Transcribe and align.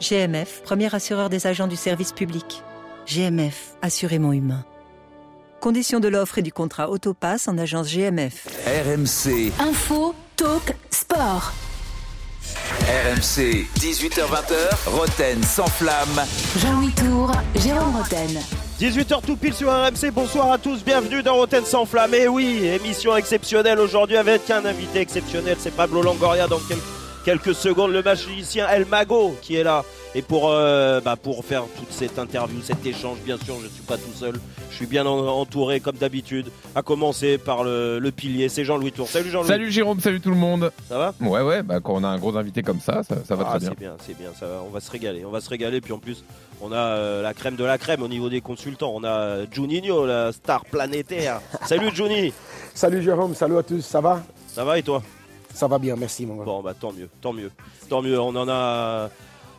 GMF, 0.00 0.62
premier 0.62 0.94
assureur 0.94 1.30
des 1.30 1.46
agents 1.46 1.66
du 1.66 1.76
service 1.76 2.12
public. 2.12 2.62
GMF, 3.06 3.76
assurément 3.82 4.32
humain. 4.32 4.64
Conditions 5.60 6.00
de 6.00 6.08
l'offre 6.08 6.38
et 6.38 6.42
du 6.42 6.52
contrat 6.52 6.90
Autopass 6.90 7.48
en 7.48 7.56
agence 7.58 7.88
GMF. 7.88 8.46
RMC, 8.66 9.52
Info, 9.60 10.14
talk, 10.36 10.74
sport. 10.90 11.52
RMC, 12.82 13.66
18h20h, 13.80 14.88
Roten 14.90 15.42
sans 15.42 15.66
flamme. 15.66 16.20
Jean-Louis 16.58 16.92
Tour, 16.92 17.32
Jérôme 17.56 17.96
Roten. 17.96 18.38
18h 18.78 19.22
tout 19.26 19.36
pile 19.36 19.54
sur 19.54 19.68
RMC, 19.72 20.10
bonsoir 20.12 20.52
à 20.52 20.58
tous, 20.58 20.84
bienvenue 20.84 21.22
dans 21.22 21.34
Rotten 21.36 21.64
sans 21.64 21.86
flamme. 21.86 22.14
Et 22.14 22.28
oui, 22.28 22.66
émission 22.66 23.16
exceptionnelle 23.16 23.78
aujourd'hui 23.80 24.16
avec 24.18 24.48
un 24.50 24.64
invité 24.66 25.00
exceptionnel, 25.00 25.56
c'est 25.58 25.74
Pablo 25.74 26.02
Longoria 26.02 26.46
dans 26.46 26.60
quel- 26.68 26.76
quelques 27.26 27.54
secondes, 27.56 27.90
le 27.92 28.02
magicien 28.02 28.68
El 28.68 28.86
Mago 28.86 29.36
qui 29.42 29.56
est 29.56 29.64
là. 29.64 29.84
Et 30.14 30.22
pour, 30.22 30.48
euh, 30.48 31.00
bah, 31.02 31.16
pour 31.16 31.44
faire 31.44 31.64
toute 31.76 31.90
cette 31.92 32.18
interview, 32.18 32.58
cet 32.62 32.86
échange, 32.86 33.18
bien 33.22 33.36
sûr, 33.36 33.56
je 33.60 33.64
ne 33.66 33.70
suis 33.70 33.82
pas 33.82 33.98
tout 33.98 34.12
seul, 34.14 34.36
je 34.70 34.76
suis 34.76 34.86
bien 34.86 35.04
en- 35.04 35.26
entouré 35.26 35.80
comme 35.80 35.96
d'habitude, 35.96 36.46
à 36.74 36.80
commencer 36.82 37.36
par 37.36 37.64
le, 37.64 37.98
le 37.98 38.10
pilier, 38.12 38.48
c'est 38.48 38.64
Jean-Louis 38.64 38.92
Tour. 38.92 39.08
Salut 39.08 39.28
Jean-Louis, 39.28 39.48
Salut 39.48 39.70
Jérôme, 39.70 40.00
salut 40.00 40.20
tout 40.22 40.30
le 40.30 40.36
monde. 40.36 40.72
ça 40.88 40.96
va? 40.96 41.14
Ouais, 41.20 41.42
ouais, 41.42 41.62
bah, 41.62 41.80
quand 41.80 41.94
on 41.96 42.04
a 42.04 42.08
un 42.08 42.16
gros 42.18 42.34
invité 42.38 42.62
comme 42.62 42.80
ça, 42.80 43.02
ça, 43.02 43.16
ça 43.28 43.34
va 43.34 43.44
Ah, 43.46 43.50
très 43.50 43.58
bien. 43.58 43.68
C'est 43.70 43.78
bien, 43.78 43.96
c'est 44.06 44.16
bien, 44.18 44.30
ça 44.38 44.46
va, 44.46 44.62
on 44.66 44.70
va 44.70 44.80
se 44.80 44.90
régaler, 44.90 45.24
on 45.26 45.30
va 45.30 45.40
se 45.42 45.50
régaler. 45.50 45.82
Puis 45.82 45.92
en 45.92 45.98
plus, 45.98 46.24
on 46.62 46.72
a 46.72 46.76
euh, 46.76 47.22
la 47.22 47.34
crème 47.34 47.56
de 47.56 47.64
la 47.64 47.76
crème 47.76 48.00
au 48.02 48.08
niveau 48.08 48.30
des 48.30 48.40
consultants. 48.40 48.92
On 48.94 49.04
a 49.04 49.08
euh, 49.10 49.46
Juninho, 49.52 50.06
la 50.06 50.32
star 50.32 50.64
planétaire. 50.64 51.40
Salut 51.66 51.90
Juni, 51.94 52.32
Salut 52.72 53.02
Jérôme, 53.02 53.34
salut 53.34 53.58
à 53.58 53.62
tous, 53.62 53.82
ça 53.82 54.00
va? 54.00 54.22
Ça 54.48 54.64
va 54.64 54.78
et 54.78 54.82
toi? 54.82 55.02
Ça 55.56 55.66
va 55.68 55.78
bien, 55.78 55.96
merci 55.96 56.26
mon 56.26 56.36
gars. 56.36 56.44
Bon, 56.44 56.62
bah 56.62 56.74
tant 56.78 56.92
mieux, 56.92 57.08
tant 57.22 57.32
mieux, 57.32 57.50
tant 57.88 58.02
mieux. 58.02 58.20
On 58.20 58.36
en 58.36 58.46
a, 58.46 59.08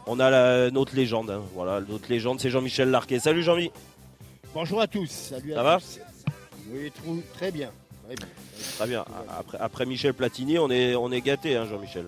on 0.05 0.19
a 0.19 0.29
la, 0.29 0.69
notre 0.69 0.95
légende. 0.95 1.31
hein. 1.31 1.41
Voilà, 1.55 1.81
notre 1.81 2.07
légende, 2.07 2.39
c'est 2.39 2.51
Jean-Michel 2.51 2.91
Larquet. 2.91 3.17
Salut 3.17 3.41
Jean-Mi. 3.41 3.71
Bonjour 4.53 4.79
à 4.79 4.85
tous. 4.85 5.09
Salut 5.09 5.53
Ça 5.53 5.59
à 5.61 5.63
va 5.63 5.77
tous. 5.79 5.99
Oui, 6.71 6.91
très 7.33 7.51
bien. 7.51 7.71
Très 8.05 8.15
bien. 8.15 8.27
Très 8.77 8.87
bien. 8.87 9.05
Après, 9.39 9.57
après 9.59 9.85
Michel 9.87 10.13
Platini, 10.13 10.59
on 10.59 10.69
est, 10.69 10.93
on 10.95 11.11
est 11.11 11.21
gâté, 11.21 11.55
hein, 11.55 11.65
Jean-Michel. 11.67 12.05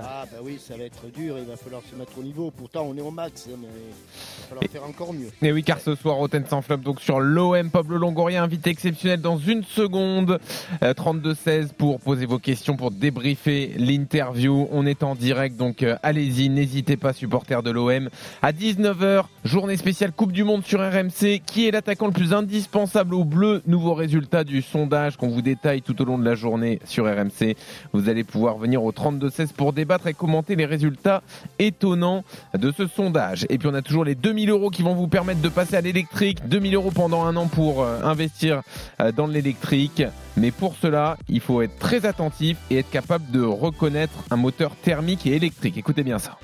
Ah 0.00 0.24
bah 0.30 0.38
oui, 0.42 0.58
ça 0.58 0.76
va 0.76 0.84
être 0.84 1.10
dur. 1.14 1.36
Il 1.38 1.44
va 1.44 1.56
falloir 1.56 1.82
se 1.90 1.96
mettre 1.96 2.18
au 2.18 2.22
niveau. 2.22 2.50
Pourtant, 2.50 2.86
on 2.88 2.96
est 2.96 3.00
au 3.00 3.10
max, 3.10 3.48
hein, 3.48 3.56
mais 3.60 3.68
il 3.68 4.42
va 4.42 4.48
falloir 4.48 4.64
faire 4.70 4.84
encore 4.84 5.12
mieux. 5.12 5.28
Et 5.42 5.52
oui, 5.52 5.62
car 5.62 5.80
ce 5.80 5.94
soir, 5.94 6.16
Roten 6.16 6.44
sans 6.46 6.62
flamme, 6.62 6.80
donc 6.80 7.00
sur 7.00 7.20
l'OM, 7.20 7.70
Pablo 7.70 7.98
Longoria, 7.98 8.42
invité 8.42 8.70
exceptionnel 8.70 9.20
dans 9.20 9.38
une 9.38 9.64
seconde. 9.64 10.38
Euh, 10.82 10.94
32-16 10.94 11.68
pour 11.76 12.00
poser 12.00 12.26
vos 12.26 12.38
questions, 12.38 12.76
pour 12.76 12.90
débriefer 12.90 13.74
l'interview. 13.76 14.68
On 14.72 14.86
est 14.86 15.02
en 15.02 15.14
direct, 15.14 15.56
donc 15.56 15.82
euh, 15.82 15.96
allez-y, 16.02 16.48
n'hésitez 16.48 16.96
pas, 16.96 17.12
supporters 17.12 17.62
de 17.62 17.70
l'OM. 17.70 18.08
À 18.42 18.52
19h, 18.52 19.24
journée 19.44 19.76
spéciale 19.76 20.12
Coupe 20.12 20.32
du 20.32 20.44
Monde 20.44 20.64
sur 20.64 20.80
RMC. 20.80 21.40
Qui 21.46 21.68
est 21.68 21.70
l'attaquant 21.70 22.06
le 22.06 22.12
plus 22.12 22.32
indispensable 22.32 23.14
au 23.14 23.24
bleu? 23.24 23.62
Nouveau 23.66 23.94
résultat 23.94 24.44
du 24.44 24.62
sondage 24.62 25.16
qu'on 25.16 25.28
vous 25.28 25.42
détaille 25.42 25.82
tout 25.82 26.00
au 26.00 26.04
long 26.04 26.18
de 26.18 26.24
la 26.24 26.34
journée 26.34 26.80
sur 26.84 27.04
RMC. 27.04 27.56
Vous 27.92 28.08
allez 28.08 28.24
pouvoir 28.24 28.58
venir 28.58 28.82
au 28.82 28.92
32-16 28.92 29.52
pour 29.52 29.72
débattre 29.78 30.08
et 30.08 30.14
commenter 30.14 30.56
les 30.56 30.66
résultats 30.66 31.22
étonnants 31.58 32.24
de 32.54 32.72
ce 32.76 32.86
sondage. 32.86 33.46
Et 33.48 33.58
puis 33.58 33.68
on 33.68 33.74
a 33.74 33.82
toujours 33.82 34.04
les 34.04 34.14
2000 34.14 34.50
euros 34.50 34.70
qui 34.70 34.82
vont 34.82 34.94
vous 34.94 35.08
permettre 35.08 35.40
de 35.40 35.48
passer 35.48 35.76
à 35.76 35.80
l'électrique. 35.80 36.46
2000 36.46 36.74
euros 36.74 36.90
pendant 36.90 37.24
un 37.24 37.36
an 37.36 37.46
pour 37.46 37.82
euh, 37.82 38.02
investir 38.02 38.62
euh, 39.00 39.12
dans 39.12 39.26
l'électrique. 39.26 40.02
Mais 40.36 40.50
pour 40.50 40.74
cela, 40.76 41.16
il 41.28 41.40
faut 41.40 41.62
être 41.62 41.78
très 41.78 42.06
attentif 42.06 42.58
et 42.70 42.78
être 42.78 42.90
capable 42.90 43.30
de 43.30 43.42
reconnaître 43.42 44.24
un 44.30 44.36
moteur 44.36 44.74
thermique 44.76 45.26
et 45.26 45.36
électrique. 45.36 45.76
Écoutez 45.76 46.02
bien 46.02 46.18
ça. 46.18 46.38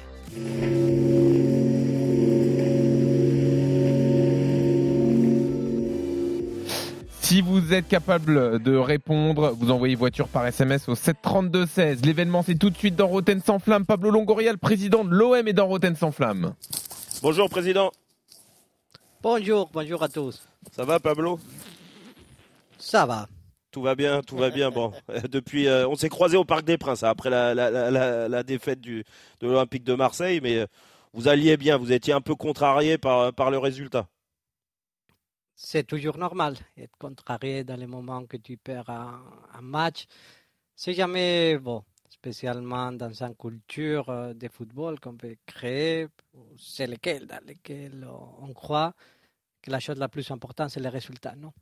Si 7.24 7.40
vous 7.40 7.72
êtes 7.72 7.88
capable 7.88 8.62
de 8.62 8.76
répondre, 8.76 9.54
vous 9.58 9.70
envoyez 9.70 9.94
voiture 9.94 10.28
par 10.28 10.46
SMS 10.46 10.90
au 10.90 10.94
732 10.94 11.64
16. 11.64 12.04
L'événement 12.04 12.42
c'est 12.42 12.54
tout 12.54 12.68
de 12.68 12.76
suite 12.76 12.96
dans 12.96 13.06
Roten 13.06 13.40
sans 13.40 13.58
flamme. 13.58 13.86
Pablo 13.86 14.10
Longoria, 14.10 14.52
le 14.52 14.58
président 14.58 15.04
de 15.06 15.10
l'OM, 15.14 15.48
est 15.48 15.54
dans 15.54 15.66
Roten 15.66 15.96
sans 15.96 16.12
flamme. 16.12 16.52
Bonjour 17.22 17.48
président. 17.48 17.90
Bonjour, 19.22 19.70
bonjour 19.72 20.02
à 20.02 20.08
tous. 20.10 20.46
Ça 20.76 20.84
va 20.84 21.00
Pablo? 21.00 21.40
Ça 22.78 23.06
va. 23.06 23.26
Tout 23.70 23.80
va 23.80 23.94
bien, 23.94 24.20
tout 24.20 24.36
va 24.36 24.50
bien. 24.50 24.70
Bon, 24.70 24.92
euh, 25.10 25.20
depuis, 25.30 25.66
euh, 25.66 25.88
on 25.88 25.96
s'est 25.96 26.10
croisé 26.10 26.36
au 26.36 26.44
Parc 26.44 26.64
des 26.66 26.76
Princes 26.76 27.02
hein, 27.04 27.08
après 27.08 27.30
la, 27.30 27.54
la, 27.54 27.70
la- 27.70 27.90
la- 27.90 28.28
la 28.28 28.42
défaite 28.42 28.80
du, 28.82 29.02
de 29.40 29.46
l'Olympique 29.46 29.82
de 29.84 29.94
Marseille, 29.94 30.40
mais 30.42 30.58
euh, 30.58 30.66
vous 31.14 31.26
alliez 31.26 31.56
bien. 31.56 31.78
Vous 31.78 31.90
étiez 31.90 32.12
un 32.12 32.20
peu 32.20 32.34
contrarié 32.34 32.98
par, 32.98 33.32
par 33.32 33.50
le 33.50 33.56
résultat. 33.56 34.06
C'est 35.54 35.84
toujours 35.86 36.18
normal 36.18 36.56
être 36.76 36.96
contrarié 36.98 37.64
dans 37.64 37.76
les 37.76 37.86
moments 37.86 38.26
que 38.26 38.36
tu 38.36 38.56
perds 38.56 38.90
un, 38.90 39.60
match. 39.62 40.06
C'est 40.74 40.94
jamais 40.94 41.58
bon, 41.58 41.84
spécialement 42.08 42.90
dans 42.92 43.22
une 43.22 43.36
culture 43.36 44.08
euh, 44.08 44.34
de 44.34 44.48
football 44.48 44.98
qu'on 44.98 45.16
peut 45.16 45.36
créer, 45.46 46.08
c'est 46.58 46.88
lequel 46.88 47.26
dans 47.26 47.44
lequel 47.46 48.06
on 48.40 48.52
croit 48.52 48.94
que 49.62 49.70
la 49.70 49.78
chose 49.78 49.98
la 49.98 50.08
plus 50.08 50.28
importante 50.30 50.70
c'est 50.70 50.80
les 50.80 50.88
résultats, 50.88 51.36
non? 51.36 51.52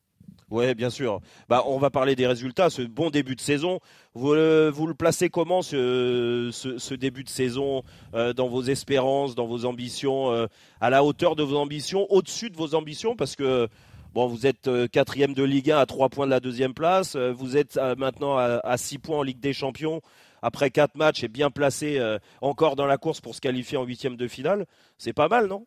Oui, 0.52 0.74
bien 0.74 0.90
sûr. 0.90 1.20
Bah, 1.48 1.62
on 1.66 1.78
va 1.78 1.88
parler 1.88 2.14
des 2.14 2.26
résultats. 2.26 2.68
Ce 2.68 2.82
bon 2.82 3.08
début 3.08 3.34
de 3.34 3.40
saison, 3.40 3.80
vous 4.12 4.34
le, 4.34 4.68
vous 4.68 4.86
le 4.86 4.92
placez 4.92 5.30
comment 5.30 5.62
ce, 5.62 6.50
ce, 6.52 6.94
début 6.94 7.24
de 7.24 7.30
saison 7.30 7.82
euh, 8.12 8.34
dans 8.34 8.48
vos 8.48 8.62
espérances, 8.62 9.34
dans 9.34 9.46
vos 9.46 9.64
ambitions, 9.64 10.30
euh, 10.30 10.46
à 10.82 10.90
la 10.90 11.04
hauteur 11.04 11.36
de 11.36 11.42
vos 11.42 11.56
ambitions, 11.56 12.06
au-dessus 12.12 12.50
de 12.50 12.56
vos 12.58 12.74
ambitions? 12.74 13.16
Parce 13.16 13.34
que 13.34 13.66
bon, 14.12 14.26
vous 14.26 14.46
êtes 14.46 14.68
euh, 14.68 14.86
quatrième 14.88 15.32
de 15.32 15.42
Ligue 15.42 15.70
1 15.70 15.78
à 15.78 15.86
trois 15.86 16.10
points 16.10 16.26
de 16.26 16.30
la 16.30 16.40
deuxième 16.40 16.74
place. 16.74 17.16
euh, 17.16 17.32
vous 17.32 17.56
êtes 17.56 17.78
euh, 17.78 17.94
maintenant 17.96 18.36
à, 18.36 18.60
à 18.62 18.76
six 18.76 18.98
points 18.98 19.20
en 19.20 19.22
Ligue 19.22 19.40
des 19.40 19.54
Champions. 19.54 20.02
Après 20.42 20.70
quatre 20.70 20.96
matchs 20.96 21.24
et 21.24 21.28
bien 21.28 21.50
placé 21.50 21.98
euh, 21.98 22.19
encore 22.42 22.76
dans 22.76 22.84
la 22.86 22.98
course 22.98 23.22
pour 23.22 23.34
se 23.34 23.40
qualifier 23.40 23.78
en 23.78 23.84
huitième 23.84 24.16
de 24.16 24.28
finale, 24.28 24.66
c'est 24.98 25.14
pas 25.14 25.28
mal, 25.28 25.46
non? 25.46 25.66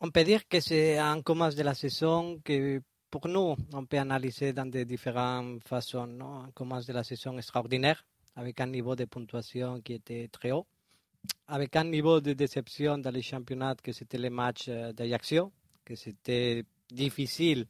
On 0.00 0.10
peut 0.10 0.22
dire 0.22 0.46
que 0.46 0.60
c'est 0.60 0.98
un 0.98 1.22
commence 1.22 1.56
de 1.56 1.64
la 1.64 1.74
saison 1.74 2.38
que 2.44 2.80
pour 3.10 3.28
nous, 3.28 3.56
on 3.72 3.84
peut 3.86 3.98
analyser 3.98 4.52
dans 4.52 4.66
de 4.70 4.82
différentes 4.84 5.66
façons. 5.66 6.06
Non? 6.06 6.40
Un 6.44 6.50
commence 6.52 6.86
de 6.86 6.92
la 6.92 7.04
saison 7.04 7.36
extraordinaire, 7.38 8.04
avec 8.34 8.60
un 8.60 8.66
niveau 8.66 8.94
de 8.96 9.04
puntuation 9.04 9.80
qui 9.80 9.94
était 9.94 10.28
très 10.28 10.50
haut, 10.52 10.66
avec 11.48 11.74
un 11.76 11.84
niveau 11.84 12.20
de 12.20 12.32
déception 12.32 12.98
dans 12.98 13.10
les 13.10 13.22
championnats 13.22 13.74
que 13.82 13.92
c'était 13.92 14.18
les 14.18 14.30
matchs 14.30 14.66
euh, 14.68 14.92
d'Ajaccio, 14.92 15.52
que 15.84 15.94
c'était 15.94 16.64
difficile 16.90 17.66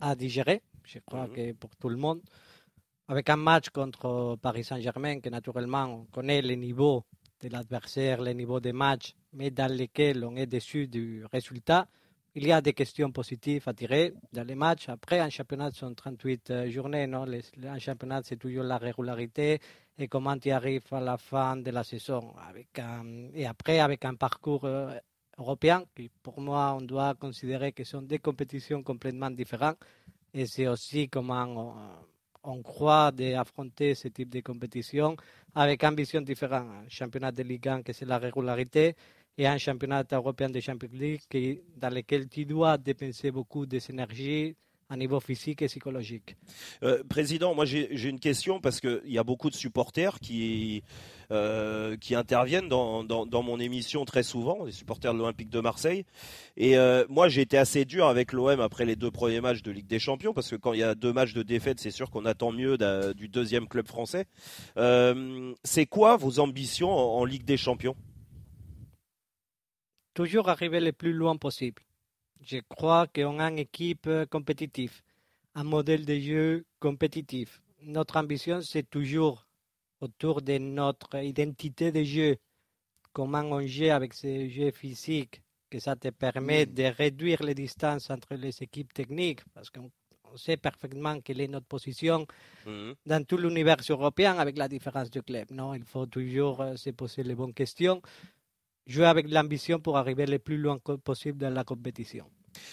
à 0.00 0.14
digérer, 0.14 0.62
je 0.84 0.98
crois 1.00 1.26
Mhm. 1.26 1.32
que 1.34 1.52
pour 1.52 1.74
tout 1.76 1.88
le 1.88 1.96
monde. 1.96 2.20
Avec 3.08 3.30
un 3.30 3.36
match 3.36 3.68
contre 3.70 4.36
Paris 4.42 4.64
Saint-Germain, 4.64 5.20
que 5.20 5.28
naturellement 5.28 5.84
on 5.84 6.04
connaît 6.06 6.42
le 6.42 6.54
niveau 6.54 7.04
de 7.40 7.48
l'adversaire, 7.48 8.20
le 8.20 8.32
niveau 8.32 8.58
des 8.60 8.72
matchs, 8.72 9.14
mais 9.32 9.50
dans 9.50 9.70
lesquels 9.72 10.24
on 10.24 10.34
est 10.36 10.46
déçu 10.46 10.88
du 10.88 11.24
résultat. 11.32 11.86
Il 12.38 12.46
y 12.46 12.52
a 12.52 12.60
des 12.60 12.74
questions 12.74 13.10
positives 13.12 13.62
à 13.66 13.72
tirer 13.72 14.12
dans 14.30 14.44
les 14.46 14.54
matchs. 14.54 14.90
Après, 14.90 15.20
un 15.20 15.30
championnat 15.30 15.70
sont 15.72 15.94
38 15.94 16.50
euh, 16.50 16.70
journées. 16.70 17.06
Non? 17.06 17.24
Un 17.64 17.78
championnat, 17.78 18.20
c'est 18.24 18.36
toujours 18.36 18.62
la 18.62 18.76
régularité 18.76 19.58
et 19.98 20.06
comment 20.06 20.36
tu 20.36 20.50
arrives 20.50 20.82
à 20.92 21.00
la 21.00 21.16
fin 21.16 21.56
de 21.56 21.70
la 21.70 21.82
saison. 21.82 22.34
Avec 22.46 22.78
un- 22.78 23.30
et 23.32 23.46
après, 23.46 23.78
avec 23.80 24.04
un 24.04 24.16
parcours 24.16 24.66
euh, 24.66 24.92
européen, 25.38 25.82
qui 25.94 26.10
pour 26.22 26.38
moi, 26.42 26.76
on 26.78 26.82
doit 26.82 27.14
considérer 27.14 27.72
que 27.72 27.84
sont 27.84 28.02
des 28.02 28.18
compétitions 28.18 28.82
complètement 28.82 29.30
différentes. 29.30 29.78
Et 30.34 30.44
c'est 30.44 30.68
aussi 30.68 31.08
comment 31.08 31.42
on, 32.44 32.52
on 32.52 32.62
croit 32.62 33.12
d'affronter 33.12 33.94
ce 33.94 34.08
type 34.08 34.28
de 34.28 34.40
compétition 34.40 35.16
avec 35.54 35.82
vision 35.96 36.20
différente. 36.20 36.66
Un 36.84 36.88
championnat 36.90 37.32
de 37.32 37.42
Ligue 37.42 37.66
1, 37.66 37.82
que 37.82 37.94
c'est 37.94 38.04
la 38.04 38.18
régularité, 38.18 38.94
et 39.38 39.46
un 39.46 39.58
championnat 39.58 40.04
européen 40.12 40.48
de 40.48 40.60
Champions 40.60 40.88
League 40.92 41.22
qui, 41.28 41.60
dans 41.76 41.90
lequel 41.90 42.28
tu 42.28 42.44
dois 42.44 42.78
dépenser 42.78 43.30
beaucoup 43.30 43.66
d'énergie 43.66 44.56
à 44.88 44.96
niveau 44.96 45.18
physique 45.18 45.62
et 45.62 45.66
psychologique. 45.66 46.36
Euh, 46.84 47.02
président, 47.08 47.54
moi 47.54 47.64
j'ai 47.64 48.08
une 48.08 48.20
question 48.20 48.60
parce 48.60 48.80
qu'il 48.80 49.00
y 49.06 49.18
a 49.18 49.24
beaucoup 49.24 49.50
de 49.50 49.56
supporters 49.56 50.20
qui, 50.20 50.84
euh, 51.32 51.96
qui 51.96 52.14
interviennent 52.14 52.68
dans, 52.68 53.02
dans, 53.02 53.42
mon 53.42 53.58
émission 53.58 54.04
très 54.04 54.22
souvent, 54.22 54.64
les 54.64 54.72
supporters 54.72 55.12
de 55.12 55.18
l'Olympique 55.18 55.50
de 55.50 55.58
Marseille. 55.58 56.04
Et 56.56 56.78
euh, 56.78 57.04
moi 57.08 57.28
j'ai 57.28 57.40
été 57.40 57.58
assez 57.58 57.84
dur 57.84 58.06
avec 58.06 58.32
l'OM 58.32 58.60
après 58.60 58.84
les 58.84 58.94
deux 58.94 59.10
premiers 59.10 59.40
matchs 59.40 59.62
de 59.62 59.72
Ligue 59.72 59.88
des 59.88 59.98
Champions 59.98 60.32
parce 60.32 60.50
que 60.50 60.56
quand 60.56 60.72
il 60.72 60.80
y 60.80 60.84
a 60.84 60.94
deux 60.94 61.12
matchs 61.12 61.34
de 61.34 61.42
défaite, 61.42 61.80
c'est 61.80 61.90
sûr 61.90 62.08
qu'on 62.08 62.24
attend 62.24 62.52
mieux 62.52 62.78
du 63.14 63.28
deuxième 63.28 63.66
club 63.66 63.88
français. 63.88 64.26
C'est 65.64 65.86
quoi 65.86 66.16
vos 66.16 66.38
ambitions 66.38 66.90
en 66.90 67.24
Ligue 67.24 67.44
des 67.44 67.56
Champions? 67.56 67.96
Toujours 70.16 70.48
arriver 70.48 70.80
le 70.80 70.92
plus 70.92 71.12
loin 71.12 71.36
possible. 71.36 71.82
Je 72.40 72.56
crois 72.70 73.06
qu'on 73.06 73.38
a 73.38 73.50
une 73.50 73.58
équipe 73.58 74.08
compétitive, 74.30 75.02
un 75.54 75.62
modèle 75.62 76.06
de 76.06 76.18
jeu 76.18 76.64
compétitif. 76.80 77.60
Notre 77.82 78.16
ambition, 78.16 78.62
c'est 78.62 78.88
toujours 78.88 79.46
autour 80.00 80.40
de 80.40 80.56
notre 80.56 81.22
identité 81.22 81.92
de 81.92 82.02
jeu 82.02 82.38
comment 83.12 83.42
on 83.42 83.66
joue 83.66 83.90
avec 83.90 84.14
ces 84.14 84.48
jeux 84.48 84.70
physiques, 84.70 85.42
que 85.68 85.78
ça 85.80 85.96
te 85.96 86.08
permet 86.08 86.64
de 86.64 86.84
réduire 86.84 87.42
les 87.42 87.54
distances 87.54 88.08
entre 88.08 88.36
les 88.36 88.62
équipes 88.62 88.94
techniques, 88.94 89.42
parce 89.52 89.68
qu'on 89.68 89.90
on 90.32 90.36
sait 90.38 90.56
parfaitement 90.56 91.20
quelle 91.20 91.40
est 91.42 91.48
notre 91.48 91.66
position 91.66 92.26
Mhm. 92.66 92.94
dans 93.06 93.24
tout 93.24 93.36
l'univers 93.36 93.76
européen 93.88 94.36
avec 94.38 94.56
la 94.58 94.68
différence 94.68 95.10
du 95.10 95.22
club. 95.22 95.50
Non, 95.50 95.74
il 95.74 95.84
faut 95.84 96.06
toujours 96.06 96.60
euh, 96.62 96.76
se 96.76 96.90
poser 96.90 97.22
les 97.22 97.34
bonnes 97.34 97.54
questions, 97.54 98.00
jouer 98.86 99.06
avec 99.06 99.28
l'ambition 99.30 99.78
pour 99.78 99.96
arriver 99.96 100.26
le 100.26 100.38
plus 100.38 100.58
loin 100.58 100.78
possible 101.04 101.38
dans 101.38 101.52
la 101.52 101.64
compétition. 101.64 102.24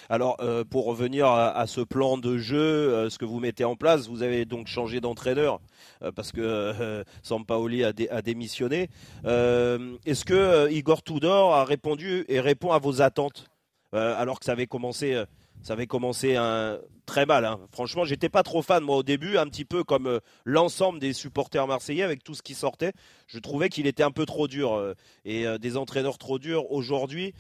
Alors, 0.09 0.37
euh, 0.39 0.63
pour 0.63 0.85
revenir 0.85 1.27
à, 1.27 1.67
ce 1.67 1.81
plan 1.81 2.17
de 2.17 2.37
jeu, 2.37 2.57
euh, 2.57 3.09
ce 3.09 3.17
que 3.17 3.25
vous 3.25 3.39
mettez 3.39 3.63
en 3.65 3.75
place, 3.75 4.07
vous 4.07 4.23
avez 4.23 4.45
donc 4.45 4.67
changé 4.67 5.01
d'entraîneur 5.01 5.59
euh, 6.01 6.11
parce 6.11 6.31
que 6.31 7.03
Sampaoli 7.21 7.83
a, 7.83 7.91
a 8.11 8.21
démissionné. 8.21 8.89
Est-ce 9.25 10.25
que 10.25 10.71
Igor 10.71 11.03
Tudor 11.03 11.53
a 11.53 11.65
répondu 11.65 12.25
et 12.27 12.39
répond 12.39 12.71
à 12.71 12.79
vos 12.79 13.01
attentes 13.01 13.49
alors 13.91 14.39
que 14.39 14.45
ça 14.45 14.53
avait 14.53 14.65
commencé, 14.65 15.23
ça 15.63 15.73
avait 15.73 15.87
commencé 15.87 16.35
un- 16.35 16.79
très 17.05 17.25
mal. 17.25 17.45
hein. 17.45 17.59
Franchement, 17.71 18.05
j'étais 18.05 18.29
pas 18.29 18.43
trop 18.43 18.61
fan 18.61 18.83
moi 18.83 18.97
au 18.97 19.03
début, 19.03 19.37
un 19.37 19.47
petit 19.47 19.65
peu 19.65 19.83
comme 19.83 20.07
euh, 20.07 20.19
l'ensemble 20.45 20.99
des 20.99 21.13
supporters 21.13 21.65
marseillais 21.67 22.03
avec 22.03 22.23
tout 22.23 22.35
ce 22.35 22.43
qui 22.43 22.53
sortait. 22.53 22.93
Je 23.27 23.39
trouvais 23.39 23.69
qu'il 23.69 23.87
était 23.87 24.03
un 24.03 24.11
peu 24.11 24.25
trop 24.25 24.47
dur 24.47 24.73
euh, 24.73 24.93
et 25.25 25.47
euh, 25.47 25.57
des 25.57 25.75
entraîneurs 25.77 26.17
trop 26.17 26.37
durs 26.37 26.71
aujourd'hui. 26.71 27.33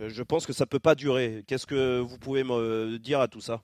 Je 0.00 0.22
pense 0.24 0.46
que 0.46 0.52
ça 0.52 0.66
peut 0.66 0.80
pas 0.80 0.96
durer. 0.96 1.44
Qu'est-ce 1.46 1.66
que 1.66 2.00
vous 2.00 2.18
pouvez 2.18 2.42
me 2.42 2.98
dire 2.98 3.20
à 3.20 3.28
tout 3.28 3.40
ça? 3.40 3.62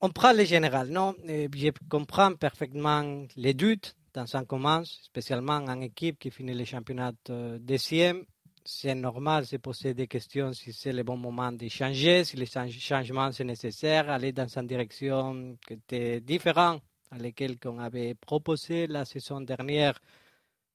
On 0.00 0.08
prend 0.10 0.32
le 0.32 0.44
général, 0.44 0.88
non? 0.88 1.14
Je 1.26 1.70
comprends 1.88 2.34
parfaitement 2.34 3.26
les 3.36 3.54
doutes 3.54 3.96
dans 4.14 4.36
un 4.36 4.44
commence, 4.44 5.00
spécialement 5.02 5.54
en 5.56 5.80
équipe 5.80 6.18
qui 6.18 6.30
finit 6.30 6.54
le 6.54 6.64
championnat 6.64 7.12
deuxième. 7.58 8.24
C'est 8.64 8.94
normal 8.94 9.42
de 9.44 9.48
se 9.48 9.56
poser 9.56 9.94
des 9.94 10.06
questions 10.06 10.52
si 10.52 10.72
c'est 10.72 10.92
le 10.92 11.02
bon 11.02 11.16
moment 11.16 11.50
de 11.50 11.68
changer, 11.68 12.24
si 12.24 12.36
les 12.36 12.46
change- 12.46 12.78
changements 12.78 13.32
sont 13.32 13.44
nécessaires, 13.44 14.10
aller 14.10 14.32
dans 14.32 14.46
une 14.46 14.66
direction 14.66 15.56
qui 15.66 15.74
était 15.74 16.20
différente 16.20 16.82
à 17.10 17.18
laquelle 17.18 17.56
on 17.64 17.78
avait 17.78 18.14
proposé 18.14 18.86
la 18.86 19.04
saison 19.04 19.40
dernière. 19.40 19.98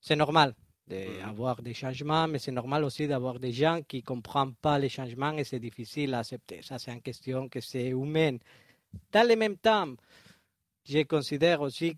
C'est 0.02 0.16
normal 0.16 0.56
d'avoir 0.88 1.62
des 1.62 1.74
changements, 1.74 2.28
mais 2.28 2.40
c'est 2.40 2.52
normal 2.52 2.84
aussi 2.84 3.08
d'avoir 3.08 3.40
des 3.40 3.52
gens 3.52 3.82
qui 3.88 3.98
ne 3.98 4.02
comprennent 4.02 4.56
pas 4.56 4.78
les 4.80 4.90
changements 4.90 5.34
et 5.34 5.44
c'est 5.44 5.60
difficile 5.60 6.14
à 6.14 6.20
accepter. 6.20 6.62
Ça, 6.62 6.78
c'est 6.80 6.92
une 6.92 7.02
question 7.02 7.48
que 7.50 7.60
c'est 7.62 7.88
humaine. 7.88 8.40
Dans 9.12 9.28
le 9.28 9.36
même 9.36 9.58
temps, 9.58 9.94
je 10.84 11.04
considère 11.04 11.62
aussi 11.62 11.96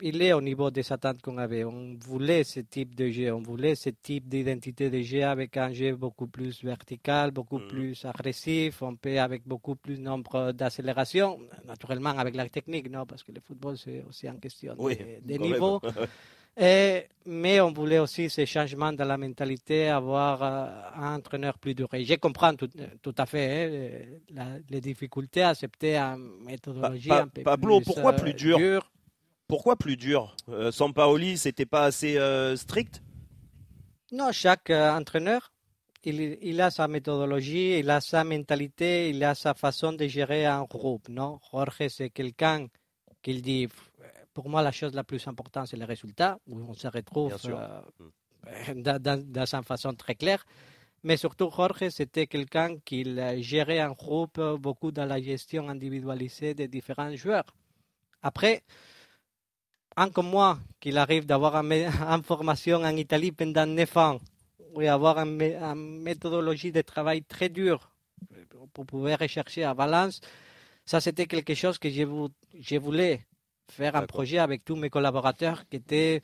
qu'il 0.00 0.20
est 0.22 0.32
au 0.32 0.40
niveau 0.40 0.70
des 0.70 0.90
attentes 0.92 1.20
qu'on 1.22 1.38
avait. 1.38 1.64
On 1.64 1.96
voulait 2.00 2.44
ce 2.44 2.60
type 2.60 2.94
de 2.94 3.08
jeu, 3.10 3.32
on 3.32 3.42
voulait 3.42 3.74
ce 3.74 3.90
type 3.90 4.28
d'identité 4.28 4.88
de 4.90 5.00
jeu 5.02 5.22
avec 5.24 5.56
un 5.56 5.72
jeu 5.72 5.94
beaucoup 5.94 6.26
plus 6.26 6.64
vertical, 6.64 7.30
beaucoup 7.30 7.58
Mhm. 7.58 7.68
plus 7.68 8.04
agressif, 8.04 8.82
on 8.82 8.96
peut 8.96 9.18
avec 9.20 9.42
beaucoup 9.46 9.76
plus 9.76 9.98
nombre 9.98 10.52
d'accélération, 10.52 11.38
naturellement 11.66 12.10
avec 12.18 12.34
la 12.34 12.48
technique, 12.48 12.90
non, 12.90 13.04
parce 13.06 13.22
que 13.22 13.32
le 13.32 13.40
football 13.46 13.76
c'est 13.76 14.02
aussi 14.08 14.28
en 14.28 14.36
question 14.36 14.74
Oui, 14.78 14.96
de, 15.22 15.36
niveau. 15.36 15.80
Et- 16.56 17.04
mais 17.26 17.60
on 17.60 17.70
voulait 17.72 18.00
aussi 18.00 18.28
ces 18.28 18.44
changements 18.44 18.92
dans 18.92 19.04
la 19.04 19.16
mentalité, 19.16 19.88
avoir 19.88 20.42
euh, 20.42 20.66
un 20.96 21.14
entraîneur 21.16 21.56
plus 21.58 21.74
duré. 21.74 22.04
Je 22.04 22.14
comprends 22.14 22.54
tout, 22.56 22.68
tout 23.00 23.14
à 23.18 23.24
fait 23.24 24.10
hein, 24.10 24.18
la- 24.34 24.58
les 24.68 24.80
difficultés 24.80 25.42
à 25.42 25.50
accepter 25.50 25.96
une 25.96 26.44
méthodologie 26.44 27.08
Pa- 27.08 27.22
un 27.22 27.28
peu 27.28 27.42
Pablo, 27.42 27.76
plus, 27.78 27.84
pourquoi 27.86 28.12
euh, 28.14 28.16
plus 28.16 28.34
dur. 28.34 28.90
Pourquoi 29.50 29.74
plus 29.74 29.96
dur 29.96 30.36
euh, 30.48 30.70
Sampaoli, 30.70 31.36
c'était 31.36 31.66
pas 31.66 31.82
assez 31.82 32.16
euh, 32.16 32.54
strict? 32.54 33.02
Non, 34.12 34.30
chaque 34.30 34.70
euh, 34.70 34.92
entraîneur, 34.92 35.50
il, 36.04 36.38
il 36.40 36.60
a 36.60 36.70
sa 36.70 36.86
méthodologie, 36.86 37.80
il 37.80 37.90
a 37.90 38.00
sa 38.00 38.22
mentalité, 38.22 39.10
il 39.10 39.24
a 39.24 39.34
sa 39.34 39.54
façon 39.54 39.92
de 39.92 40.06
gérer 40.06 40.46
un 40.46 40.62
groupe. 40.62 41.08
Non? 41.08 41.40
Jorge, 41.50 41.88
c'est 41.88 42.10
quelqu'un 42.10 42.68
qui 43.22 43.42
dit, 43.42 43.66
pour 44.34 44.48
moi, 44.48 44.62
la 44.62 44.70
chose 44.70 44.94
la 44.94 45.02
plus 45.02 45.26
importante, 45.26 45.66
c'est 45.66 45.76
le 45.76 45.84
résultat, 45.84 46.38
où 46.46 46.56
on 46.60 46.74
se 46.74 46.86
retrouve 46.86 47.36
euh, 47.44 48.74
dans, 48.76 49.02
dans, 49.02 49.54
une 49.56 49.64
façon 49.64 49.92
très 49.94 50.14
claire. 50.14 50.46
Mais 51.02 51.16
surtout, 51.16 51.50
Jorge, 51.50 51.88
c'était 51.88 52.28
quelqu'un 52.28 52.76
qui 52.84 53.02
gérait 53.42 53.80
un 53.80 53.90
groupe 53.90 54.40
beaucoup 54.60 54.92
dans 54.92 55.06
la 55.06 55.20
gestion 55.20 55.68
individualisée 55.68 56.54
des 56.54 56.68
différents 56.68 57.16
joueurs. 57.16 57.46
Après, 58.22 58.62
un 59.96 60.08
comme 60.10 60.30
moi, 60.30 60.58
qu'il 60.80 60.96
arrive 60.98 61.26
d'avoir 61.26 61.56
une 61.56 61.90
formation 62.24 62.78
en 62.82 62.96
Italie 62.96 63.32
pendant 63.32 63.66
9 63.66 63.96
ans, 63.96 64.18
et 64.80 64.88
avoir 64.88 65.18
une, 65.18 65.36
mé- 65.36 65.56
une 65.60 66.00
méthodologie 66.02 66.72
de 66.72 66.80
travail 66.82 67.22
très 67.22 67.48
dure 67.48 67.90
pour 68.72 68.86
pouvoir 68.86 69.18
rechercher 69.18 69.64
à 69.64 69.74
Valence, 69.74 70.20
ça 70.84 71.00
c'était 71.00 71.26
quelque 71.26 71.54
chose 71.54 71.78
que 71.78 71.90
je, 71.90 72.02
vou- 72.04 72.28
je 72.58 72.76
voulais 72.76 73.20
faire 73.70 73.96
un 73.96 74.06
projet 74.06 74.38
avec 74.38 74.64
tous 74.64 74.76
mes 74.76 74.90
collaborateurs 74.90 75.64
qui 75.68 75.76
était 75.76 76.20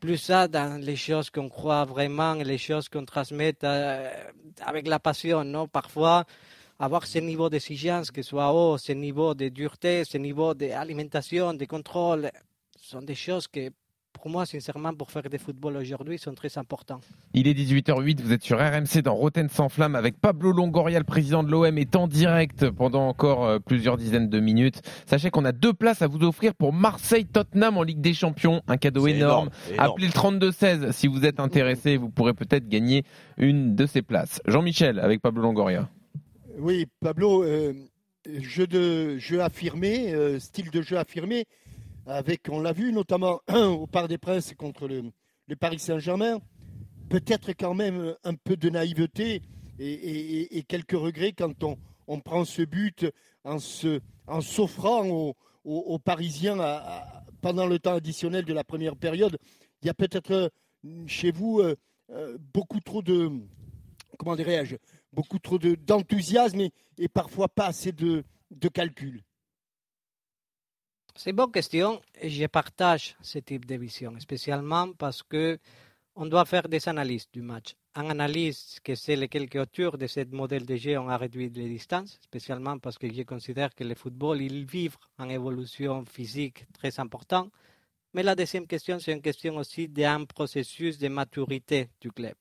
plus 0.00 0.16
ça 0.18 0.48
dans 0.48 0.80
les 0.80 0.96
choses 0.96 1.30
qu'on 1.30 1.48
croit 1.48 1.84
vraiment 1.84 2.34
les 2.34 2.58
choses 2.58 2.88
qu'on 2.88 3.04
transmet 3.04 3.54
euh, 3.62 4.10
avec 4.64 4.88
la 4.88 4.98
passion. 4.98 5.44
Non? 5.44 5.68
Parfois, 5.68 6.24
avoir 6.78 7.06
ce 7.06 7.18
niveau 7.18 7.48
d'exigence, 7.48 8.10
que 8.10 8.22
ce 8.22 8.30
soit 8.30 8.52
haut, 8.52 8.78
ce 8.78 8.92
niveau 8.92 9.34
de 9.34 9.48
dureté, 9.48 10.04
ce 10.04 10.18
niveau 10.18 10.54
d'alimentation, 10.54 11.54
de 11.54 11.64
contrôle, 11.66 12.30
sont 12.92 13.02
des 13.02 13.14
choses 13.14 13.48
que, 13.48 13.70
pour 14.12 14.28
moi, 14.28 14.44
sincèrement, 14.44 14.92
pour 14.92 15.10
faire 15.10 15.22
du 15.22 15.38
football 15.38 15.78
aujourd'hui, 15.78 16.18
sont 16.18 16.34
très 16.34 16.58
importantes. 16.58 17.04
Il 17.32 17.48
est 17.48 17.54
18h08, 17.54 18.20
vous 18.20 18.32
êtes 18.34 18.42
sur 18.42 18.58
RMC 18.58 19.00
dans 19.02 19.14
Roten 19.14 19.48
sans 19.48 19.70
flamme 19.70 19.94
avec 19.94 20.20
Pablo 20.20 20.52
Longoria, 20.52 20.98
le 20.98 21.04
président 21.04 21.42
de 21.42 21.50
l'OM, 21.50 21.78
est 21.78 21.96
en 21.96 22.06
direct 22.06 22.68
pendant 22.70 23.08
encore 23.08 23.46
euh, 23.46 23.58
plusieurs 23.58 23.96
dizaines 23.96 24.28
de 24.28 24.40
minutes. 24.40 24.82
Sachez 25.06 25.30
qu'on 25.30 25.46
a 25.46 25.52
deux 25.52 25.72
places 25.72 26.02
à 26.02 26.06
vous 26.06 26.22
offrir 26.22 26.54
pour 26.54 26.74
Marseille-Tottenham 26.74 27.78
en 27.78 27.82
Ligue 27.82 28.02
des 28.02 28.12
Champions, 28.12 28.60
un 28.68 28.76
cadeau 28.76 29.06
énorme. 29.06 29.48
Appelez 29.78 30.08
le 30.08 30.12
32-16 30.12 30.92
si 30.92 31.06
vous 31.06 31.24
êtes 31.24 31.40
intéressé, 31.40 31.96
vous 31.96 32.10
pourrez 32.10 32.34
peut-être 32.34 32.68
gagner 32.68 33.04
une 33.38 33.74
de 33.74 33.86
ces 33.86 34.02
places. 34.02 34.42
Jean-Michel 34.46 35.00
avec 35.00 35.22
Pablo 35.22 35.40
Longoria. 35.40 35.88
Oui, 36.58 36.84
Pablo, 37.00 37.42
euh, 37.42 37.72
jeu 38.26 38.66
de 38.66 39.16
jeu 39.16 39.40
affirmé, 39.40 40.12
euh, 40.12 40.38
style 40.38 40.70
de 40.70 40.82
jeu 40.82 40.98
affirmé, 40.98 41.46
avec, 42.06 42.48
on 42.48 42.60
l'a 42.60 42.72
vu 42.72 42.92
notamment 42.92 43.40
au 43.48 43.86
Parc 43.86 44.08
des 44.08 44.18
Princes 44.18 44.54
contre 44.54 44.88
le, 44.88 45.12
Paris 45.56 45.78
Saint-Germain, 45.78 46.40
peut-être 47.08 47.52
quand 47.52 47.74
même 47.74 48.14
un 48.24 48.34
peu 48.34 48.56
de 48.56 48.70
naïveté 48.70 49.42
et, 49.78 50.64
quelques 50.66 50.92
regrets 50.92 51.32
quand 51.32 51.62
on, 52.06 52.20
prend 52.20 52.44
ce 52.44 52.62
but 52.62 53.06
en, 53.44 53.58
s'offrant 54.40 55.34
aux, 55.64 55.98
Parisiens 55.98 56.56
pendant 57.40 57.66
le 57.66 57.78
temps 57.78 57.94
additionnel 57.94 58.44
de 58.44 58.54
la 58.54 58.64
première 58.64 58.96
période. 58.96 59.36
Il 59.82 59.86
y 59.86 59.90
a 59.90 59.94
peut-être 59.94 60.30
euh, 60.30 60.48
chez 61.06 61.32
vous 61.32 61.60
euh, 61.60 61.74
euh, 62.10 62.38
beaucoup 62.54 62.80
trop 62.80 63.02
de, 63.02 63.30
comment 64.16 64.36
dirais-je, 64.36 64.76
beaucoup 65.12 65.40
trop 65.40 65.58
de- 65.58 65.74
d'enthousiasme 65.74 66.60
et, 66.60 66.72
et 66.98 67.08
parfois 67.08 67.48
pas 67.48 67.66
assez 67.66 67.90
de, 67.90 68.22
de 68.52 68.68
calcul. 68.68 69.22
C'est 71.14 71.32
bonne 71.32 71.52
question 71.52 72.00
et 72.20 72.30
je 72.30 72.46
partage 72.46 73.16
ce 73.20 73.38
type 73.38 73.66
de 73.66 73.74
vision, 73.74 74.18
spécialement 74.18 74.92
parce 74.92 75.22
que 75.22 75.58
on 76.14 76.26
doit 76.26 76.46
faire 76.46 76.68
des 76.68 76.88
analyses 76.88 77.28
du 77.30 77.42
match. 77.42 77.74
Une 77.94 78.10
analyse 78.10 78.78
que 78.82 78.94
c'est 78.94 79.16
lesquelles 79.16 79.48
autour 79.58 79.98
de 79.98 80.06
ce 80.06 80.24
modèle 80.30 80.64
de 80.64 80.76
jeu 80.76 80.98
on 80.98 81.08
a 81.08 81.18
réduit 81.18 81.50
les 81.50 81.68
distances, 81.68 82.18
spécialement 82.22 82.78
parce 82.78 82.96
que 82.96 83.12
je 83.12 83.22
considère 83.22 83.74
que 83.74 83.84
le 83.84 83.94
football 83.94 84.40
il 84.40 84.64
vit 84.64 84.90
en 85.18 85.28
évolution 85.28 86.04
physique 86.06 86.64
très 86.72 86.98
importante. 86.98 87.52
Mais 88.14 88.22
la 88.22 88.34
deuxième 88.34 88.66
question, 88.66 88.98
c'est 88.98 89.12
une 89.12 89.22
question 89.22 89.56
aussi 89.56 89.88
d'un 89.88 90.24
processus 90.24 90.98
de 90.98 91.08
maturité 91.08 91.90
du 92.00 92.10
club, 92.10 92.36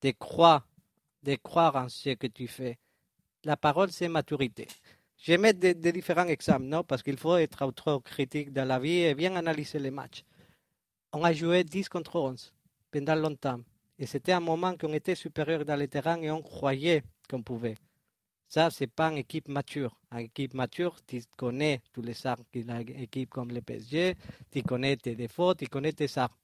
de 0.00 0.12
croire, 0.12 0.66
de 1.22 1.34
croire 1.36 1.74
en 1.76 1.88
ce 1.88 2.10
que 2.10 2.28
tu 2.28 2.46
fais. 2.46 2.78
La 3.44 3.56
parole, 3.56 3.90
c'est 3.90 4.08
maturité. 4.08 4.68
Je 5.24 5.52
des, 5.52 5.74
des 5.74 5.92
différents 5.92 6.26
exemples, 6.26 6.64
non? 6.64 6.82
parce 6.82 7.00
qu'il 7.00 7.16
faut 7.16 7.36
être 7.36 7.70
trop 7.70 8.00
critique 8.00 8.52
dans 8.52 8.66
la 8.66 8.80
vie 8.80 9.02
et 9.02 9.14
bien 9.14 9.36
analyser 9.36 9.78
les 9.78 9.92
matchs. 9.92 10.24
On 11.12 11.22
a 11.22 11.32
joué 11.32 11.62
10 11.62 11.88
contre 11.88 12.16
11 12.16 12.52
pendant 12.90 13.14
longtemps. 13.14 13.60
Et 14.00 14.06
c'était 14.06 14.32
un 14.32 14.40
moment 14.40 14.76
qu'on 14.76 14.92
était 14.92 15.14
supérieur 15.14 15.64
dans 15.64 15.76
le 15.76 15.86
terrain 15.86 16.20
et 16.20 16.28
on 16.32 16.42
croyait 16.42 17.04
qu'on 17.30 17.40
pouvait. 17.40 17.76
Ça, 18.48 18.68
ce 18.70 18.82
n'est 18.82 18.88
pas 18.88 19.12
une 19.12 19.18
équipe 19.18 19.46
mature. 19.46 19.96
Une 20.10 20.26
équipe 20.26 20.54
mature, 20.54 20.96
tu 21.06 21.22
connais 21.36 21.82
tous 21.92 22.02
les 22.02 22.26
armes 22.26 22.42
qu'il 22.52 22.68
a 22.68 22.80
une 22.80 23.00
équipe 23.00 23.30
comme 23.30 23.52
le 23.52 23.62
PSG, 23.62 24.16
tu 24.50 24.62
connais 24.64 24.96
tes 24.96 25.14
défauts, 25.14 25.54
tu 25.54 25.68
connais 25.68 25.92
tes 25.92 26.08
armes. 26.18 26.34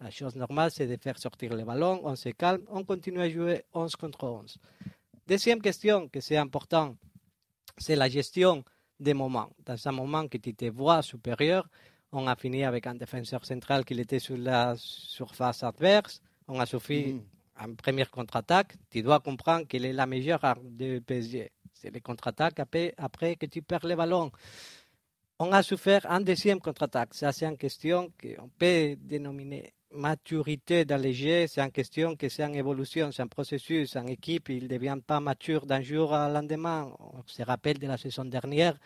La 0.00 0.10
chose 0.12 0.36
normale, 0.36 0.70
c'est 0.70 0.86
de 0.86 0.96
faire 1.02 1.18
sortir 1.18 1.52
le 1.56 1.64
ballon, 1.64 2.00
on 2.04 2.14
se 2.14 2.28
calme, 2.28 2.62
on 2.68 2.84
continue 2.84 3.22
à 3.22 3.28
jouer 3.28 3.64
11 3.74 3.96
contre 3.96 4.22
11. 4.22 4.56
Deuxième 5.26 5.60
question, 5.60 6.08
que 6.08 6.20
c'est 6.20 6.36
important, 6.36 6.96
c'est 7.80 7.96
la 7.96 8.08
gestion 8.08 8.62
des 8.98 9.14
moments. 9.14 9.50
Dans 9.64 9.88
un 9.88 9.92
moment 9.92 10.28
que 10.28 10.38
tu 10.38 10.54
te 10.54 10.66
vois 10.66 11.02
supérieur, 11.02 11.66
on 12.12 12.26
a 12.26 12.36
fini 12.36 12.64
avec 12.64 12.86
un 12.86 12.94
défenseur 12.94 13.44
central 13.44 13.84
qui 13.84 13.98
était 13.98 14.18
sur 14.18 14.36
la 14.36 14.74
surface 14.76 15.62
adverse. 15.62 16.20
on 16.52 16.58
a 16.58 16.66
suffi 16.66 17.12
Mhm. 17.14 17.22
en 17.64 17.74
première 17.76 18.10
contre-attaque, 18.10 18.74
tu 18.90 19.02
dois 19.02 19.20
comprendre 19.20 19.66
qu'elle 19.68 19.84
est 19.84 19.92
la 19.92 20.06
meilleure 20.06 20.44
arme 20.44 20.68
du 20.70 21.00
PSG. 21.00 21.52
C'est 21.72 21.90
les 21.94 22.00
contre-attaques 22.00 22.58
après, 22.58 22.92
après 22.96 23.36
que 23.36 23.46
tu 23.46 23.62
perds 23.62 23.86
le 23.86 23.94
ballon. 23.94 24.32
On 25.38 25.52
a 25.52 25.62
souffert 25.62 26.04
en 26.10 26.20
deuxième 26.20 26.58
contre-attaque. 26.60 27.14
Ça, 27.14 27.30
c'est 27.32 27.46
une 27.46 27.56
question 27.56 28.12
qu'on 28.20 28.48
peut 28.48 28.96
dénominer 28.96 29.72
maturité 29.92 30.84
dans 30.84 31.00
les 31.00 31.12
jeux. 31.12 31.46
C'est 31.46 31.60
une 31.60 31.70
question 31.70 32.16
que 32.16 32.28
c'est 32.28 32.42
une 32.44 32.54
évolution, 32.54 33.10
c'est 33.12 33.22
un 33.22 33.26
processus. 33.26 33.96
Une 33.96 34.08
équipe, 34.08 34.48
il 34.48 34.64
ne 34.64 34.68
devient 34.68 34.98
pas 35.06 35.20
mature 35.20 35.66
d'un 35.66 35.80
jour 35.82 36.14
à 36.14 36.28
lendemain. 36.28 36.90
On 36.98 37.22
se 37.26 37.42
rappelle 37.42 37.78
de 37.78 37.86
la 37.86 37.96
saison 37.96 38.24
dernière, 38.24 38.76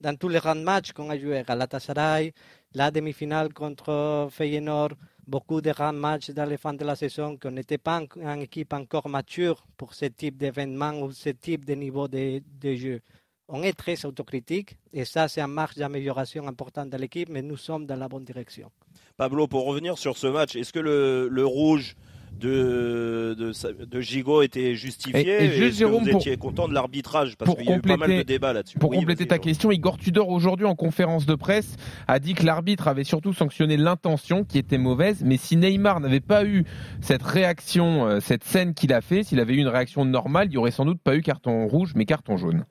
dans 0.00 0.16
tous 0.16 0.28
les 0.28 0.40
grands 0.40 0.54
matchs 0.54 0.92
qu'on 0.92 1.10
a 1.10 1.18
joué, 1.18 1.42
Galatasaray, 1.46 2.32
la 2.74 2.90
demi-finale 2.90 3.52
contre 3.52 4.28
Feyenoord, 4.30 4.94
beaucoup 5.26 5.60
de 5.60 5.70
grands 5.70 5.92
matchs 5.92 6.30
dans 6.30 6.44
les 6.44 6.56
fins 6.56 6.74
de 6.74 6.84
la 6.84 6.96
saison 6.96 7.36
qu'on 7.36 7.52
n'était 7.52 7.78
pas 7.78 8.00
en- 8.00 8.20
une 8.20 8.42
équipe 8.42 8.72
encore 8.72 9.08
mature 9.08 9.64
pour 9.76 9.94
ce 9.94 10.06
type 10.06 10.36
d'événement 10.36 11.00
ou 11.00 11.12
ce 11.12 11.30
type 11.30 11.64
de 11.64 11.74
niveau 11.74 12.08
de 12.08 12.74
jeu. 12.74 13.00
On 13.54 13.62
est 13.62 13.74
très 13.74 14.04
autocritique 14.06 14.76
et 14.94 15.04
ça, 15.04 15.28
c'est 15.28 15.42
un 15.42 15.46
marge 15.46 15.74
d'amélioration 15.76 16.48
importante 16.48 16.88
de 16.90 16.96
l'équipe, 16.96 17.28
mais 17.28 17.42
nous 17.42 17.58
sommes 17.58 17.84
dans 17.86 17.96
la 17.96 18.08
bonne 18.08 18.24
direction. 18.24 18.70
Pablo, 19.18 19.46
pour 19.46 19.66
revenir 19.66 19.98
sur 19.98 20.16
ce 20.16 20.26
match, 20.26 20.56
est-ce 20.56 20.72
que 20.72 20.78
le, 20.80 21.28
le 21.30 21.44
rouge 21.44 21.94
de, 22.32 23.36
de, 23.38 23.84
de 23.84 24.00
Gigot 24.00 24.40
était 24.40 24.74
justifié 24.74 25.20
Et- 25.20 25.44
et 25.44 25.48
juste, 25.50 25.52
Est-ce 25.58 25.68
que 25.70 25.70
Jérôme, 25.76 26.04
vous 26.04 26.10
pour- 26.12 26.20
étiez 26.22 26.36
content 26.38 26.66
de 26.66 26.72
l'arbitrage? 26.72 27.36
Parce 27.36 27.46
pour 27.46 27.58
qu'il 27.58 27.68
y 27.68 27.72
a 27.72 27.76
eu 27.76 27.80
pas 27.82 27.98
mal 27.98 28.08
de 28.08 28.14
compléter- 28.14 28.24
débats 28.24 28.52
là-dessus. 28.54 28.78
Pour 28.78 28.90
Oui, 28.90 28.96
compléter 28.96 29.26
ta 29.26 29.38
question, 29.38 29.70
Igor 29.70 29.98
Tudor 29.98 30.30
aujourd'hui 30.30 30.64
en 30.64 30.74
conférence 30.74 31.26
de 31.26 31.34
presse 31.34 31.76
a 32.08 32.18
dit 32.18 32.32
que 32.32 32.44
l'arbitre 32.46 32.88
avait 32.88 33.04
surtout 33.04 33.34
sanctionné 33.34 33.76
l'intention 33.76 34.44
qui 34.44 34.56
était 34.58 34.78
mauvaise, 34.78 35.22
mais 35.22 35.36
si 35.36 35.56
Neymar 35.58 36.00
n'avait 36.00 36.20
pas 36.20 36.44
eu 36.46 36.64
cette 37.02 37.22
réaction, 37.22 38.06
euh, 38.06 38.20
cette 38.20 38.44
scène 38.44 38.72
qu'il 38.72 38.94
a 38.94 39.02
fait, 39.02 39.22
s'il 39.24 39.38
avait 39.38 39.52
eu 39.54 39.58
une 39.58 39.68
réaction 39.68 40.06
normale, 40.06 40.46
il 40.48 40.54
y 40.54 40.56
aurait 40.56 40.70
sans 40.70 40.86
doute 40.86 41.00
pas 41.02 41.14
eu 41.16 41.20
carton 41.20 41.66
rouge 41.68 41.92
mais 41.94 42.06
carton 42.06 42.38
jaune. 42.38 42.64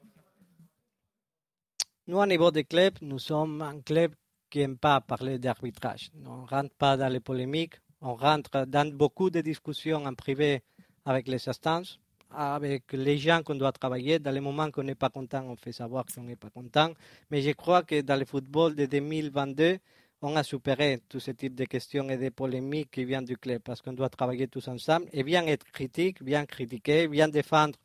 Nous, 2.11 2.17
au 2.17 2.25
niveau 2.25 2.51
des 2.51 2.65
clubs, 2.65 2.95
nous 3.01 3.19
sommes 3.19 3.61
un 3.61 3.79
club 3.79 4.11
qui 4.49 4.59
n'aime 4.59 4.75
pas 4.77 4.99
parler 4.99 5.39
d'arbitrage. 5.39 6.11
On 6.25 6.41
ne 6.41 6.45
rentre 6.45 6.75
pas 6.75 6.97
dans 6.97 7.07
les 7.07 7.21
polémiques, 7.21 7.75
on 8.01 8.15
rentre 8.15 8.65
dans 8.65 8.93
beaucoup 8.93 9.29
de 9.29 9.39
discussions 9.39 10.03
en 10.05 10.13
privé 10.13 10.61
avec 11.05 11.29
les 11.29 11.47
instances, 11.47 12.01
avec 12.29 12.91
les 12.91 13.17
gens 13.17 13.41
qu'on 13.43 13.55
doit 13.55 13.71
travailler. 13.71 14.19
Dans 14.19 14.31
les 14.31 14.41
moments 14.41 14.69
qu'on 14.71 14.83
n'est 14.83 14.93
pas 14.93 15.07
content, 15.09 15.45
on 15.47 15.55
fait 15.55 15.71
savoir 15.71 16.03
qu'on 16.13 16.23
n'est 16.23 16.35
pas 16.35 16.49
content. 16.49 16.91
Mais 17.29 17.41
je 17.41 17.51
crois 17.51 17.83
que 17.83 18.01
dans 18.01 18.17
le 18.19 18.25
football 18.25 18.75
de 18.75 18.87
2022, 18.87 19.77
on 20.21 20.35
a 20.35 20.43
superé 20.43 20.99
tout 21.07 21.21
ce 21.21 21.31
type 21.31 21.55
de 21.55 21.63
questions 21.63 22.09
et 22.09 22.17
de 22.17 22.27
polémiques 22.27 22.91
qui 22.91 23.05
viennent 23.05 23.23
du 23.23 23.37
club 23.37 23.61
parce 23.61 23.81
qu'on 23.81 23.93
doit 23.93 24.09
travailler 24.09 24.49
tous 24.49 24.67
ensemble 24.67 25.05
et 25.13 25.23
bien 25.23 25.47
être 25.47 25.63
critique, 25.71 26.21
bien 26.21 26.45
critiquer, 26.45 27.07
bien 27.07 27.29
défendre 27.29 27.79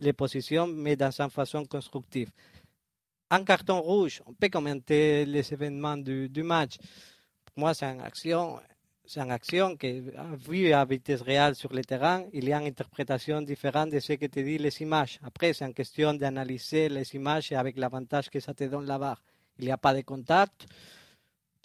les 0.00 0.12
positions, 0.12 0.66
mais 0.66 0.96
dans 0.96 1.18
une 1.18 1.30
façon 1.30 1.64
constructive 1.64 2.30
un 3.30 3.44
carton 3.44 3.80
rouge, 3.80 4.22
on 4.26 4.32
peut 4.32 4.48
commenter 4.48 5.24
les 5.24 5.52
événements 5.52 5.96
du, 5.96 6.42
match. 6.42 6.78
Pour 7.44 7.60
moi, 7.60 7.74
c'est 7.74 7.86
une 7.86 8.00
action, 8.00 8.58
c'est 9.04 9.20
une 9.20 9.30
action 9.30 9.76
que, 9.76 10.02
vu 10.48 10.72
à 10.72 10.84
vitesse 10.84 11.20
réelle 11.20 11.54
sur 11.54 11.72
le 11.72 11.84
terrain, 11.84 12.24
il 12.32 12.48
y 12.48 12.52
a 12.52 12.60
une 12.60 12.66
interprétation 12.66 13.40
différente 13.40 13.90
de 13.90 14.00
ce 14.00 14.14
que 14.14 14.26
te 14.26 14.40
disent 14.40 14.60
les 14.60 14.82
images. 14.82 15.20
Après, 15.22 15.52
c'est 15.52 15.64
une 15.64 15.74
question 15.74 16.12
d'analyser 16.14 16.88
les 16.88 17.14
images 17.14 17.52
avec 17.52 17.76
l'avantage 17.76 18.28
que 18.28 18.40
ça 18.40 18.52
te 18.52 18.64
donne 18.64 18.86
là-bas. 18.86 19.16
Il 19.58 19.66
n'y 19.66 19.72
a 19.72 19.78
pas 19.78 19.94
de 19.94 20.00
contact. 20.00 20.66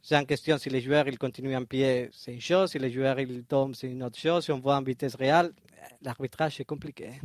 C'est 0.04 0.16
une 0.16 0.28
question 0.28 0.60
si 0.60 0.70
les 0.70 0.82
joueurs 0.82 1.08
ils 1.08 1.18
continuent 1.18 1.56
en 1.56 1.66
pied, 1.66 2.10
c'est 2.12 2.32
une 2.32 2.42
chose. 2.42 2.72
Si 2.72 2.78
les 2.78 2.92
joueurs 2.92 3.20
ils 3.20 3.44
tombent, 3.44 3.74
c'est 3.74 3.88
une 3.88 4.04
autre 4.04 4.20
chose. 4.20 4.46
Si 4.46 4.52
on 4.52 4.60
voit 4.60 4.78
en 4.78 4.84
vitesse 4.84 5.16
réelle, 5.16 5.52
l'arbitrage 6.04 6.60
est 6.60 6.66
compliqué. 6.66 7.20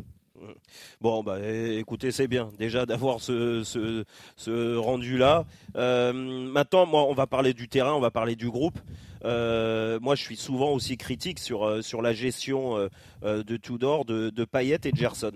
Bon, 1.01 1.23
bah, 1.23 1.39
écoutez, 1.41 2.13
c'est 2.13 2.29
bien 2.29 2.51
déjà 2.59 2.87
d'avoir 2.87 3.21
ce, 3.21 3.63
ce, 3.65 4.77
rendu-là. 4.77 5.45
Euh, 5.77 6.13
maintenant, 6.13 6.87
moi, 6.87 7.05
on 7.09 7.15
va 7.15 7.27
parler 7.27 7.55
du 7.55 7.69
terrain, 7.69 7.95
on 7.95 8.01
va 8.01 8.11
parler 8.11 8.37
du 8.37 8.51
groupe. 8.51 8.79
Euh, 9.25 9.99
moi, 10.01 10.15
je 10.15 10.23
suis 10.23 10.37
souvent 10.37 10.73
aussi 10.73 10.97
critique 10.97 11.39
sur, 11.39 11.67
euh, 11.67 11.83
sur 11.83 12.01
la 12.01 12.13
gestion 12.13 12.89
de 13.23 13.57
Tudor, 13.57 14.05
de, 14.05 14.31
de 14.31 14.47
et 14.63 14.79
de 14.79 14.97
Gerson. 14.97 15.33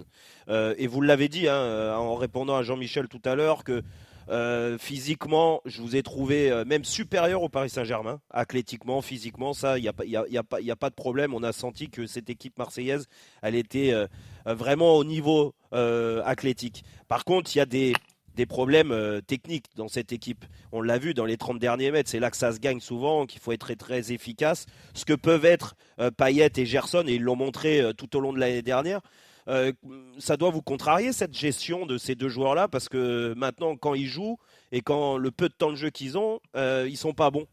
Et 0.49 0.87
vous 0.87 1.00
l'avez 1.00 1.28
dit 1.28 1.49
hein, 1.49 1.94
en 1.96 2.14
répondant 2.14 2.56
à 2.56 2.62
Jean-Michel 2.62 3.08
tout 3.08 3.23
à 3.25 3.34
l'heure 3.34 3.64
que 3.64 3.82
euh, 4.31 4.78
physiquement, 4.78 5.61
je 5.64 5.83
vous 5.83 5.97
ai 5.97 6.02
trouvé 6.02 6.50
euh, 6.50 6.64
même 6.64 6.85
supérieur 6.85 7.43
au 7.43 7.49
Paris 7.49 7.71
Saint-Germain, 7.71 8.21
athlétiquement, 8.31 9.02
physiquement, 9.02 9.52
ça, 9.52 9.78
il 9.78 9.83
n'y 9.83 9.88
a, 9.88 9.95
y 10.28 10.38
a, 10.38 10.43
pas- 10.43 10.61
y 10.61 10.71
a 10.71 10.76
pas 10.76 10.90
de 10.90 10.95
problème. 10.95 11.35
On 11.35 11.43
a 11.43 11.52
senti 11.52 11.90
que 11.90 12.07
cette 12.07 12.31
équipe 12.31 12.59
marseillaise, 12.59 13.07
elle 13.43 13.54
était 13.54 13.93
euh, 13.93 14.07
vraiment 14.47 14.95
au 14.97 15.04
niveau 15.04 15.54
athlétique. 16.25 16.85
Par 17.09 17.25
contre, 17.25 17.50
il 17.57 17.59
y 17.59 17.61
a 17.61 17.66
des, 17.66 17.95
problèmes 18.47 19.21
techniques 19.26 19.66
dans 19.75 19.88
cette 19.88 20.12
équipe. 20.12 20.45
On 20.71 20.81
l'a 20.81 20.99
vu 20.99 21.14
dans 21.14 21.25
les 21.25 21.37
30 21.37 21.59
derniers 21.59 21.90
mètres, 21.90 22.09
c'est 22.09 22.21
là 22.21 22.31
que 22.31 22.37
ça 22.37 22.52
se 22.52 22.61
gagne 22.61 22.78
souvent, 22.78 23.26
qu'il 23.26 23.40
faut 23.40 23.50
être 23.50 23.75
très, 23.75 24.12
efficace. 24.12 24.66
Ce 24.95 25.04
que 25.04 25.14
peuvent 25.14 25.45
être 25.45 25.75
euh, 25.99 26.12
Payet 26.12 26.52
et 26.57 26.64
Gerson, 26.64 27.02
et 27.09 27.14
ils 27.14 27.23
l'ont 27.23 27.35
montré 27.35 27.83
tout 27.99 28.16
au 28.16 28.21
long 28.21 28.33
de 28.33 28.38
l'année 28.38 28.62
dernière. 28.62 29.00
Euh, 29.49 29.73
ça 30.19 30.37
doit 30.37 30.51
vous 30.51 30.63
contrarier 30.63 31.13
cette 31.13 31.37
gestion 31.37 31.85
de 31.87 31.99
ces 31.99 32.15
deux 32.15 32.29
joueurs-là 32.31 32.67
parce 32.69 32.89
que 32.89 33.35
maintenant, 33.37 33.77
quand 33.77 33.95
ils 33.95 34.07
jouent 34.07 34.39
et 34.73 34.81
quand 34.81 35.19
le 35.19 35.31
peu 35.31 35.49
de 35.49 35.55
temps 35.55 35.71
de 35.71 35.77
jeu 35.77 35.91
qu'ils 35.91 36.17
ont, 36.17 36.41
euh, 36.57 36.87
ils 36.89 36.97
sont 36.97 37.13
pas 37.13 37.31
bons. 37.31 37.47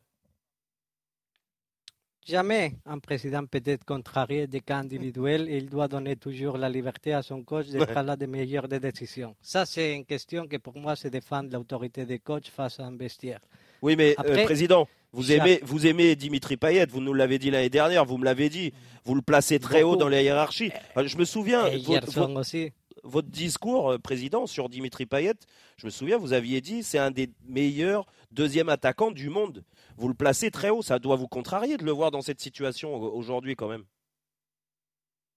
Jamais 2.28 2.76
un 2.86 3.00
président 3.00 3.44
peut 3.48 3.64
être 3.66 3.84
contrarié 3.84 4.46
des 4.46 4.62
cas 4.62 4.78
individuels 4.78 5.50
et 5.50 5.58
il 5.58 5.70
doit 5.70 5.88
donner 5.88 6.16
toujours 6.16 6.56
la 6.58 6.70
liberté 6.70 7.14
à 7.14 7.24
son 7.24 7.44
coach 7.44 7.68
de 7.68 7.80
Ouais. 7.80 7.86
prendre 7.88 8.16
des 8.16 8.28
meilleures 8.28 8.68
des 8.68 8.80
décisions. 8.80 9.36
Ça, 9.42 9.66
c'est 9.66 9.96
une 9.96 10.06
question 10.06 10.48
que 10.48 10.58
pour 10.58 10.78
moi, 10.78 10.96
c'est 10.96 11.10
défendre 11.10 11.50
l'autorité 11.52 12.06
des 12.06 12.20
coachs 12.20 12.48
face 12.48 12.80
à 12.80 12.86
un 12.86 12.96
vestiaire. 12.96 13.40
Oui, 13.82 13.96
mais 13.96 14.12
euh, 14.12 14.16
Après, 14.20 14.44
président, 14.44 14.88
vous 15.13 15.32
aimez, 15.32 15.60
vous 15.63 15.88
aimez 15.88 16.15
Dimitri 16.15 16.58
Payet, 16.58 16.86
vous 16.88 17.01
nous 17.01 17.13
l'avez 17.13 17.38
dit 17.39 17.51
l'année 17.51 17.70
dernière, 17.70 18.06
vous 18.06 18.18
me 18.18 18.25
l'avez 18.25 18.50
dit, 18.50 18.74
vous 19.06 19.15
le 19.15 19.22
placez 19.22 19.60
très 19.60 19.84
haut 19.84 19.96
dans 19.96 20.08
la 20.10 20.22
hiérarchie. 20.22 20.72
Euh, 20.98 21.06
Je 21.08 21.18
me 21.18 21.25
souviens, 21.25 21.65
Et 21.68 21.77
votre, 21.80 22.06
Gerson 22.06 22.22
votre- 22.27 22.39
aussi. 22.39 22.72
votre 23.03 23.27
discours, 23.30 23.91
euh, 23.91 23.98
président, 23.98 24.48
sur 24.48 24.70
Dimitri 24.70 25.06
Payet, 25.06 25.34
je 25.77 25.86
me 25.86 25.91
souviens, 25.91 26.18
vous 26.18 26.34
aviez 26.34 26.62
dit 26.62 26.84
c'est 26.84 27.00
un 27.00 27.12
des 27.12 27.30
meilleurs 27.48 28.06
deuxième 28.32 28.70
attaquants 28.70 29.12
du 29.12 29.30
monde. 29.30 29.63
Vous 29.98 30.08
le 30.08 30.13
placez 30.13 30.50
très 30.51 30.70
haut, 30.70 30.82
ça 30.82 31.00
doit 31.00 31.15
vous 31.18 31.27
contrarier 31.27 31.77
de 31.77 31.84
le 31.84 31.91
voir 31.91 32.12
dans 32.12 32.22
cette 32.22 32.39
situation 32.39 32.96
au- 32.96 33.12
aujourd'hui 33.13 33.56
quand 33.56 33.68
même. 33.68 33.84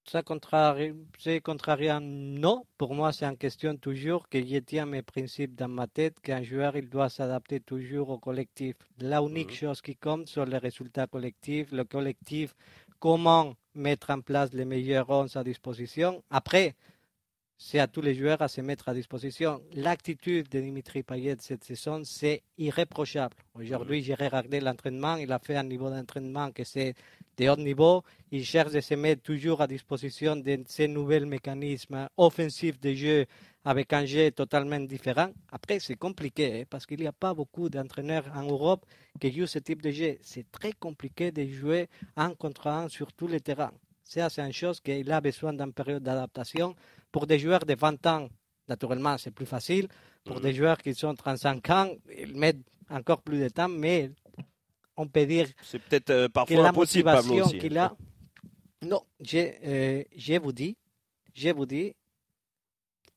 Ça, 0.06 0.22
contrarie- 0.22 0.92
c'est 1.18 1.40
contrariant, 1.40 2.00
non. 2.02 2.66
Pour 2.76 2.94
moi, 2.94 3.10
c'est 3.12 3.24
une 3.24 3.38
question 3.38 3.74
toujours 3.76 4.28
que 4.28 4.38
je 4.38 4.58
tiens 4.58 4.84
mes 4.84 5.00
principes 5.02 5.54
dans 5.54 5.68
ma 5.68 5.86
tête, 5.86 6.20
qu'un 6.20 6.42
joueur, 6.42 6.76
il 6.76 6.90
doit 6.90 7.08
s'adapter 7.08 7.60
toujours 7.60 8.10
au 8.10 8.18
collectif. 8.18 8.76
La 8.98 9.20
unique 9.22 9.50
Mhm. 9.52 9.54
chose 9.56 9.80
qui 9.80 9.96
compte 9.96 10.28
sont 10.28 10.44
les 10.44 10.58
résultats 10.58 11.06
collectifs, 11.06 11.72
le 11.72 11.84
collectif, 11.84 12.54
comment 13.00 13.54
mettre 13.74 14.10
en 14.10 14.20
place 14.20 14.52
les 14.52 14.66
meilleurs 14.66 15.08
11 15.08 15.36
à 15.36 15.42
disposition. 15.42 16.22
Après, 16.30 16.74
c'est 17.66 17.78
à 17.78 17.86
tous 17.86 18.02
les 18.02 18.14
joueurs 18.14 18.42
à 18.42 18.48
se 18.48 18.60
mettre 18.60 18.90
à 18.90 18.94
disposition. 18.94 19.62
L'attitude 19.72 20.50
de 20.50 20.60
Dimitri 20.60 21.02
Payet 21.02 21.36
cette 21.40 21.64
saison, 21.64 22.02
c'est 22.04 22.42
irréprochable. 22.58 23.36
Aujourd'hui, 23.54 24.02
j'ai 24.02 24.12
regardé 24.12 24.60
l'entraînement, 24.60 25.16
il 25.16 25.32
a 25.32 25.38
fait 25.38 25.56
un 25.56 25.62
niveau 25.64 25.88
d'entraînement 25.88 26.52
que 26.52 26.62
c'est 26.62 26.94
de 27.38 27.48
haut 27.48 27.56
niveau. 27.56 28.04
Il 28.30 28.44
cherche 28.44 28.72
de 28.72 28.80
se 28.82 28.92
mettre 28.94 29.22
toujours 29.22 29.62
à 29.62 29.66
disposition 29.66 30.36
de 30.36 30.62
ces 30.66 30.88
nouveaux 30.88 31.24
mécanismes 31.24 32.06
offensifs 32.18 32.78
de 32.80 32.92
jeu 32.92 33.24
avec 33.64 33.94
un 33.94 34.04
jeu 34.04 34.30
totalement 34.30 34.80
différent. 34.80 35.30
Après, 35.50 35.80
c'est 35.80 35.96
compliqué 35.96 36.60
hein, 36.60 36.64
parce 36.68 36.84
qu'il 36.84 37.00
n'y 37.00 37.06
a 37.06 37.12
pas 37.12 37.32
beaucoup 37.32 37.70
d'entraîneurs 37.70 38.26
en 38.34 38.42
Europe 38.42 38.84
qui 39.18 39.32
jouent 39.32 39.46
ce 39.46 39.58
type 39.58 39.80
de 39.80 39.90
jeu. 39.90 40.18
C'est 40.20 40.52
très 40.52 40.74
compliqué 40.74 41.32
de 41.32 41.46
jouer 41.46 41.88
un 42.14 42.34
contre 42.34 42.66
un 42.66 42.90
sur 42.90 43.10
tous 43.14 43.26
les 43.26 43.40
terrains. 43.40 43.72
Ça, 44.04 44.28
c'est 44.28 44.42
une 44.42 44.52
chose 44.52 44.80
qu'il 44.80 45.10
a 45.10 45.20
besoin 45.20 45.52
d'une 45.54 45.72
période 45.72 46.02
d'adaptation. 46.02 46.76
Pour 47.10 47.26
des 47.26 47.38
joueurs 47.38 47.64
de 47.64 47.74
20 47.74 48.06
ans, 48.06 48.28
naturellement, 48.68 49.16
c'est 49.18 49.30
plus 49.30 49.46
facile. 49.46 49.88
Pour 50.24 50.40
des 50.40 50.54
joueurs 50.54 50.78
qui 50.78 50.94
sont 50.94 51.14
35 51.14 51.70
ans, 51.70 51.90
ils 52.16 52.34
mettent 52.36 52.64
encore 52.90 53.22
plus 53.22 53.40
de 53.40 53.48
temps, 53.48 53.68
mais 53.68 54.10
on 54.96 55.08
peut 55.08 55.26
dire 55.26 55.48
C'est 55.62 55.78
peut-être 55.80 56.10
euh, 56.10 56.28
parfois 56.28 56.62
la 56.62 56.68
impossible, 56.68 57.04
Pablo 57.04 57.22
motivation 57.22 57.46
aussi. 57.46 57.58
qu'il 57.58 57.78
a. 57.78 57.96
Non, 58.82 59.02
je, 59.20 59.38
euh, 59.64 60.04
je 60.14 60.38
vous 60.38 60.52
dis, 60.52 60.76
je 61.34 61.48
vous 61.50 61.66
dis, 61.66 61.94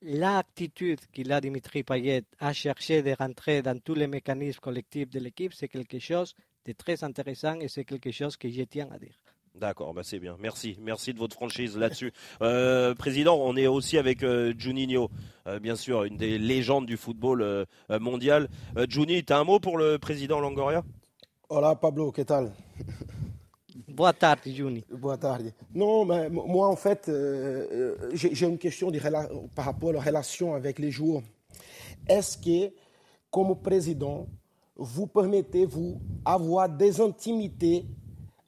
l'attitude 0.01 1.01
qu'il 1.12 1.32
a 1.32 1.41
Dimitri 1.41 1.84
Payet 1.84 2.24
à 2.39 2.53
chercher 2.53 3.01
de 3.03 3.12
rentrer 3.17 3.62
dans 3.62 3.77
tous 3.79 3.96
les 3.96 4.08
mécanismes 4.08 4.60
collectifs 4.60 5.10
de 5.10 5.20
l'équipe, 5.20 5.53
c'est 5.53 5.67
quelque 5.67 6.00
chose 6.00 6.34
de 6.65 6.72
très 6.72 7.03
intéressant 7.03 7.60
et 7.60 7.67
c'est 7.67 7.86
quelque 7.86 8.12
chose 8.12 8.38
que 8.38 8.50
je 8.50 8.63
tiens 8.63 8.89
à 8.91 9.00
dire. 9.00 9.15
D'accord, 9.59 9.93
bah 9.95 10.01
c'est 10.03 10.19
bien. 10.19 10.37
Merci, 10.39 10.77
merci 10.81 11.13
de 11.13 11.19
votre 11.19 11.35
franchise 11.35 11.77
là-dessus. 11.77 12.13
Euh, 12.41 12.93
président, 12.93 13.37
on 13.41 13.55
est 13.55 13.67
aussi 13.67 13.97
avec 13.97 14.21
euh, 14.21 14.53
Juninho, 14.57 15.09
euh, 15.47 15.59
bien 15.59 15.75
sûr, 15.75 16.03
une 16.03 16.17
des 16.17 16.37
légendes 16.37 16.85
du 16.85 16.95
football 16.95 17.65
mondial. 17.89 18.47
Euh, 18.77 18.85
Juni, 18.87 19.23
tu 19.23 19.33
as 19.33 19.39
un 19.39 19.43
mot 19.43 19.59
pour 19.59 19.77
le 19.77 19.97
président 19.97 20.39
Longoria? 20.39 20.83
Hola 21.49 21.75
Pablo, 21.75 22.11
¿qué 22.11 22.25
tal? 22.25 22.51
Boa 23.87 24.13
tarde, 24.13 24.41
Juni. 24.45 24.83
Boa 24.91 25.17
tarde. 25.17 25.51
Non, 25.73 26.05
mais 26.05 26.29
moi, 26.29 26.67
en 26.67 26.75
fait, 26.75 27.09
j'ai 28.13 28.45
une 28.45 28.59
question 28.59 28.91
de 28.91 28.99
par 29.55 29.65
rapport 29.65 29.89
à 29.89 29.93
la 29.93 30.01
relation 30.01 30.53
avec 30.53 30.77
les 30.77 30.91
joueurs. 30.91 31.23
Est-ce 32.07 32.37
que, 32.37 32.73
comme 33.31 33.59
président, 33.59 34.27
vous 34.75 35.07
permettez-vous 35.07 35.99
avoir 36.23 36.69
des 36.69 37.01
intimités 37.01 37.85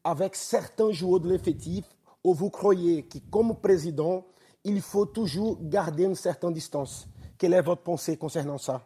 avec 0.09 0.35
certains 0.35 0.91
joueurs 0.91 1.19
de 1.19 1.29
l'effectif 1.29 1.85
ou 2.23 2.33
vous 2.33 2.49
croyez 2.49 3.03
que, 3.03 3.19
comme 3.29 3.59
président, 3.59 4.25
il 4.63 4.81
faut 4.81 5.05
toujours 5.05 5.57
garder 5.61 6.03
une 6.03 6.15
certaine 6.15 6.53
distance 6.53 7.07
Quelle 7.37 7.53
est 7.53 7.61
votre 7.61 7.83
pensée 7.83 8.17
concernant 8.17 8.57
ça? 8.57 8.85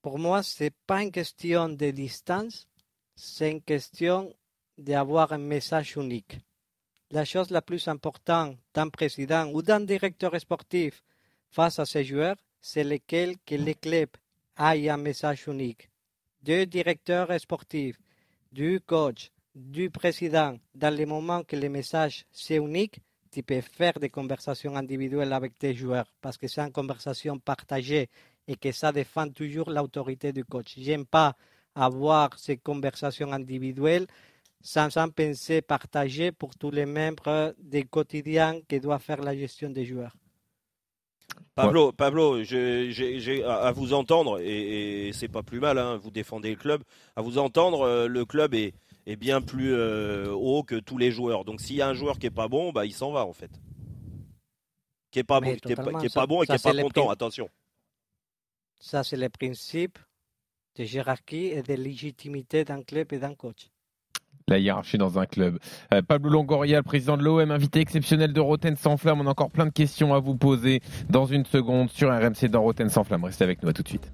Pour 0.00 0.18
moi, 0.18 0.42
ce 0.42 0.64
n'est 0.64 0.74
pas 0.86 1.02
une 1.02 1.10
question 1.10 1.68
de 1.68 1.90
distance, 1.90 2.68
c'est 3.16 3.50
une 3.50 3.62
question 3.62 4.32
d'avoir 4.78 5.32
un 5.32 5.38
message 5.38 5.96
unique. 5.96 6.38
La 7.10 7.24
chose 7.24 7.50
la 7.50 7.62
plus 7.62 7.88
importante 7.88 8.56
d'un 8.74 8.88
président 8.88 9.46
ou 9.52 9.62
d'un 9.62 9.80
directeur 9.80 10.38
sportif 10.40 11.02
face 11.50 11.78
à 11.78 11.84
ses 11.84 12.04
joueurs, 12.04 12.36
c'est 12.60 12.84
lequel 12.84 13.36
que 13.44 13.54
le 13.54 13.74
club 13.74 14.10
ait 14.58 14.88
un 14.88 14.96
message 14.96 15.46
unique. 15.46 15.90
Du 16.42 16.66
directeur 16.66 17.28
sportif, 17.40 17.98
du 18.50 18.80
coach, 18.80 19.31
du 19.54 19.90
président, 19.90 20.56
dans 20.74 20.94
le 20.96 21.06
moment 21.06 21.42
que 21.42 21.56
le 21.56 21.68
message 21.68 22.24
c'est 22.32 22.56
unique, 22.56 23.00
tu 23.30 23.42
peux 23.42 23.60
faire 23.60 23.94
des 23.98 24.10
conversations 24.10 24.76
individuelles 24.76 25.32
avec 25.32 25.58
tes 25.58 25.74
joueurs 25.74 26.06
parce 26.20 26.36
que 26.36 26.48
c'est 26.48 26.60
une 26.60 26.72
conversation 26.72 27.38
partagée 27.38 28.08
et 28.46 28.56
que 28.56 28.72
ça 28.72 28.92
défend 28.92 29.28
toujours 29.28 29.70
l'autorité 29.70 30.32
du 30.32 30.44
coach. 30.44 30.74
J'aime 30.76 31.06
pas 31.06 31.34
avoir 31.74 32.38
ces 32.38 32.56
conversations 32.58 33.32
individuelles 33.32 34.06
sans 34.60 34.96
un 34.96 35.08
pensée 35.08 35.62
partagée 35.62 36.30
pour 36.30 36.54
tous 36.56 36.70
les 36.70 36.86
membres 36.86 37.54
du 37.58 37.86
quotidien 37.86 38.60
qui 38.68 38.80
doivent 38.80 39.02
faire 39.02 39.20
la 39.22 39.36
gestion 39.36 39.70
des 39.70 39.84
joueurs. 39.84 40.14
Pablo, 41.54 41.92
Pablo, 41.92 42.36
à 42.36 43.72
vous 43.72 43.92
entendre, 43.94 44.40
et, 44.40 45.08
et 45.08 45.12
c'est 45.12 45.28
pas 45.28 45.42
plus 45.42 45.60
mal, 45.60 45.78
hein, 45.78 45.96
vous 45.96 46.10
défendez 46.10 46.50
le 46.50 46.56
club, 46.56 46.82
à 47.16 47.22
vous 47.22 47.38
entendre, 47.38 47.82
euh, 47.82 48.06
le 48.06 48.24
club 48.24 48.54
est, 48.54 48.74
est 49.06 49.16
bien 49.16 49.40
plus 49.40 49.72
euh, 49.74 50.30
haut 50.30 50.62
que 50.62 50.76
tous 50.76 50.98
les 50.98 51.10
joueurs. 51.10 51.44
Donc 51.44 51.60
s'il 51.60 51.76
y 51.76 51.82
a 51.82 51.88
un 51.88 51.94
joueur 51.94 52.18
qui 52.18 52.26
est 52.26 52.30
pas 52.30 52.48
bon, 52.48 52.72
bah, 52.72 52.86
il 52.86 52.92
s'en 52.92 53.12
va 53.12 53.24
en 53.26 53.32
fait. 53.32 53.50
Qui 55.10 55.18
est 55.18 55.24
pas, 55.24 55.40
bon, 55.40 55.48
qui 55.48 55.52
est 55.52 55.76
pas, 55.76 55.82
totalement, 55.82 55.98
qui 56.00 56.06
est 56.06 56.08
ça- 56.08 56.20
pas 56.20 56.26
bon 56.26 56.42
et 56.42 56.46
qui 56.46 56.52
est 56.52 56.62
pas 56.62 56.82
content, 56.82 57.10
attention. 57.10 57.48
Ça, 58.78 59.04
c'est 59.04 59.16
le 59.16 59.28
principe 59.28 59.98
de 60.76 60.84
hiérarchie 60.84 61.46
et 61.46 61.62
de 61.62 61.74
légitimité 61.74 62.64
d'un 62.64 62.82
club 62.82 63.12
et 63.12 63.18
d'un 63.18 63.34
coach. 63.34 63.68
La 64.48 64.58
hiérarchie 64.58 64.98
dans 64.98 65.18
un 65.18 65.26
club. 65.26 65.58
Euh, 65.94 66.02
Pablo 66.02 66.30
Longoria, 66.30 66.78
le 66.78 66.82
président 66.82 67.16
de 67.16 67.22
l'OM, 67.22 67.50
invité 67.50 67.80
exceptionnel 67.80 68.32
de 68.32 68.40
Roten 68.40 68.76
sans 68.76 68.96
flamme. 68.96 69.20
On 69.20 69.26
a 69.26 69.30
encore 69.30 69.50
plein 69.50 69.66
de 69.66 69.70
questions 69.70 70.14
à 70.14 70.18
vous 70.18 70.34
poser 70.34 70.82
dans 71.08 71.26
une 71.26 71.46
seconde 71.46 71.90
sur 71.90 72.10
RMC 72.10 72.48
dans 72.48 72.62
Roten 72.62 72.88
sans 72.90 73.04
flamme. 73.04 73.24
Restez 73.24 73.44
avec 73.44 73.62
nous 73.62 73.68
à 73.68 73.72
tout 73.72 73.82
de 73.82 73.88
suite. 73.88 74.10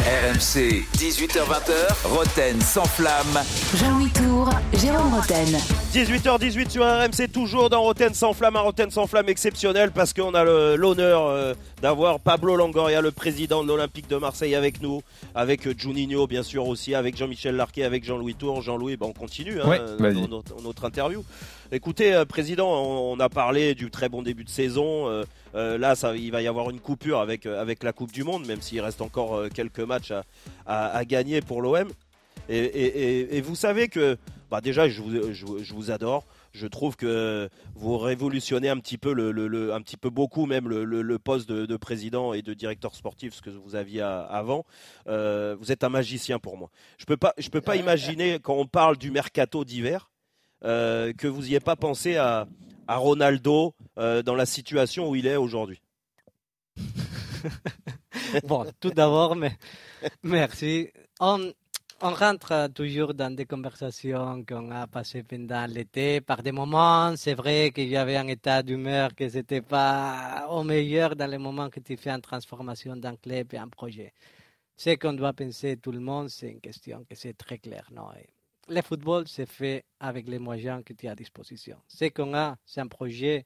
RMC, 0.00 0.84
18h20h, 0.94 2.06
Roten 2.08 2.60
sans 2.60 2.84
flamme. 2.84 3.38
Jean-Louis 3.76 4.10
Tour, 4.10 4.50
Jérôme 4.74 5.14
Roten. 5.14 5.56
18h18 5.92 6.68
sur 6.70 6.84
RMC, 6.84 7.28
toujours 7.32 7.70
dans 7.70 7.80
Roten 7.80 8.12
sans 8.12 8.34
flamme, 8.34 8.56
un 8.56 8.60
Roten 8.60 8.90
sans 8.90 9.06
flamme 9.06 9.28
exceptionnel 9.30 9.90
parce 9.90 10.12
qu'on 10.12 10.34
a 10.34 10.44
l'honneur 10.76 11.26
euh, 11.26 11.54
d'avoir 11.80 12.20
Pablo 12.20 12.56
Longoria, 12.56 13.00
le 13.00 13.10
président 13.10 13.62
de 13.62 13.68
l'Olympique 13.68 14.06
de 14.08 14.16
Marseille 14.16 14.54
avec 14.54 14.82
nous, 14.82 15.00
avec 15.34 15.66
euh, 15.66 15.72
Juninho 15.76 16.26
bien 16.26 16.42
sûr 16.42 16.66
aussi, 16.68 16.94
avec 16.94 17.16
Jean-Michel 17.16 17.56
Larquet, 17.56 17.84
avec 17.84 18.04
Jean-Louis 18.04 18.34
Tour. 18.34 18.60
Jean-Louis, 18.60 18.98
ben, 18.98 19.06
on 19.06 19.12
continue 19.14 19.62
hein, 19.62 19.66
Ouais, 19.68 19.80
vas-y. 19.98 20.20
dans 20.20 20.28
notre, 20.28 20.62
notre 20.62 20.84
interview. 20.84 21.24
Écoutez, 21.72 22.12
euh, 22.12 22.26
président, 22.26 22.68
on, 22.70 23.14
on 23.14 23.20
a 23.20 23.30
parlé 23.30 23.74
du 23.74 23.90
très 23.90 24.10
bon 24.10 24.20
début 24.22 24.44
de 24.44 24.50
saison. 24.50 25.08
euh, 25.08 25.24
euh, 25.54 25.78
là, 25.78 25.94
ça, 25.94 26.14
il 26.14 26.30
va 26.30 26.42
y 26.42 26.48
avoir 26.48 26.68
une 26.68 26.80
coupure 26.80 27.18
avec, 27.20 27.46
avec 27.46 27.82
la 27.82 27.92
Coupe 27.94 28.12
du 28.12 28.24
Monde, 28.24 28.46
même 28.46 28.60
s'il 28.60 28.82
reste 28.82 29.00
encore 29.00 29.44
quelques 29.54 29.80
matchs 29.80 30.10
à, 30.10 30.22
à- 30.66 30.96
à 30.98 31.04
gagner 31.06 31.40
pour 31.40 31.62
l'OM. 31.62 31.88
Et, 32.50 32.58
et- 32.58 33.02
et- 33.20 33.36
et 33.36 33.40
vous 33.40 33.56
savez 33.56 33.88
que, 33.88 34.16
bah 34.50 34.60
déjà, 34.60 34.88
je 34.88 35.02
vous, 35.02 35.32
je 35.32 35.44
vous- 35.46 35.62
je 35.62 35.74
vous 35.74 35.90
adore. 35.90 36.24
Je 36.52 36.66
trouve 36.66 36.96
que 36.96 37.48
vous 37.74 37.98
révolutionnez 37.98 38.68
un 38.68 38.78
petit 38.78 38.96
peu, 38.98 39.12
le, 39.12 39.30
le- 39.32 39.46
le- 39.48 39.74
un 39.74 39.80
petit 39.82 39.96
peu 39.96 40.08
beaucoup 40.10 40.46
même 40.46 40.68
le, 40.68 40.84
le- 40.84 41.02
le 41.02 41.18
poste 41.18 41.48
de, 41.48 41.66
de 41.66 41.76
président 41.76 42.32
et 42.32 42.40
de 42.42 42.54
directeur 42.54 42.94
sportif, 42.94 43.34
ce 43.34 43.42
que 43.42 43.50
vous 43.50 43.74
aviez 43.74 44.00
à- 44.00 44.20
avant. 44.22 44.64
Euh, 45.06 45.54
vous 45.58 45.70
êtes 45.72 45.84
un 45.84 45.88
magicien 45.90 46.38
pour 46.38 46.56
moi. 46.56 46.70
Je 46.96 47.04
peux 47.04 47.16
pas, 47.18 47.34
je 47.38 47.48
peux 47.50 47.60
pas 47.60 47.76
imaginer 47.76 48.38
quand 48.42 48.54
on 48.54 48.66
parle 48.66 48.96
du 48.96 49.10
mercato 49.10 49.64
d'hiver 49.64 50.10
euh, 50.64 51.12
que 51.12 51.28
vous 51.28 51.42
n'y 51.42 51.48
ayez 51.48 51.60
pas 51.60 51.76
pensé 51.76 52.16
à, 52.16 52.48
à 52.86 52.96
Ronaldo 52.96 53.74
euh, 53.98 54.22
dans 54.22 54.34
la 54.34 54.46
situation 54.46 55.08
où 55.10 55.14
il 55.16 55.26
est 55.26 55.36
aujourd'hui. 55.36 55.80
Bon, 58.44 58.66
tout 58.80 58.90
d'abord, 58.90 59.36
mais 59.36 59.52
merci. 60.22 60.88
On, 61.20 61.52
on 62.00 62.10
rentre 62.14 62.68
toujours 62.72 63.12
dans 63.12 63.34
des 63.34 63.44
conversations 63.44 64.44
qu'on 64.44 64.70
a 64.70 64.86
passées 64.86 65.24
pendant 65.24 65.66
l'été. 65.66 66.20
Par 66.20 66.42
des 66.44 66.52
moments, 66.52 67.16
c'est 67.16 67.34
vrai 67.34 67.72
qu'il 67.74 67.88
y 67.88 67.96
avait 67.96 68.16
un 68.16 68.28
état 68.28 68.62
d'humeur 68.62 69.14
que 69.16 69.28
c'était 69.28 69.62
pas 69.62 70.46
au 70.48 70.62
meilleur 70.62 71.16
dans 71.16 71.26
les 71.28 71.38
moments 71.38 71.68
que 71.70 71.80
tu 71.80 71.96
fais 71.96 72.10
une 72.10 72.20
transformation 72.20 72.94
d'un 72.96 73.16
club 73.16 73.52
et 73.52 73.58
un 73.58 73.68
projet. 73.68 74.12
Ce 74.76 74.90
qu'on 74.94 75.12
doit 75.12 75.32
penser 75.32 75.76
tout 75.76 75.90
le 75.90 75.98
monde, 75.98 76.28
c'est 76.28 76.50
une 76.50 76.60
question 76.60 77.04
que 77.08 77.16
c'est 77.16 77.36
très 77.36 77.58
clair. 77.58 77.88
Non, 77.92 78.10
le 78.68 78.82
football, 78.82 79.26
c'est 79.26 79.50
fait 79.50 79.84
avec 79.98 80.28
les 80.28 80.38
moyens 80.38 80.84
que 80.84 80.92
tu 80.92 81.08
as 81.08 81.12
à 81.12 81.14
disposition. 81.16 81.78
Ce 81.88 82.04
qu'on 82.10 82.32
a, 82.34 82.56
c'est 82.64 82.80
un 82.80 82.86
projet 82.86 83.44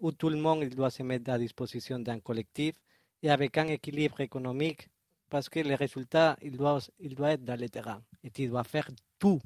où 0.00 0.12
tout 0.12 0.28
le 0.28 0.36
monde 0.36 0.64
doit 0.68 0.90
se 0.90 1.02
mettre 1.02 1.30
à 1.30 1.38
disposition 1.38 1.98
d'un 1.98 2.20
collectif 2.20 2.74
et 3.22 3.30
avec 3.30 3.56
un 3.56 3.68
équilibre 3.68 4.20
économique 4.20 4.88
parce 5.30 5.48
que 5.48 5.60
les 5.60 5.76
résultats, 5.76 6.36
il 6.42 6.56
doit, 6.56 6.80
il 6.98 7.14
doit 7.14 7.30
être 7.32 7.44
dans 7.44 7.58
le 7.58 7.68
terrain. 7.68 8.02
Et 8.24 8.30
tu 8.30 8.48
dois 8.48 8.64
faire 8.64 8.88
tout 9.18 9.40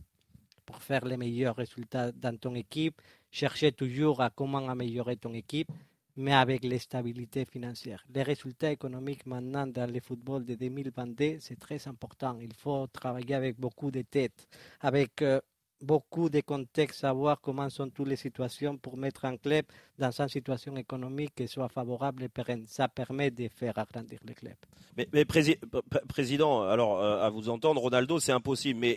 pour 0.67 0.83
faire 0.83 1.05
les 1.05 1.17
meilleurs 1.17 1.57
résultats 1.57 2.11
dans 2.11 2.37
ton 2.37 2.55
équipe, 2.55 3.01
chercher 3.31 3.71
toujours 3.73 4.23
à 4.23 4.31
comment 4.31 4.67
améliorer 4.69 5.17
ton 5.17 5.35
équipe, 5.35 5.71
mais 6.17 6.33
avec 6.33 6.65
les 6.65 6.79
stabilités 6.79 7.45
financières. 7.45 8.05
Les 8.15 8.23
résultats 8.23 8.71
économiques 8.71 9.27
maintenant 9.27 9.67
dans 9.67 9.91
le 9.93 10.01
football 10.01 10.45
de 10.45 10.55
2022, 10.55 11.39
c'est 11.41 11.59
très 11.59 11.87
important. 11.89 12.39
Il 12.41 12.55
faut 12.55 12.87
travailler 12.87 13.35
avec 13.35 13.59
beaucoup 13.59 13.91
de 13.91 14.03
têtes, 14.03 14.47
avec 14.81 15.21
euh, 15.23 15.41
beaucoup 15.85 16.29
de 16.29 16.41
contextes, 16.41 17.01
savoir 17.01 17.41
comment 17.41 17.69
sont 17.71 17.91
toutes 17.91 18.09
les 18.09 18.17
situations 18.17 18.77
pour 18.77 18.97
mettre 18.97 19.25
un 19.25 19.37
club 19.37 19.67
dans 19.99 20.11
une 20.21 20.29
situation 20.29 20.75
économique 20.77 21.35
qui 21.37 21.47
soit 21.47 21.69
favorable 21.69 22.25
et 22.25 22.29
pérenne. 22.29 22.65
Ça 22.67 22.89
permet 22.89 23.31
de 23.31 23.49
faire 23.49 23.79
agrandir 23.79 24.19
le 24.27 24.35
club. 24.35 24.57
Mais, 24.97 25.25
président, 25.25 26.63
alors 26.63 27.01
euh, 27.01 27.21
à 27.21 27.29
vous 27.29 27.49
entendre, 27.49 27.81
Ronaldo, 27.81 28.21
c'est 28.21 28.33
impossible. 28.33 28.79
Mais 28.79 28.97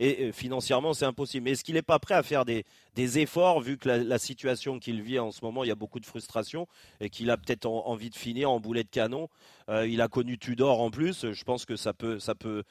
et, 0.00 0.32
financièrement, 0.32 0.94
c'est 0.94 1.04
impossible. 1.04 1.44
Mais 1.44 1.50
est-ce 1.52 1.64
qu'il 1.64 1.74
n'est 1.74 1.82
pas 1.82 1.98
prêt 1.98 2.14
à 2.14 2.22
faire 2.22 2.44
des, 2.46 2.64
efforts 2.96 3.60
vu 3.60 3.76
que 3.76 3.88
la, 3.88 4.18
situation 4.18 4.78
qu'il 4.78 5.02
vit 5.02 5.18
en 5.18 5.32
ce 5.32 5.44
moment, 5.44 5.62
il 5.62 5.68
y 5.68 5.72
a 5.72 5.74
beaucoup 5.76 6.00
de 6.00 6.06
frustration 6.06 6.66
et 7.00 7.10
qu'il 7.10 7.30
a 7.30 7.36
peut-être 7.36 7.66
en- 7.66 7.86
envie 7.86 8.08
de 8.08 8.14
finir 8.14 8.50
en 8.50 8.58
boulet 8.58 8.84
de 8.84 8.88
canon? 8.88 9.28
Euh, 9.68 9.86
il 9.86 10.00
a 10.00 10.08
connu 10.08 10.38
Tudor 10.38 10.80
en 10.80 10.90
plus. 10.90 11.32
Je 11.32 11.44
pense 11.44 11.66
que 11.66 11.76
ça 11.76 11.92
peut, 11.92 12.18
ça 12.18 12.34
peut, 12.34 12.64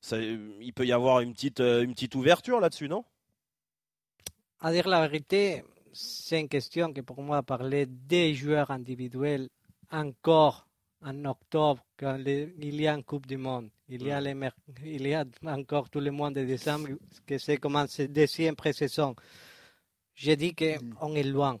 ça- 0.00 0.20
il 0.20 0.72
peut 0.74 0.86
y 0.86 0.92
avoir 0.92 1.20
une 1.20 1.32
petite, 1.32 1.60
euh, 1.60 1.82
une 1.82 1.92
petite 1.94 2.14
ouverture 2.14 2.60
là-dessus, 2.60 2.88
non? 2.88 3.04
À 4.60 4.72
dire 4.72 4.88
la 4.88 5.06
vérité, 5.06 5.62
c'est 5.92 6.40
une 6.40 6.48
question 6.48 6.92
que 6.92 7.00
pour 7.00 7.22
moi, 7.22 7.42
parler 7.42 7.86
des 7.86 8.34
joueurs 8.34 8.70
individuels 8.70 9.48
encore 9.90 10.66
en 11.00 11.24
octobre, 11.24 11.84
quand 11.96 12.16
les- 12.16 12.52
il 12.58 12.80
y 12.80 12.88
a 12.88 12.94
une 12.94 13.04
Coupe 13.04 13.26
du 13.26 13.36
Monde, 13.36 13.70
il 13.88 14.02
y 14.04 14.10
a, 14.10 14.20
les 14.20 14.34
mer- 14.34 14.56
il 14.84 15.06
y 15.06 15.14
a 15.14 15.24
encore 15.44 15.88
tout 15.88 16.00
le 16.00 16.10
mois 16.10 16.30
de 16.30 16.44
décembre, 16.44 16.88
que 17.24 17.38
c'est 17.38 17.56
comment 17.56 17.86
c'est 17.86 18.08
deuxième 18.08 18.56
pré-saison. 18.56 19.14
J'ai 20.14 20.34
dit 20.36 20.54
qu'on 20.54 21.14
est 21.14 21.22
loin 21.22 21.58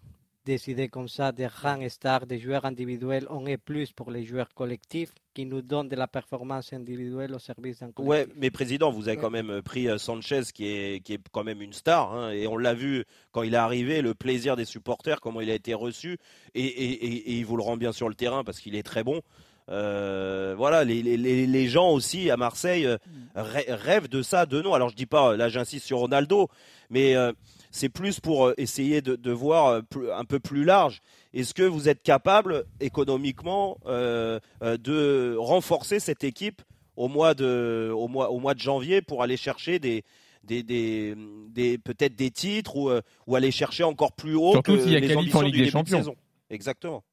de 0.48 0.52
décider 0.54 0.88
comme 0.88 1.08
ça 1.08 1.30
des 1.30 1.46
grands 1.46 1.86
stars, 1.90 2.26
des 2.26 2.38
joueurs 2.38 2.64
individuels. 2.64 3.26
On 3.28 3.46
est 3.46 3.58
plus 3.58 3.92
pour 3.92 4.10
les 4.10 4.24
joueurs 4.24 4.48
collectifs 4.54 5.10
qui 5.34 5.44
nous 5.44 5.60
donnent 5.62 5.88
de 5.90 5.96
la 5.96 6.06
performance 6.08 6.72
individuelle 6.72 7.34
au 7.34 7.38
service 7.38 7.80
d'un 7.80 7.92
collectif. 7.92 8.08
Ouais, 8.28 8.34
mais 8.40 8.50
président, 8.50 8.90
vous 8.90 9.08
avez 9.08 9.18
quand 9.18 9.30
même 9.30 9.60
pris 9.62 9.88
euh, 9.88 9.98
Sanchez, 9.98 10.42
qui 10.54 10.66
est, 10.66 11.00
qui 11.04 11.12
est 11.14 11.20
quand 11.30 11.44
même 11.44 11.60
une 11.60 11.74
star, 11.74 12.12
hein, 12.14 12.30
et 12.32 12.46
on 12.46 12.56
l'a 12.56 12.72
vu 12.74 13.04
quand 13.30 13.42
il 13.42 13.52
est 13.54 13.58
arrivé, 13.58 14.00
le 14.00 14.14
plaisir 14.14 14.56
des 14.56 14.64
supporters, 14.64 15.20
comment 15.20 15.42
il 15.42 15.50
a 15.50 15.54
été 15.54 15.74
reçu, 15.74 16.16
et, 16.54 16.64
et- 16.64 17.04
et- 17.06 17.30
et 17.30 17.38
il 17.38 17.44
vous 17.44 17.56
le 17.58 17.62
rend 17.62 17.76
bien 17.76 17.92
sur 17.92 18.08
le 18.08 18.14
terrain 18.14 18.42
parce 18.42 18.58
qu'il 18.58 18.74
est 18.74 18.82
très 18.82 19.04
bon. 19.04 19.20
Euh, 19.68 20.54
voilà, 20.56 20.82
les, 20.82 21.02
les- 21.02 21.46
les- 21.46 21.68
gens 21.68 21.90
aussi 21.90 22.30
à 22.30 22.38
Marseille 22.38 22.86
euh, 22.86 22.96
rê- 23.36 23.66
rêvent 23.68 24.08
de 24.08 24.22
ça, 24.22 24.46
de 24.46 24.62
nous. 24.62 24.74
Alors 24.74 24.88
je 24.88 24.96
dis 24.96 25.04
pas, 25.04 25.36
là 25.36 25.50
j'insiste 25.50 25.84
sur 25.84 25.98
Ronaldo, 25.98 26.48
mais 26.88 27.14
euh, 27.16 27.32
c'est 27.70 27.88
plus 27.88 28.20
pour 28.20 28.46
euh, 28.46 28.54
essayer 28.56 29.00
de, 29.00 29.16
de 29.16 29.32
voir 29.32 29.68
euh, 29.68 29.80
un 30.14 30.24
peu 30.24 30.40
plus 30.40 30.64
large. 30.64 31.00
Est-ce 31.34 31.54
que 31.54 31.62
vous 31.62 31.88
êtes 31.88 32.02
capable 32.02 32.64
économiquement 32.80 33.78
euh, 33.86 34.40
de 34.62 35.36
renforcer 35.38 36.00
cette 36.00 36.24
équipe 36.24 36.62
au 36.96 37.08
mois 37.08 37.34
de, 37.34 37.92
au 37.94 38.08
mois, 38.08 38.30
au 38.30 38.40
mois 38.40 38.54
de 38.54 38.60
janvier 38.60 39.02
pour 39.02 39.22
aller 39.22 39.36
chercher 39.36 39.78
des, 39.78 40.04
des, 40.44 40.62
des, 40.62 41.14
des 41.50 41.78
peut-être 41.78 42.16
des 42.16 42.30
titres 42.30 42.76
ou, 42.76 42.90
ou 43.26 43.36
aller 43.36 43.50
chercher 43.50 43.84
encore 43.84 44.12
plus 44.12 44.34
haut 44.34 44.52
Surtout 44.52 44.74
que 44.76 44.82
s'il 44.82 44.92
y 44.92 44.96
a 44.96 45.00
les 45.00 45.08
qualif 45.08 45.34
en 45.34 45.40
ambitions 45.40 45.40
Ligue 45.42 45.54
du 45.54 45.64
des 45.64 45.70
Champions. 45.70 46.16
Exactement. 46.50 47.04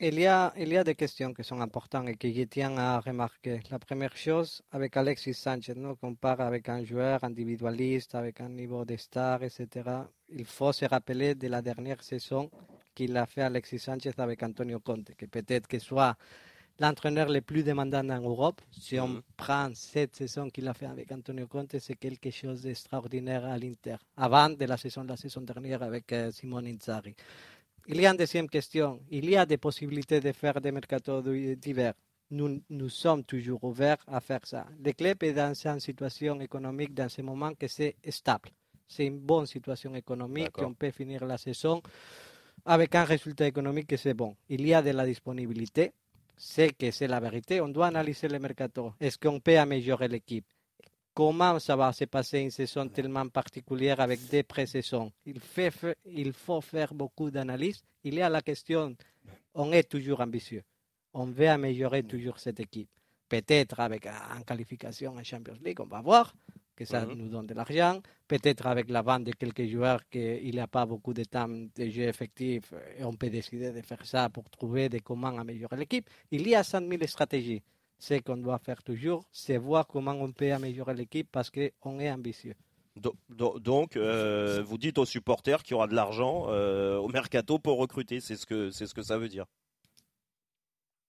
Il 0.00 0.18
y, 0.18 0.26
a, 0.26 0.52
il 0.56 0.68
y 0.72 0.76
a 0.76 0.82
des 0.82 0.96
questions 0.96 1.32
qui 1.32 1.44
sont 1.44 1.60
importantes 1.60 2.08
et 2.08 2.16
que 2.16 2.28
je 2.32 2.42
tiens 2.42 2.76
à 2.78 2.98
remarquer. 3.00 3.60
La 3.70 3.78
première 3.78 4.16
chose, 4.16 4.60
avec 4.72 4.96
Alexis 4.96 5.34
Sanchez, 5.34 5.74
nous 5.76 5.94
compare 5.94 6.40
avec 6.40 6.68
un 6.68 6.84
joueur 6.84 7.22
individualiste, 7.22 8.14
avec 8.16 8.40
un 8.40 8.48
niveau 8.48 8.84
de 8.84 8.96
star, 8.96 9.44
etc. 9.44 10.08
Il 10.30 10.46
faut 10.46 10.72
se 10.72 10.84
rappeler 10.86 11.36
de 11.36 11.46
la 11.46 11.62
dernière 11.62 12.02
saison 12.02 12.50
qu'il 12.94 13.16
a 13.16 13.24
fait 13.26 13.42
Alexis 13.42 13.78
Sanchez 13.78 14.12
avec 14.18 14.42
Antonio 14.42 14.80
Conte, 14.80 15.14
que 15.16 15.26
peut-être 15.26 15.68
que 15.68 15.78
soit 15.78 16.16
l'entraîneur 16.80 17.28
le 17.28 17.40
plus 17.40 17.62
demandant 17.62 18.00
en 18.10 18.20
Europe. 18.20 18.60
Si 18.72 18.98
on 18.98 19.08
Mhm. 19.08 19.22
prend 19.36 19.70
cette 19.74 20.16
saison 20.16 20.50
qu'il 20.50 20.66
a 20.66 20.74
fait 20.74 20.86
avec 20.86 21.12
Antonio 21.12 21.46
Conte, 21.46 21.78
c'est 21.78 21.94
quelque 21.96 22.30
chose 22.32 22.62
d'extraordinaire 22.62 23.44
à 23.44 23.56
l'Inter, 23.58 23.96
avant 24.16 24.50
de 24.50 24.64
la 24.64 24.76
saison, 24.76 25.04
la 25.04 25.16
saison 25.16 25.42
dernière 25.42 25.82
avec 25.84 26.12
euh, 26.12 26.32
Simone 26.32 26.66
Inzaghi. 26.66 27.14
Il 27.86 28.00
y 28.00 28.06
a 28.06 28.10
une 28.10 28.16
deuxième 28.16 28.48
question. 28.48 29.00
Il 29.10 29.28
y 29.28 29.36
a 29.36 29.44
des 29.44 29.58
possibilités 29.58 30.20
de 30.20 30.32
faire 30.32 30.60
des 30.60 30.72
mercatos 30.72 31.22
d'hi- 31.22 31.56
d'hiver. 31.56 31.92
Nous, 32.30 32.62
nous 32.70 32.88
sommes 32.88 33.24
toujours 33.24 33.62
ouverts 33.64 34.02
à 34.06 34.20
faire 34.20 34.40
ça. 34.44 34.66
Le 34.82 34.92
club 34.92 35.22
est 35.22 35.34
dans 35.34 35.52
une 35.66 35.80
situation 35.80 36.40
économique 36.40 36.94
dans 36.94 37.08
ce 37.08 37.20
moment 37.22 37.52
que 37.54 37.68
c'est 37.68 37.96
stable. 38.08 38.48
C'est 38.88 39.06
une 39.06 39.18
bonne 39.18 39.46
situation 39.46 39.94
économique, 39.94 40.50
qu'on 40.52 40.74
peut 40.74 40.90
finir 40.90 41.24
la 41.24 41.36
saison 41.38 41.82
avec 42.64 42.94
un 42.94 43.04
résultat 43.04 43.46
économique 43.46 43.86
que 43.88 43.96
c'est 43.96 44.14
bon. 44.14 44.34
Il 44.48 44.66
y 44.66 44.72
a 44.72 44.80
de 44.82 44.90
la 44.90 45.04
disponibilité. 45.06 45.92
C'est 46.36 46.72
que 46.76 46.90
c'est 46.90 47.06
la 47.06 47.20
vérité. 47.20 47.60
On 47.60 47.68
doit 47.68 47.86
analyser 47.88 48.26
le 48.28 48.38
mercato. 48.38 48.92
Est-ce 48.98 49.18
qu'on 49.18 49.38
peut 49.40 49.58
améliorer 49.58 50.08
l'équipe? 50.08 50.46
Comment 51.14 51.60
ça 51.60 51.76
va 51.76 51.92
se 51.92 52.04
passer 52.06 52.40
une 52.40 52.50
saison 52.50 52.88
tellement 52.88 53.28
particulière 53.28 54.00
avec 54.00 54.18
des 54.28 54.42
pré-saisons? 54.42 55.12
Il, 55.24 55.38
fait, 55.38 55.70
fa- 55.70 55.94
il 56.04 56.32
faut 56.32 56.60
faire 56.60 56.92
beaucoup 56.92 57.30
d'analyses. 57.30 57.82
Il 58.02 58.14
y 58.14 58.20
a 58.20 58.28
la 58.28 58.42
question, 58.42 58.96
on 59.54 59.72
est 59.72 59.88
toujours 59.88 60.20
ambitieux. 60.20 60.62
On 61.12 61.26
veut 61.26 61.48
améliorer 61.48 62.02
toujours 62.02 62.40
cette 62.40 62.58
équipe. 62.58 62.88
Peut-être 63.28 63.78
avec 63.78 64.06
une 64.06 64.44
qualification 64.44 65.14
en 65.16 65.22
Champions 65.22 65.56
League, 65.64 65.78
on 65.80 65.86
va 65.86 66.00
voir 66.00 66.34
que 66.74 66.84
ça 66.84 67.06
Mhm. 67.06 67.14
nous 67.14 67.28
donne 67.28 67.46
de 67.46 67.54
l'argent. 67.54 68.00
Peut-être 68.26 68.66
avec 68.66 68.90
la 68.90 69.00
vente 69.02 69.22
de 69.22 69.30
quelques 69.32 69.64
joueurs 69.66 70.00
qu'il 70.10 70.50
n'y 70.50 70.58
a 70.58 70.66
pas 70.66 70.84
beaucoup 70.84 71.14
de 71.14 71.22
temps 71.22 71.46
de 71.48 71.88
jeu 71.88 72.02
effectif 72.02 72.72
et 72.98 73.04
on 73.04 73.12
peut 73.14 73.30
décider 73.30 73.70
de 73.70 73.80
faire 73.82 74.04
ça 74.04 74.28
pour 74.28 74.50
trouver 74.50 74.88
de 74.88 74.98
comment 74.98 75.28
améliorer 75.38 75.76
l'équipe. 75.76 76.10
Il 76.32 76.48
y 76.48 76.56
a 76.56 76.64
100 76.64 76.80
000 76.88 77.06
stratégies. 77.06 77.62
Ce 77.98 78.14
qu'on 78.20 78.36
doit 78.36 78.58
faire 78.58 78.82
toujours, 78.82 79.24
c'est 79.32 79.56
voir 79.56 79.86
comment 79.86 80.12
on 80.12 80.30
peut 80.32 80.52
améliorer 80.52 80.94
l'équipe 80.94 81.28
parce 81.30 81.50
qu'on 81.50 82.00
est 82.00 82.10
ambitieux. 82.10 82.54
Do- 82.96 83.16
do- 83.28 83.58
Donc, 83.58 83.96
euh, 83.96 84.62
vous 84.64 84.78
dites 84.78 84.98
aux 84.98 85.04
supporters 85.06 85.62
qu'il 85.62 85.72
y 85.72 85.74
aura 85.74 85.86
de 85.88 85.94
l'argent 85.94 86.46
euh, 86.48 86.96
au 86.98 87.08
mercato 87.08 87.58
pour 87.58 87.78
recruter. 87.78 88.20
C'est 88.20 88.36
ce 88.36 88.46
que 88.46 88.70
c'est 88.70 88.86
ce 88.86 88.94
que 88.94 89.02
ça 89.02 89.18
veut 89.18 89.28
dire. 89.28 89.46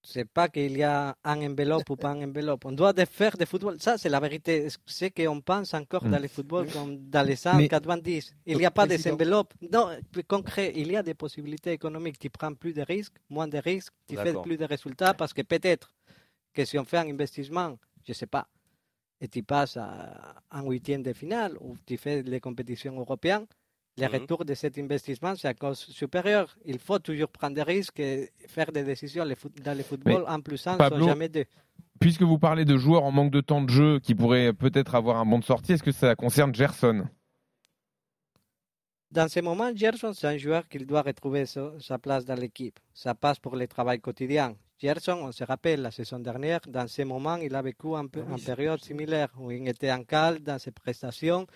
C'est 0.02 0.24
pas 0.24 0.48
qu'il 0.48 0.76
y 0.76 0.84
a 0.84 1.16
un 1.24 1.40
enveloppe 1.50 1.90
ou 1.90 1.96
pas 1.96 2.10
un 2.10 2.22
enveloppe. 2.22 2.64
On 2.64 2.70
doit 2.72 2.94
faire 3.06 3.36
du 3.36 3.44
football. 3.44 3.76
Ça, 3.80 3.98
c'est 3.98 4.08
la 4.08 4.20
vérité. 4.20 4.68
C'est 4.86 5.10
qu'on 5.10 5.40
pense 5.40 5.74
encore 5.74 6.04
Mm. 6.04 6.10
dans 6.12 6.18
le 6.20 6.28
football 6.28 6.70
comme 6.72 6.96
dans 7.10 7.26
les 7.26 7.44
années 7.48 7.62
Mais- 7.64 7.68
90. 7.68 8.32
Il 8.46 8.56
n'y 8.58 8.66
a 8.66 8.70
pas 8.70 8.86
des 8.86 9.10
enveloppes. 9.10 9.52
Non, 9.72 9.88
plus 10.12 10.22
concret, 10.22 10.72
il 10.76 10.92
y 10.92 10.96
a 10.96 11.02
des 11.02 11.14
possibilités 11.14 11.72
économiques. 11.72 12.20
Tu 12.20 12.30
prends 12.30 12.54
plus 12.54 12.72
de 12.72 12.82
risques, 12.82 13.16
moins 13.28 13.48
de 13.48 13.58
risques, 13.58 13.92
tu 14.08 14.14
fais 14.16 14.32
plus 14.42 14.56
de 14.56 14.64
résultats 14.64 15.12
parce 15.12 15.32
que 15.32 15.42
peut-être 15.42 15.92
que 16.56 16.64
si 16.64 16.78
on 16.78 16.84
fait 16.84 16.98
un 16.98 17.08
investissement, 17.08 17.78
je 18.06 18.12
sais 18.14 18.26
pas, 18.26 18.48
et 19.20 19.28
tu 19.28 19.42
passes 19.42 19.76
à 19.76 20.34
un 20.50 20.62
huitième 20.64 21.02
de 21.02 21.12
finale 21.12 21.52
ou 21.60 21.76
tu 21.86 21.96
fais 21.98 22.22
les 22.22 22.40
compétitions 22.40 22.98
européennes, 22.98 23.46
le 23.98 24.06
Mhm. 24.08 24.12
retour 24.14 24.44
de 24.44 24.54
cet 24.54 24.76
investissement, 24.78 25.34
c'est 25.36 25.48
à 25.48 25.54
cause 25.54 25.78
supérieure. 25.78 26.48
Il 26.64 26.78
faut 26.78 26.98
toujours 26.98 27.28
prendre 27.28 27.54
des 27.54 27.62
risques 27.62 28.00
et 28.00 28.30
faire 28.48 28.70
des 28.72 28.84
décisions. 28.84 29.24
Dans 29.64 29.76
le 29.76 29.82
football, 29.84 30.24
un 30.26 30.40
plus 30.40 30.66
un 30.66 30.72
ne 30.74 30.78
Pablo- 30.78 31.00
sont 31.00 31.06
jamais 31.08 31.28
deux. 31.28 31.46
Puisque 31.98 32.22
vous 32.22 32.38
parlez 32.38 32.66
de 32.66 32.76
joueurs 32.76 33.04
en 33.04 33.10
manque 33.10 33.30
de 33.32 33.40
temps 33.40 33.62
de 33.62 33.70
jeu 33.70 34.00
qui 34.00 34.14
pourraient 34.14 34.52
peut-être 34.52 34.94
avoir 34.94 35.16
un 35.18 35.24
bon 35.24 35.38
de 35.38 35.44
sortie, 35.44 35.72
est-ce 35.72 35.82
que 35.82 35.92
ça 35.92 36.14
concerne 36.14 36.54
Gerson? 36.54 37.06
Dans 39.10 39.28
ce 39.28 39.40
moment, 39.40 39.70
Gerson, 39.74 40.12
c'est 40.12 40.26
un 40.26 40.36
joueur 40.36 40.68
qui 40.68 40.78
doit 40.78 41.02
retrouver 41.02 41.46
sa, 41.46 41.98
place 41.98 42.24
dans 42.24 42.34
l'équipe. 42.34 42.78
Ça 42.92 43.14
passe 43.14 43.38
pour 43.38 43.54
le 43.56 43.66
travail 43.68 44.00
quotidien. 44.00 44.56
Gerson, 44.78 45.18
on 45.22 45.32
se 45.32 45.44
rappelle, 45.44 45.80
la 45.82 45.90
saison 45.90 46.18
dernière, 46.18 46.60
dans 46.66 46.86
ce 46.88 47.02
moment, 47.02 47.36
il 47.36 47.54
a 47.54 47.62
vécu 47.62 47.94
un 47.94 48.08
peu- 48.08 48.24
une 48.28 48.42
période 48.42 48.82
similaire 48.82 49.28
où 49.38 49.50
il 49.50 49.66
était 49.68 49.92
en 49.92 50.02
calme 50.02 50.40
dans 50.40 50.58
ses 50.58 50.72
prestations. 50.72 51.46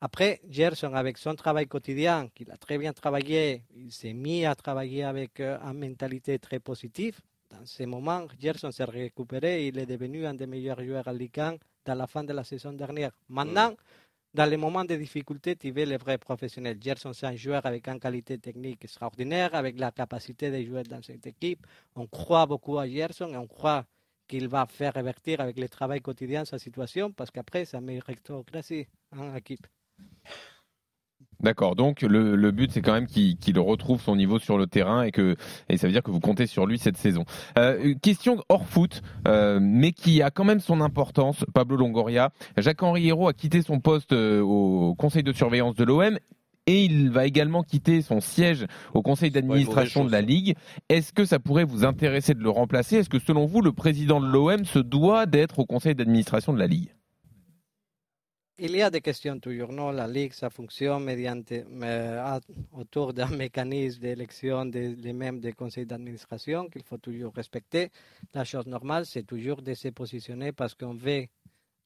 Après, 0.00 0.40
Gerson, 0.48 0.94
avec 0.94 1.18
son 1.18 1.34
travail 1.34 1.66
quotidien, 1.66 2.28
qu'il 2.32 2.50
a 2.52 2.56
très 2.56 2.78
bien 2.78 2.92
travaillé, 2.92 3.64
il 3.74 3.90
s'est 3.92 4.12
mis 4.12 4.46
à 4.46 4.54
travailler 4.54 5.02
avec 5.02 5.40
euh, 5.40 5.58
une 5.60 5.80
mentalité 5.80 6.38
très 6.38 6.60
positive. 6.60 7.18
Dans 7.50 7.64
ce 7.66 7.82
moment, 7.82 8.26
Gerson 8.38 8.70
s'est 8.70 8.84
récupéré 8.84 9.64
et 9.64 9.68
il 9.68 9.78
est 9.78 9.86
devenu 9.86 10.24
un 10.26 10.34
des 10.34 10.46
meilleurs 10.46 10.82
joueurs 10.82 11.08
à 11.08 11.12
Ligue 11.12 11.40
1 11.40 11.56
dans 11.84 11.94
la 11.94 12.06
fin 12.06 12.22
de 12.22 12.32
la 12.32 12.44
saison 12.44 12.72
dernière. 12.72 13.10
Maintenant, 13.28 13.74
dans 14.34 14.46
les 14.46 14.56
moments 14.56 14.84
de 14.84 14.94
difficulté, 14.94 15.56
tu 15.56 15.70
veux 15.70 15.84
les 15.84 15.96
vrais 15.96 16.18
professionnels. 16.18 16.78
Gerson, 16.80 17.12
c'est 17.12 17.26
un 17.26 17.36
joueur 17.36 17.64
avec 17.64 17.88
une 17.88 17.98
qualité 17.98 18.38
technique 18.38 18.84
extraordinaire, 18.84 19.54
avec 19.54 19.78
la 19.78 19.90
capacité 19.90 20.50
de 20.50 20.62
jouer 20.64 20.82
dans 20.82 21.02
cette 21.02 21.26
équipe. 21.26 21.66
On 21.94 22.06
croit 22.06 22.46
beaucoup 22.46 22.78
à 22.78 22.88
Gerson 22.88 23.28
et 23.32 23.36
on 23.36 23.46
croit 23.46 23.86
qu'il 24.26 24.48
va 24.48 24.66
faire 24.66 24.92
revertir 24.94 25.40
avec 25.40 25.58
le 25.58 25.68
travail 25.68 26.00
quotidien 26.00 26.44
sa 26.44 26.58
situation 26.58 27.10
parce 27.12 27.30
qu'après, 27.30 27.64
ça 27.64 27.80
méritocratie 27.80 28.86
en 29.16 29.34
équipe. 29.34 29.66
D'accord, 31.40 31.76
donc 31.76 32.02
le, 32.02 32.34
le 32.34 32.50
but 32.50 32.72
c'est 32.72 32.82
quand 32.82 32.94
même 32.94 33.06
qu'il 33.06 33.58
retrouve 33.60 34.02
son 34.02 34.16
niveau 34.16 34.40
sur 34.40 34.58
le 34.58 34.66
terrain 34.66 35.04
et 35.04 35.12
que 35.12 35.36
et 35.68 35.76
ça 35.76 35.86
veut 35.86 35.92
dire 35.92 36.02
que 36.02 36.10
vous 36.10 36.18
comptez 36.18 36.48
sur 36.48 36.66
lui 36.66 36.80
cette 36.80 36.96
saison. 36.96 37.24
Euh, 37.56 37.94
question 38.02 38.42
hors 38.48 38.66
foot, 38.66 39.02
euh, 39.28 39.60
mais 39.62 39.92
qui 39.92 40.20
a 40.20 40.30
quand 40.30 40.42
même 40.42 40.58
son 40.58 40.80
importance. 40.80 41.44
Pablo 41.54 41.76
Longoria, 41.76 42.30
Jacques-Henri 42.56 43.06
Hérault 43.06 43.28
a 43.28 43.34
quitté 43.34 43.62
son 43.62 43.78
poste 43.78 44.12
euh, 44.12 44.40
au 44.40 44.96
conseil 44.96 45.22
de 45.22 45.32
surveillance 45.32 45.76
de 45.76 45.84
l'OM 45.84 46.18
et 46.66 46.84
il 46.84 47.10
va 47.10 47.24
également 47.24 47.62
quitter 47.62 48.02
son 48.02 48.20
siège 48.20 48.66
au 48.92 49.02
conseil 49.02 49.30
d'administration 49.30 50.04
de 50.04 50.10
la. 50.10 50.20
Ligue. 50.20 50.56
Est-ce 50.88 51.12
que 51.12 51.24
ça 51.24 51.38
pourrait 51.38 51.64
vous 51.64 51.84
intéresser 51.84 52.34
de 52.34 52.42
le 52.42 52.50
remplacer? 52.50 52.96
Est-ce 52.96 53.08
que 53.08 53.20
selon 53.20 53.46
vous 53.46 53.62
le 53.62 53.70
président 53.70 54.20
de 54.20 54.26
l'OM 54.26 54.64
se 54.64 54.80
doit 54.80 55.26
d'être 55.26 55.60
au 55.60 55.64
conseil 55.66 55.94
d'administration 55.94 56.52
de 56.52 56.58
la 56.58 56.66
Ligue? 56.66 56.90
Il 58.60 58.72
y 58.74 58.82
a 58.82 58.90
des 58.90 59.00
questions 59.00 59.38
toujours, 59.38 59.72
non? 59.72 59.92
La 59.92 60.08
Ligue, 60.08 60.32
ça 60.42 60.50
fonctionne 60.50 61.04
mediante, 61.04 61.52
à- 61.82 62.40
autour 62.72 63.12
d'un 63.12 63.28
mécanisme 63.28 64.00
d'élection 64.00 64.64
des, 64.66 64.96
les 64.96 65.12
membres 65.12 65.40
des 65.40 65.52
conseils 65.52 65.86
d'administration 65.86 66.68
qu'il 66.68 66.82
faut 66.82 66.98
toujours 66.98 67.32
respecter. 67.34 67.90
La 68.34 68.44
chose 68.44 68.66
normale, 68.66 69.06
c'est 69.06 69.22
toujours 69.22 69.62
de 69.62 69.74
se 69.74 69.88
positionner 69.88 70.50
parce 70.52 70.74
qu'on 70.74 70.94
veut 70.94 71.26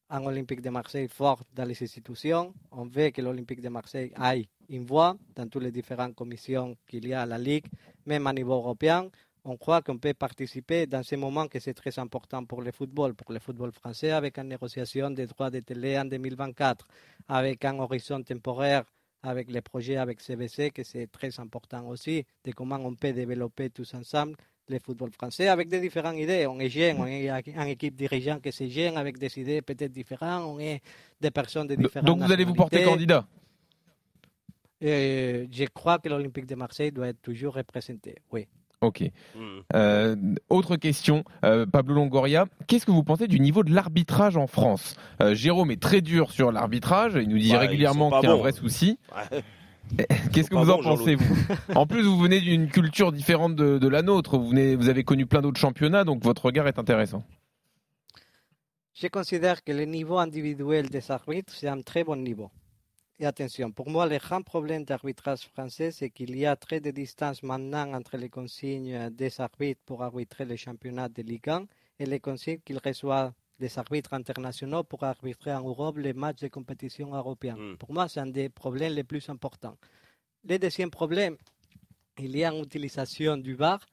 un 0.08 0.24
Olympique 0.24 0.62
de 0.62 0.70
Marseille 0.70 1.08
fort 1.08 1.42
dans 1.54 1.64
les 1.66 1.82
institutions. 1.82 2.54
On 2.70 2.86
veut 2.86 3.10
que 3.10 3.20
l'Olympique 3.20 3.60
de 3.60 3.68
Marseille 3.68 4.10
aille 4.14 4.48
une 4.70 4.86
voix 4.86 5.16
dans 5.34 5.46
toutes 5.48 5.64
les 5.64 5.72
différentes 5.72 6.14
commissions 6.14 6.74
qu'il 6.86 7.06
y 7.06 7.12
a 7.12 7.22
à 7.22 7.26
la 7.26 7.38
Ligue, 7.38 7.66
même 8.06 8.26
à 8.26 8.32
niveau 8.32 8.54
européen. 8.54 9.10
On 9.44 9.56
croit 9.56 9.82
qu'on 9.82 9.98
peut 9.98 10.14
participer 10.14 10.86
dans 10.86 11.02
ce 11.02 11.16
moment 11.16 11.48
que 11.48 11.58
c'est 11.58 11.74
très 11.74 11.98
important 11.98 12.44
pour 12.44 12.62
le 12.62 12.70
football, 12.70 13.14
pour 13.14 13.32
le 13.32 13.40
football 13.40 13.72
français, 13.72 14.12
avec 14.12 14.38
une 14.38 14.48
négociation 14.48 15.10
des 15.10 15.26
droits 15.26 15.50
de 15.50 15.58
télé 15.58 15.98
en 15.98 16.04
2024, 16.04 16.86
avec 17.28 17.64
un 17.64 17.76
horizon 17.80 18.22
temporaire, 18.22 18.84
avec 19.24 19.50
les 19.50 19.60
projets 19.60 19.96
avec 19.96 20.20
CBC, 20.20 20.70
que 20.70 20.84
c'est 20.84 21.08
très 21.10 21.40
important 21.40 21.88
aussi, 21.88 22.24
de 22.44 22.52
comment 22.52 22.76
on 22.76 22.94
peut 22.94 23.12
développer 23.12 23.70
tous 23.70 23.94
ensemble 23.94 24.36
le 24.68 24.78
football 24.78 25.10
français 25.10 25.48
avec 25.48 25.68
des 25.68 25.80
différentes 25.80 26.16
idées. 26.18 26.46
On 26.46 26.60
est 26.60 26.68
jeune, 26.70 26.98
on 27.00 27.06
est 27.06 27.28
une 27.28 27.62
équipe 27.62 27.96
dirigeante 27.96 28.42
qui 28.42 28.52
c'est 28.52 28.70
jeune, 28.70 28.96
avec 28.96 29.18
des 29.18 29.40
idées 29.40 29.60
peut-être 29.60 29.92
différentes, 29.92 30.44
on 30.46 30.60
est 30.60 30.80
des 31.20 31.32
personnes 31.32 31.66
de 31.66 31.74
différentes 31.74 32.06
Donc 32.06 32.20
vous 32.22 32.30
allez 32.30 32.44
vous 32.44 32.54
porter 32.54 32.84
candidat? 32.84 33.26
Euh, 34.84 35.46
je 35.50 35.64
crois 35.66 35.98
que 35.98 36.08
l'Olympique 36.08 36.46
de 36.46 36.54
Marseille 36.56 36.90
doit 36.90 37.08
être 37.08 37.22
toujours 37.22 37.54
représenté, 37.54 38.16
oui. 38.32 38.46
Ok. 38.82 39.04
Hmm. 39.36 39.60
Euh, 39.74 40.16
autre 40.50 40.76
question, 40.76 41.22
euh, 41.44 41.66
Pablo 41.66 41.94
Longoria, 41.94 42.46
qu'est-ce 42.66 42.84
que 42.84 42.90
vous 42.90 43.04
pensez 43.04 43.28
du 43.28 43.38
niveau 43.38 43.62
de 43.62 43.72
l'arbitrage 43.72 44.36
en 44.36 44.48
France? 44.48 44.96
Euh, 45.22 45.34
Jérôme 45.36 45.70
est 45.70 45.80
très 45.80 46.00
dur 46.00 46.32
sur 46.32 46.50
l'arbitrage, 46.50 47.12
il 47.14 47.28
nous 47.28 47.38
dit 47.38 47.56
régulièrement 47.56 48.10
qu'il 48.10 48.28
y 48.28 48.32
a 48.32 48.34
un 48.34 48.38
vrai 48.38 48.52
souci. 48.52 48.98
Ouais. 49.32 49.42
Qu'est-ce 50.32 50.50
que 50.50 50.56
vous 50.56 50.70
en 50.70 50.82
pensez 50.82 51.14
vous 51.14 51.36
En 51.74 51.86
plus, 51.86 52.02
vous 52.02 52.18
venez 52.18 52.40
d'une 52.40 52.68
culture 52.68 53.12
différente 53.12 53.54
de, 53.54 53.78
de 53.78 53.88
la 53.88 54.02
nôtre, 54.02 54.36
vous, 54.36 54.48
venez, 54.48 54.74
vous 54.74 54.88
avez 54.88 55.04
connu 55.04 55.26
plein 55.26 55.42
d'autres 55.42 55.60
championnats, 55.60 56.02
donc 56.02 56.24
votre 56.24 56.46
regard 56.46 56.66
est 56.66 56.78
intéressant. 56.78 57.24
Je 58.94 59.06
considère 59.06 59.62
que 59.62 59.72
le 59.72 59.84
niveau 59.84 60.18
individuel 60.18 60.88
des 60.90 61.10
arbitres, 61.10 61.52
c'est 61.54 61.68
un 61.68 61.82
très 61.82 62.02
bon 62.04 62.16
niveau. 62.16 62.50
Et 63.22 63.24
attention, 63.24 63.70
pour 63.70 63.88
moi, 63.88 64.08
le 64.08 64.18
grand 64.18 64.42
problème 64.42 64.82
d'arbitrage 64.84 65.42
français, 65.42 65.92
c'est 65.92 66.10
qu'il 66.10 66.36
y 66.36 66.44
a 66.44 66.56
très 66.56 66.80
de 66.80 66.90
distance 66.90 67.44
maintenant 67.44 67.94
entre 67.94 68.16
les 68.16 68.28
consignes 68.28 69.10
des 69.10 69.40
arbitres 69.40 69.80
pour 69.86 70.02
arbitrer 70.02 70.44
les 70.44 70.56
championnats 70.56 71.08
de 71.08 71.22
Ligue 71.22 71.48
1 71.48 71.66
et 72.00 72.06
les 72.06 72.18
consignes 72.18 72.58
qu'ils 72.64 72.80
reçoivent 72.84 73.32
des 73.60 73.78
arbitres 73.78 74.12
internationaux 74.14 74.82
pour 74.82 75.04
arbitrer 75.04 75.54
en 75.54 75.62
Europe 75.62 75.98
les 75.98 76.14
matchs 76.14 76.40
de 76.40 76.48
compétition 76.48 77.14
européenne. 77.14 77.74
Mm. 77.74 77.76
Pour 77.76 77.92
moi, 77.92 78.08
c'est 78.08 78.18
un 78.18 78.26
des 78.26 78.48
problèmes 78.48 78.92
les 78.94 79.04
plus 79.04 79.28
importants. 79.28 79.76
Le 80.42 80.58
deuxième 80.58 80.90
problème, 80.90 81.36
il 82.18 82.36
y 82.36 82.42
a 82.44 82.52
une 82.52 82.64
utilisation 82.64 83.36
du 83.36 83.54
VAR 83.54 83.86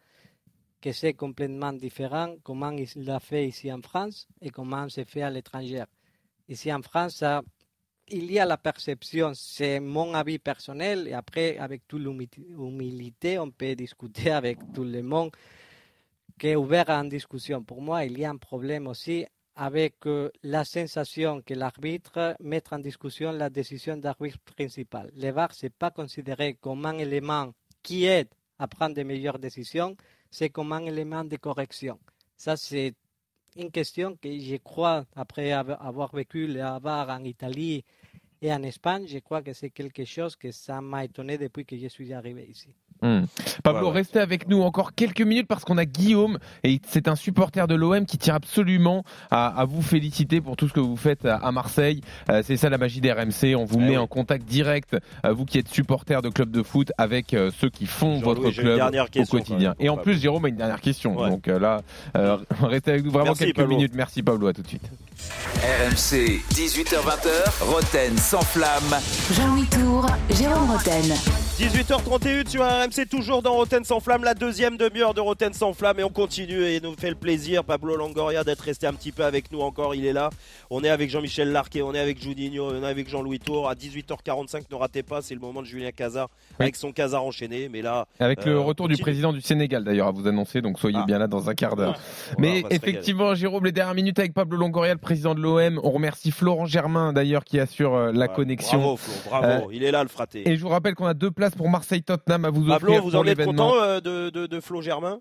que 0.81 0.91
c'est 0.91 1.13
complètement 1.13 1.71
différent 1.73 2.33
comment 2.41 2.71
il 2.71 2.89
l'a 3.05 3.19
fait 3.19 3.47
ici 3.47 3.71
en 3.71 3.83
France 3.83 4.27
et 4.41 4.49
comment 4.49 4.89
c'est 4.89 5.07
fait 5.07 5.21
à 5.21 5.29
l'étranger. 5.29 5.83
Ici 6.47 6.73
en 6.73 6.81
France, 6.81 7.17
ça- 7.17 7.43
il 8.11 8.31
y 8.31 8.39
a 8.39 8.45
la 8.45 8.57
perception, 8.57 9.31
c'est 9.33 9.79
mon 9.79 10.13
avis 10.13 10.39
personnel, 10.39 11.07
et 11.07 11.13
après, 11.13 11.57
avec 11.57 11.87
toute 11.87 12.01
l'humilité, 12.01 13.39
on 13.39 13.51
peut 13.51 13.75
discuter 13.75 14.31
avec 14.31 14.57
tout 14.73 14.83
le 14.83 15.01
monde 15.01 15.31
qui 16.37 16.47
est 16.47 16.55
ouvert 16.55 16.89
une 16.89 17.09
discussion. 17.09 17.63
Pour 17.63 17.81
moi, 17.81 18.05
il 18.05 18.17
y 18.17 18.25
a 18.25 18.29
un 18.29 18.37
problème 18.37 18.87
aussi 18.87 19.25
avec 19.55 19.95
euh, 20.05 20.29
la 20.43 20.63
sensation 20.63 21.41
que 21.41 21.53
l'arbitre 21.53 22.35
met 22.39 22.63
en 22.71 22.79
discussion 22.79 23.33
la 23.33 23.49
décision 23.49 23.97
d'arbitre 23.97 24.39
principal. 24.39 25.11
Le 25.17 25.31
VAR, 25.31 25.53
ce 25.53 25.65
n'est 25.65 25.69
pas 25.69 25.91
considéré 25.91 26.53
comme 26.53 26.85
un 26.85 26.97
élément 26.97 27.53
qui 27.83 28.05
aide 28.05 28.29
à 28.57 28.67
prendre 28.67 28.95
de 28.95 29.03
meilleures 29.03 29.37
décisions, 29.39 29.97
c'est 30.31 30.49
comme 30.49 30.71
un 30.71 30.85
élément 30.85 31.25
de 31.25 31.35
correction. 31.35 31.99
Ça, 32.37 32.55
c'est 32.55 32.93
une 33.57 33.71
question 33.71 34.15
que 34.15 34.29
je 34.39 34.55
crois, 34.57 35.05
après 35.15 35.51
av- 35.51 35.77
avoir 35.81 36.15
vécu 36.15 36.47
le 36.47 36.61
VAR 36.79 37.09
en 37.09 37.23
Italie 37.25 37.83
et 38.41 38.53
en 38.53 38.63
Espagne, 38.63 39.05
je 39.07 39.19
crois 39.19 39.41
que 39.41 39.53
c'est 39.53 39.69
quelque 39.69 40.05
chose 40.05 40.35
que 40.35 40.51
ça 40.51 40.81
m'a 40.81 41.05
étonné 41.05 41.37
depuis 41.37 41.65
que 41.65 41.77
je 41.77 41.87
suis 41.87 42.13
arrivé 42.13 42.45
ici. 42.49 42.73
Hmm. 43.01 43.21
Pablo, 43.63 43.81
Ouais, 43.81 43.87
ouais. 43.87 43.93
restez 43.99 44.19
avec 44.19 44.47
nous 44.49 44.61
encore 44.61 44.93
quelques 44.93 45.21
minutes 45.21 45.47
parce 45.47 45.63
qu'on 45.63 45.77
a 45.77 45.85
Guillaume 45.85 46.37
et 46.63 46.81
c'est 46.87 47.07
un 47.07 47.15
supporter 47.15 47.65
de 47.67 47.75
l'OM 47.75 48.05
qui 48.05 48.17
tient 48.17 48.35
absolument 48.35 49.03
à, 49.31 49.47
à 49.59 49.65
vous 49.65 49.81
féliciter 49.81 50.41
pour 50.41 50.57
tout 50.57 50.67
ce 50.67 50.73
que 50.73 50.79
vous 50.81 50.97
faites 50.97 51.25
à, 51.25 51.35
à 51.37 51.51
Marseille. 51.51 52.01
Euh, 52.29 52.41
c'est 52.45 52.57
ça 52.57 52.69
la 52.69 52.77
magie 52.77 52.99
des 53.01 53.11
RMC. 53.11 53.55
On 53.55 53.63
vous 53.65 53.77
Eh 53.79 53.83
met 53.83 53.89
oui. 53.91 53.97
en 53.97 54.07
contact 54.07 54.45
direct, 54.45 54.97
euh, 55.25 55.31
vous 55.33 55.45
qui 55.45 55.57
êtes 55.59 55.69
supporter 55.69 56.21
de 56.21 56.29
club 56.29 56.51
de 56.51 56.61
foot, 56.63 56.91
avec 56.97 57.33
euh, 57.33 57.51
ceux 57.59 57.69
qui 57.69 57.85
font 57.85 58.19
votre 58.19 58.49
club 58.51 58.81
au 59.17 59.25
quotidien. 59.25 59.69
même, 59.69 59.85
Et 59.85 59.89
en 59.89 59.97
plus. 59.97 60.19
Jérôme 60.19 60.43
a 60.45 60.49
une 60.49 60.55
dernière 60.57 60.81
question. 60.81 61.17
Ouais. 61.17 61.29
Donc 61.29 61.47
euh, 61.47 61.57
là, 61.59 61.81
euh, 62.17 62.37
restez 62.61 62.91
avec 62.91 63.05
nous 63.05 63.11
vraiment 63.11 63.27
Merci, 63.27 63.45
quelques 63.45 63.55
Pablo. 63.55 63.75
minutes. 63.77 63.93
Merci 63.95 64.21
Pablo, 64.23 64.47
à 64.47 64.53
tout 64.53 64.61
de 64.61 64.67
suite. 64.67 64.89
RMC, 65.61 66.41
18h20h, 66.53 67.63
Roten 67.63 68.17
sans 68.17 68.41
flamme. 68.41 68.99
Jean-Louis 69.33 69.65
Tour, 69.67 70.05
Jérôme 70.31 70.71
Roten. 70.71 71.48
18h31 71.59 72.47
sur 72.47 72.61
RMC, 72.63 73.05
toujours 73.11 73.41
dans 73.41 73.51
Roten 73.53 73.83
sans 73.83 73.99
flamme, 73.99 74.23
la 74.23 74.33
deuxième 74.33 74.77
demi-heure 74.77 75.13
de 75.13 75.19
Roten 75.19 75.51
sans 75.51 75.73
flamme 75.73 75.99
et 75.99 76.05
on 76.05 76.09
continue 76.09 76.63
et 76.63 76.79
nous 76.79 76.95
fait 76.95 77.09
le 77.09 77.15
plaisir, 77.17 77.65
Pablo 77.65 77.97
Longoria, 77.97 78.45
d'être 78.45 78.61
resté 78.61 78.87
un 78.87 78.93
petit 78.93 79.11
peu 79.11 79.25
avec 79.25 79.51
nous 79.51 79.59
encore, 79.59 79.93
il 79.93 80.05
est 80.05 80.13
là. 80.13 80.29
On 80.69 80.85
est 80.85 80.89
avec 80.89 81.09
Jean-Michel 81.09 81.51
Larquet, 81.51 81.81
on 81.81 81.93
est 81.93 81.99
avec 81.99 82.21
Juninho, 82.23 82.69
on 82.71 82.81
est 82.81 82.87
avec 82.87 83.09
Jean-Louis 83.09 83.39
Tour. 83.39 83.67
À 83.69 83.73
18h45, 83.75 84.61
ne 84.71 84.75
ratez 84.77 85.03
pas, 85.03 85.21
c'est 85.21 85.33
le 85.33 85.41
moment 85.41 85.59
de 85.61 85.65
Julien 85.67 85.91
Cazard 85.91 86.29
Oui. 86.51 86.55
avec 86.63 86.77
son 86.77 86.93
Cazard 86.93 87.25
enchaîné, 87.25 87.67
mais 87.69 87.81
là, 87.81 88.05
Avec 88.21 88.45
le 88.45 88.53
Euh, 88.53 88.59
retour 88.61 88.87
du 88.87 88.95
président 88.95 89.33
du 89.33 89.41
Sénégal 89.41 89.83
d'ailleurs 89.83 90.07
à 90.07 90.11
vous 90.11 90.27
annoncer, 90.29 90.61
donc 90.61 90.79
soyez 90.79 90.99
Ah. 91.01 91.05
bien 91.05 91.19
là 91.19 91.27
dans 91.27 91.49
un 91.49 91.55
quart 91.55 91.75
d'heure. 91.75 91.91
va- 91.91 92.35
Mais 92.37 92.63
effectivement, 92.69 93.35
Jérôme, 93.35 93.65
les 93.65 93.73
dernières 93.73 93.95
minutes 93.95 94.19
avec 94.19 94.33
Pablo 94.33 94.57
Longoria, 94.57 94.93
le 94.93 94.99
président 94.99 95.35
de 95.35 95.41
l'OM. 95.41 95.77
On 95.83 95.91
remercie 95.91 96.31
Florent 96.31 96.67
Germain 96.67 97.11
d'ailleurs 97.11 97.43
qui 97.43 97.59
assure 97.59 97.95
euh, 97.95 98.11
la 98.13 98.27
Ouais, 98.29 98.33
connexion. 98.33 98.77
Bravo 98.79 98.95
Flo, 98.95 99.13
bravo, 99.29 99.45
Euh, 99.47 99.73
il 99.73 99.83
est 99.83 99.91
là 99.91 100.03
le 100.03 100.09
fraté. 100.09 100.47
Et 100.49 100.55
je 100.55 100.61
vous 100.61 100.69
rappelle 100.69 100.95
qu'on 100.95 101.05
a 101.05 101.13
deux 101.13 101.31
places 101.31 101.48
pour 101.55 101.69
Marseille-Tottenham 101.69 102.45
à 102.45 102.49
vous 102.49 102.65
Pablo, 102.67 102.87
offrir 102.89 103.03
vous 103.03 103.11
pour 103.11 103.19
en 103.21 103.25
êtes 103.25 103.43
content 103.43 103.73
euh, 103.75 103.99
de, 103.99 104.29
de, 104.29 104.47
de 104.47 104.59
Flo 104.59 104.81
Germain? 104.81 105.19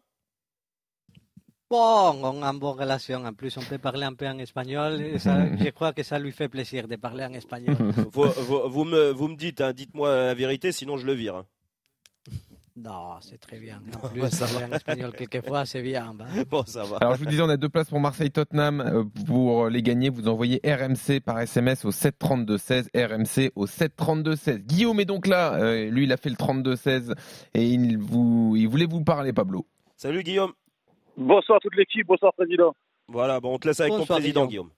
Bon, 1.70 2.12
on 2.22 2.42
a 2.42 2.46
une 2.50 2.58
bonne 2.58 2.78
relation. 2.78 3.24
En 3.26 3.34
plus, 3.34 3.56
on 3.58 3.60
peut 3.62 3.76
parler 3.78 4.04
un 4.04 4.14
peu 4.14 4.26
en 4.26 4.38
espagnol. 4.38 5.00
et 5.02 5.18
ça- 5.18 5.54
je 5.58 5.68
crois 5.70 5.92
que 5.92 6.02
ça 6.02 6.18
lui 6.18 6.32
fait 6.32 6.48
plaisir 6.48 6.88
de 6.88 6.96
parler 6.96 7.24
en 7.24 7.32
espagnol. 7.34 7.76
vous, 8.12 8.24
vous- 8.24 8.68
vous 8.70 8.84
me, 8.84 9.10
vous 9.10 9.28
me 9.28 9.36
dites, 9.36 9.60
hein, 9.60 9.72
dites-moi 9.72 10.08
la 10.08 10.34
vérité, 10.34 10.72
sinon 10.72 10.96
je 10.96 11.06
le 11.06 11.12
vire. 11.12 11.44
Hein. 12.86 12.90
Non, 12.90 13.20
c'est 13.20 13.38
très 13.38 13.58
bien. 13.58 13.80
En 14.02 14.08
plus, 14.08 14.22
Ouais, 14.22 14.30
ça 14.30 14.46
en 14.66 14.72
espagnol 14.72 15.12
quelquefois, 15.12 15.64
c'est 15.66 15.82
bien. 15.82 16.14
bah. 16.14 16.26
Bon, 16.50 16.62
ça 16.64 16.84
va. 16.84 16.96
Alors 16.98 17.14
je 17.14 17.20
vous 17.20 17.26
disais, 17.26 17.42
on 17.42 17.48
a 17.48 17.56
deux 17.56 17.68
places 17.68 17.88
pour 17.90 18.00
Marseille-Tottenham. 18.00 18.80
Euh, 18.80 19.04
Pour 19.26 19.68
les 19.68 19.82
gagner, 19.82 20.08
vous 20.10 20.28
envoyez 20.28 20.60
RMC 20.64 21.20
par 21.24 21.40
SMS 21.40 21.84
au 21.84 21.90
732-16, 21.90 22.88
RMC 22.94 23.52
au 23.56 23.66
732-16. 23.66 24.58
Guillaume 24.58 25.00
est 25.00 25.04
donc 25.04 25.26
là. 25.26 25.54
Euh, 25.54 25.90
lui, 25.90 26.04
il 26.04 26.12
a 26.12 26.16
fait 26.16 26.30
le 26.30 26.36
32-16 26.36 27.14
et 27.54 27.64
il, 27.64 27.98
vous, 27.98 28.54
il 28.56 28.68
voulait 28.68 28.86
vous 28.86 29.02
parler, 29.04 29.32
Pablo. 29.32 29.66
Salut 29.96 30.22
Guillaume. 30.22 30.52
Bonsoir 31.16 31.58
toute 31.60 31.74
l'équipe, 31.74 32.06
bonsoir 32.06 32.32
président. 32.34 32.74
Voilà, 33.08 33.40
bon, 33.40 33.54
on 33.54 33.58
te 33.58 33.66
laisse 33.66 33.80
avec 33.80 33.92
ton 33.92 34.04
président 34.06 34.46
Guillaume. 34.46 34.68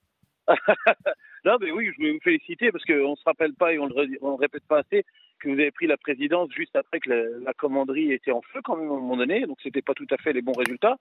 Guillaume. 0.49 0.57
Non, 1.45 1.57
mais 1.59 1.71
oui, 1.71 1.89
je 1.91 1.97
voulais 1.97 2.13
vous 2.13 2.21
féliciter 2.23 2.71
parce 2.71 2.85
qu'on 2.85 3.13
ne 3.13 3.17
se 3.17 3.23
rappelle 3.25 3.55
pas 3.55 3.73
et 3.73 3.79
on 3.79 3.89
ne 3.89 3.95
le 3.95 4.35
répète 4.39 4.63
pas 4.69 4.81
assez 4.81 5.05
que 5.41 5.49
vous 5.49 5.55
avez 5.61 5.71
pris 5.71 5.87
la 5.87 5.97
présidence 5.97 6.49
juste 6.55 6.77
après 6.77 7.01
que 7.01 7.11
la, 7.11 7.23
la 7.45 7.53
commanderie 7.55 8.13
était 8.13 8.31
en 8.33 8.43
feu 8.43 8.61
quand 8.63 8.77
même 8.77 8.91
à 8.91 8.95
un 8.95 9.01
moment 9.01 9.17
donné, 9.17 9.47
donc 9.47 9.59
c'était 9.63 9.83
pas 9.83 9.95
tout 9.95 10.07
à 10.11 10.17
fait 10.19 10.33
les 10.33 10.43
bons 10.43 10.53
résultats. 10.53 10.97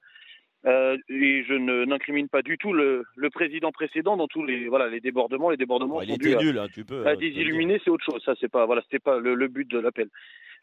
Euh, 0.66 0.98
et 1.08 1.44
je 1.46 1.54
ne- 1.54 1.86
n'incrimine 1.86 2.28
pas 2.28 2.42
du 2.42 2.58
tout 2.58 2.74
le, 2.74 3.06
le 3.16 3.30
président 3.30 3.72
précédent 3.72 4.18
dans 4.18 4.28
tous 4.28 4.44
les 4.44 4.68
voilà 4.68 4.90
les 4.90 5.00
débordements. 5.00 5.50
Les 5.50 5.56
débordements 5.56 5.96
Bon, 5.96 6.02
il 6.02 6.12
était 6.12 6.30
dus 6.32 6.36
à- 6.36 6.40
nul, 6.42 6.58
hein, 6.60 6.68
tu 6.74 6.84
peux. 6.84 7.08
à 7.08 7.16
désillumininer, 7.16 7.80
c'est 7.82 7.90
autre 7.90 8.04
chose. 8.04 8.22
Ça, 8.26 8.34
c'est 8.42 8.52
pas 8.52 8.66
voilà, 8.66 8.82
c'était 8.82 9.00
pas 9.00 9.20
le, 9.20 9.36
le 9.36 9.48
but 9.48 9.66
de 9.70 9.80
l'appel. 9.80 10.10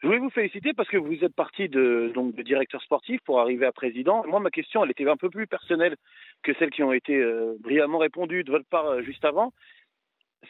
Je 0.03 0.05
voulais 0.05 0.19
vous 0.19 0.29
féliciter 0.29 0.73
parce 0.73 0.87
que 0.87 0.97
vous 0.97 1.23
êtes 1.23 1.33
parti 1.33 1.67
de 1.67 2.11
donc 2.13 2.35
de 2.35 2.43
directeur 2.43 2.79
sportif 2.83 3.19
pour 3.25 3.39
arriver 3.39 3.65
à 3.65 3.71
président. 3.71 4.23
Moi, 4.27 4.39
ma 4.39 4.51
question, 4.51 4.83
elle 4.85 4.91
était 4.91 5.09
un 5.09 5.17
peu 5.17 5.31
plus 5.31 5.47
personnelle 5.47 5.95
que 6.43 6.53
celles 6.59 6.69
qui 6.69 6.83
ont 6.83 6.93
été 6.93 7.15
euh, 7.15 7.55
brillamment 7.59 7.97
répondues 7.97 8.43
de 8.43 8.51
votre 8.51 8.67
part 8.69 8.85
euh, 8.85 9.01
juste 9.01 9.25
avant. 9.25 9.51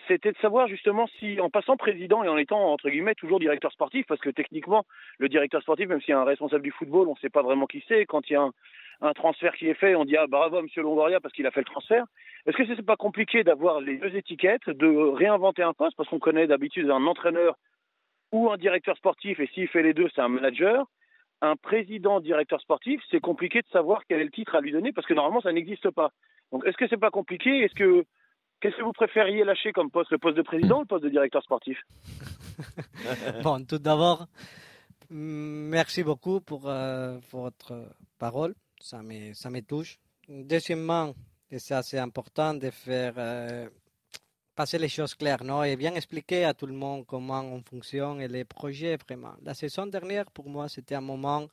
C'était 0.08 0.32
de 0.32 0.38
savoir 0.38 0.68
justement 0.68 1.08
si, 1.20 1.40
en 1.40 1.50
passant 1.50 1.78
président 1.78 2.24
et 2.24 2.28
en 2.28 2.38
étant 2.38 2.74
entre 2.74 2.90
guillemets 2.90 3.16
toujours 3.16 3.40
directeur 3.40 3.72
sportif, 3.72 4.06
parce 4.06 4.20
que 4.20 4.30
techniquement, 4.30 4.86
le 5.18 5.30
directeur 5.30 5.62
sportif, 5.62 5.88
même 5.88 6.02
s'il 6.02 6.10
y 6.10 6.14
a 6.14 6.20
un 6.20 6.26
responsable 6.26 6.64
du 6.64 6.72
football, 6.72 7.08
on 7.08 7.14
ne 7.14 7.20
sait 7.20 7.30
pas 7.30 7.42
vraiment 7.42 7.68
qui 7.68 7.84
c'est. 7.88 8.06
Quand 8.06 8.30
il 8.30 8.34
y 8.34 8.36
a 8.36 8.50
un, 9.02 9.14
transfert 9.14 9.56
qui 9.56 9.68
est 9.70 9.76
fait, 9.76 9.96
on 9.96 10.04
dit 10.06 10.18
ah 10.18 10.28
bravo 10.28 10.58
à 10.58 10.62
Monsieur 10.62 10.82
Longoria 10.82 11.20
parce 11.22 11.34
qu'il 11.34 11.48
a 11.48 11.52
fait 11.52 11.62
le 11.62 11.66
transfert. 11.66 12.06
Est-ce 12.46 12.58
que 12.58 12.66
c'est 12.66 12.82
pas 12.86 12.98
compliqué 12.98 13.44
d'avoir 13.44 13.80
les 13.80 13.98
deux 13.98 14.16
étiquettes, 14.16 14.70
de 14.70 14.88
réinventer 14.88 15.64
un 15.64 15.74
poste? 15.74 15.96
Parce 15.96 16.10
qu'on 16.10 16.20
connaît 16.20 16.48
d'habitude 16.48 16.90
un 16.90 17.06
entraîneur 17.06 17.56
ou 18.34 18.52
un 18.52 18.58
directeur 18.58 18.98
sportif 18.98 19.40
et 19.40 19.48
s'il 19.54 19.68
fait 19.70 19.84
les 19.84 19.94
deux, 19.94 20.10
c'est 20.14 20.22
un 20.22 20.30
manager. 20.30 20.86
Un 21.42 21.56
président 21.56 22.20
directeur 22.20 22.60
sportif, 22.60 23.02
c'est 23.12 23.20
compliqué 23.20 23.62
de 23.62 23.68
savoir 23.68 24.02
quel 24.10 24.20
est 24.20 24.26
le 24.26 24.32
titre 24.32 24.56
à 24.56 24.62
lui 24.62 24.72
donner 24.72 24.92
parce 24.92 25.08
que 25.08 25.14
normalement 25.14 25.42
ça 25.42 25.54
n'existe 25.54 25.92
pas. 25.92 26.12
Donc 26.52 26.66
est-ce 26.66 26.78
que 26.78 26.88
c'est 26.88 26.98
pas 26.98 27.12
compliqué? 27.12 27.60
Est-ce 27.60 27.76
que 27.76 28.06
qu'est-ce 28.60 28.76
que 28.78 28.84
vous 28.84 28.94
préfériez 28.94 29.44
lâcher 29.44 29.72
comme 29.72 29.92
poste, 29.92 30.12
le 30.12 30.18
poste 30.18 30.38
de 30.38 30.42
président 30.42 30.78
ou 30.78 30.82
le 30.82 30.86
poste 30.88 31.04
de 31.04 31.10
directeur 31.10 31.44
sportif 31.44 31.78
Bon, 33.44 33.64
tout 33.64 33.78
d'abord, 33.78 34.28
mm, 35.10 35.70
merci 35.70 36.04
beaucoup 36.04 36.42
pour, 36.42 36.68
euh, 36.68 37.18
pour 37.30 37.42
votre 37.42 37.90
parole. 38.18 38.56
Ça 38.80 39.02
me, 39.02 39.34
ça 39.34 39.50
me 39.50 39.62
touche. 39.62 39.98
Deuxièmement, 40.28 41.14
et 41.50 41.60
c'est 41.60 41.74
assez 41.74 41.98
important 41.98 42.54
de 42.54 42.70
faire 42.70 43.14
euh, 43.18 43.70
passer 44.56 44.78
les 44.78 44.90
choses 44.90 45.16
claires 45.16 45.44
non? 45.44 45.64
et 45.64 45.76
bien 45.76 45.94
expliquer 45.96 46.44
à 46.44 46.54
tout 46.54 46.66
le 46.66 46.74
monde 46.74 47.06
comment 47.06 47.42
on 47.42 47.62
fonctionne 47.62 48.20
et 48.22 48.28
les 48.28 48.44
projets 48.44 48.98
vraiment. 48.98 49.36
La 49.44 49.54
saison 49.54 49.86
dernière, 49.86 50.30
pour 50.32 50.50
moi, 50.50 50.68
c'était 50.68 50.96
un 50.96 51.02
moment, 51.02 51.44
on 51.44 51.50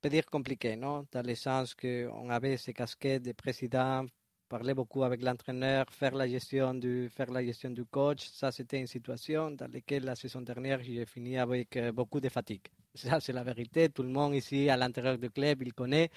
peut 0.00 0.08
dire 0.10 0.26
compliqué, 0.26 0.76
non? 0.76 1.06
dans 1.10 1.26
le 1.26 1.34
sens 1.34 1.74
qu'on 1.74 2.30
avait 2.30 2.56
ces 2.56 2.72
casquettes 2.72 3.24
de 3.24 3.32
président, 3.32 4.04
parler 4.48 4.74
beaucoup 4.74 5.04
avec 5.04 5.22
l'entraîneur, 5.22 5.84
faire 5.90 6.14
la 6.14 6.26
gestion 6.26 6.74
du 6.74 7.08
faire 7.10 7.30
la 7.30 7.44
gestion 7.44 7.70
du 7.70 7.84
coach. 7.84 8.28
Ça, 8.30 8.50
c'était 8.50 8.80
une 8.80 8.86
situation 8.86 9.50
dans 9.50 9.70
laquelle 9.70 10.04
la 10.04 10.16
saison 10.16 10.40
dernière, 10.40 10.82
j'ai 10.82 11.04
fini 11.06 11.38
avec 11.38 11.76
euh, 11.76 11.92
beaucoup 11.92 12.20
de 12.20 12.28
fatigue. 12.28 12.66
Ça, 12.94 13.20
c'est 13.20 13.32
la 13.32 13.44
vérité. 13.44 13.88
Tout 13.90 14.02
le 14.02 14.08
monde 14.08 14.34
ici, 14.34 14.68
à 14.70 14.76
l'intérieur 14.76 15.18
du 15.18 15.30
club, 15.30 15.62
il 15.62 15.72
connaît. 15.74 16.10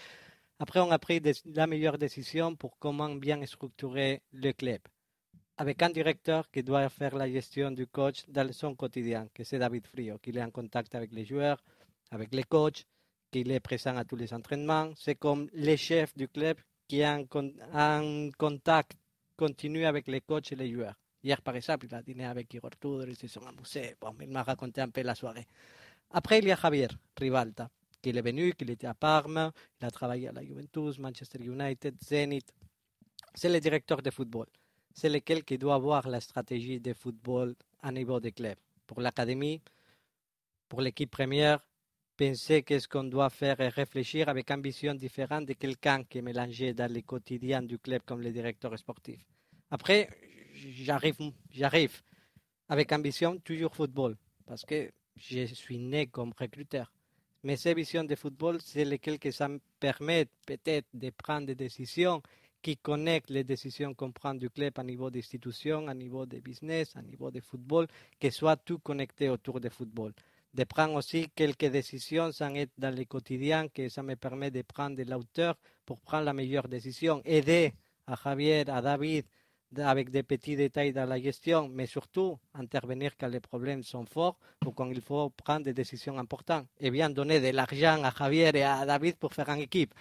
Après, 0.59 0.79
on 0.79 0.91
a 0.91 0.99
pris 0.99 1.21
la 1.45 1.67
meilleure 1.67 1.97
décision 1.97 2.55
pour 2.55 2.77
comment 2.79 3.13
bien 3.15 3.45
structurer 3.45 4.21
le 4.31 4.51
club. 4.53 4.81
Avec 5.57 5.81
un 5.81 5.89
directeur 5.89 6.49
qui 6.49 6.63
doit 6.63 6.87
faire 6.89 7.15
la 7.15 7.29
gestion 7.29 7.71
du 7.71 7.85
coach 7.87 8.23
dans 8.27 8.51
son 8.53 8.75
quotidien, 8.75 9.27
que 9.33 9.43
c'est 9.43 9.59
David 9.59 9.85
Frio, 9.87 10.17
qui 10.19 10.31
est 10.31 10.41
en 10.41 10.49
contact 10.49 10.95
avec 10.95 11.11
les 11.11 11.25
joueurs, 11.25 11.61
avec 12.11 12.33
les 12.33 12.43
coachs, 12.43 12.85
qu'il 13.31 13.51
est 13.51 13.59
présent 13.59 13.95
à 13.95 14.05
tous 14.05 14.15
les 14.15 14.33
entraînements. 14.33 14.91
C'est 14.95 15.15
comme 15.15 15.49
le 15.53 15.75
chef 15.75 16.15
du 16.15 16.27
club 16.27 16.57
qui 16.91 17.05
en, 17.05 17.23
en 17.73 18.29
contact 18.37 18.97
continu 19.37 19.85
avec 19.85 20.09
les 20.09 20.19
coachs 20.19 20.51
et 20.51 20.57
les 20.57 20.69
joueurs. 20.73 20.95
Hier, 21.23 21.41
par 21.41 21.55
exemple, 21.55 21.85
il 21.85 21.95
a 21.95 22.01
dîné 22.01 22.25
avec 22.25 22.53
Igor 22.53 22.71
Tudor, 22.71 23.07
ils 23.07 23.15
se 23.15 23.27
sont 23.27 23.45
amusés. 23.47 23.95
Bon, 24.01 24.13
il 24.19 24.27
m'a 24.27 24.43
raconté 24.43 24.81
un 24.81 24.89
peu 24.89 25.01
la 25.01 25.15
soirée. 25.15 25.47
Après, 26.09 26.39
il 26.39 26.47
y 26.49 26.51
a 26.51 26.57
Javier 26.57 26.89
Rivalta, 27.17 27.69
qui 28.01 28.09
est 28.09 28.21
venu, 28.21 28.51
qui 28.55 28.65
était 28.69 28.87
à 28.87 28.93
Parme, 28.93 29.53
il 29.79 29.85
a 29.85 29.89
travaillé 29.89 30.27
à 30.27 30.33
la 30.33 30.43
Juventus, 30.43 30.99
Manchester 30.99 31.39
United, 31.41 31.95
Zenit. 32.03 32.43
C'est 33.35 33.47
le 33.47 33.61
directeur 33.61 34.01
de 34.01 34.11
football. 34.11 34.47
C'est 34.93 35.07
lequel 35.07 35.45
qui 35.45 35.57
doit 35.57 35.75
avoir 35.75 36.09
la 36.09 36.19
stratégie 36.19 36.81
de 36.81 36.93
football 36.93 37.55
à 37.81 37.93
niveau 37.93 38.19
de 38.19 38.31
club. 38.31 38.57
Pour 38.85 38.99
l'académie, 38.99 39.61
pour 40.67 40.81
l'équipe 40.81 41.09
première, 41.09 41.59
penser 42.21 42.61
qu'est-ce 42.61 42.87
qu'on 42.87 43.05
doit 43.05 43.31
faire 43.31 43.59
et 43.61 43.69
réfléchir 43.69 44.29
avec 44.29 44.51
une 44.51 44.61
vision 44.61 44.93
différente 44.93 45.47
de 45.47 45.53
quelqu'un 45.53 46.03
qui 46.03 46.19
est 46.19 46.21
mélangé 46.21 46.71
dans 46.71 46.91
le 46.91 47.01
quotidien 47.01 47.63
du 47.63 47.79
club 47.79 48.03
comme 48.05 48.21
le 48.21 48.31
directeur 48.31 48.77
sportif. 48.77 49.19
Après, 49.71 50.07
j'arrive, 50.53 51.15
j'arrive 51.49 52.03
avec 52.69 52.91
ambition 52.91 53.39
toujours 53.39 53.75
football 53.75 54.15
parce 54.45 54.63
que 54.63 54.91
je 55.15 55.45
suis 55.45 55.79
né 55.79 56.05
comme 56.05 56.31
recruteur. 56.37 56.91
Mais 57.43 57.57
ces 57.57 57.73
visions 57.73 58.03
de 58.03 58.13
football, 58.13 58.61
c'est 58.61 58.85
lesquelles 58.85 59.17
que 59.17 59.31
ça 59.31 59.47
me 59.47 59.59
permet 59.79 60.27
peut-être 60.45 60.89
de 60.93 61.09
prendre 61.09 61.47
des 61.47 61.55
décisions 61.55 62.21
qui 62.61 62.77
connectent 62.77 63.31
les 63.31 63.43
décisions 63.43 63.95
qu'on 63.95 64.11
prend 64.11 64.35
du 64.35 64.51
club 64.51 64.73
à 64.77 64.83
niveau 64.83 65.09
d'institution, 65.09 65.87
à 65.87 65.95
niveau 65.95 66.27
de 66.27 66.37
business, 66.37 66.95
à 66.95 67.01
niveau 67.01 67.31
de 67.31 67.39
football, 67.41 67.87
que 68.19 68.29
soit 68.29 68.57
tout 68.57 68.77
connecté 68.77 69.27
autour 69.27 69.59
du 69.59 69.71
football. 69.71 70.13
De 70.53 70.65
prendre 70.65 70.95
aussi 70.95 71.29
quelques 71.33 71.71
décisions 71.71 72.31
sans 72.31 72.53
être 72.55 72.71
dans 72.77 72.93
le 72.93 73.05
quotidien, 73.05 73.69
que 73.69 73.87
ça 73.87 74.03
me 74.03 74.15
permet 74.15 74.51
de 74.51 74.61
prendre 74.63 74.97
de 74.97 75.03
la 75.03 75.17
hauteur 75.17 75.55
pour 75.85 76.01
prendre 76.01 76.25
la 76.25 76.33
meilleure 76.33 76.67
décision. 76.67 77.21
Aider 77.23 77.73
à 78.05 78.15
Javier, 78.21 78.65
à 78.67 78.81
David, 78.81 79.25
avec 79.77 80.09
des 80.09 80.23
petits 80.23 80.55
détails 80.55 80.91
dans 80.91 81.05
la 81.05 81.19
gestion, 81.19 81.69
mais 81.71 81.85
surtout 81.85 82.37
intervenir 82.53 83.11
quand 83.17 83.29
les 83.29 83.39
problèmes 83.39 83.83
sont 83.83 84.05
forts 84.05 84.37
ou 84.65 84.71
quand 84.71 84.89
il 84.91 85.01
faut 85.01 85.29
prendre 85.29 85.63
des 85.63 85.73
décisions 85.73 86.17
importantes. 86.17 86.67
Et 86.79 86.91
bien 86.91 87.09
donner 87.09 87.39
de 87.39 87.55
l'argent 87.55 88.03
à 88.03 88.11
Javier 88.17 88.51
et 88.53 88.63
à 88.63 88.85
David 88.85 89.15
pour 89.15 89.33
faire 89.33 89.49
une 89.49 89.61
équipe. 89.61 89.93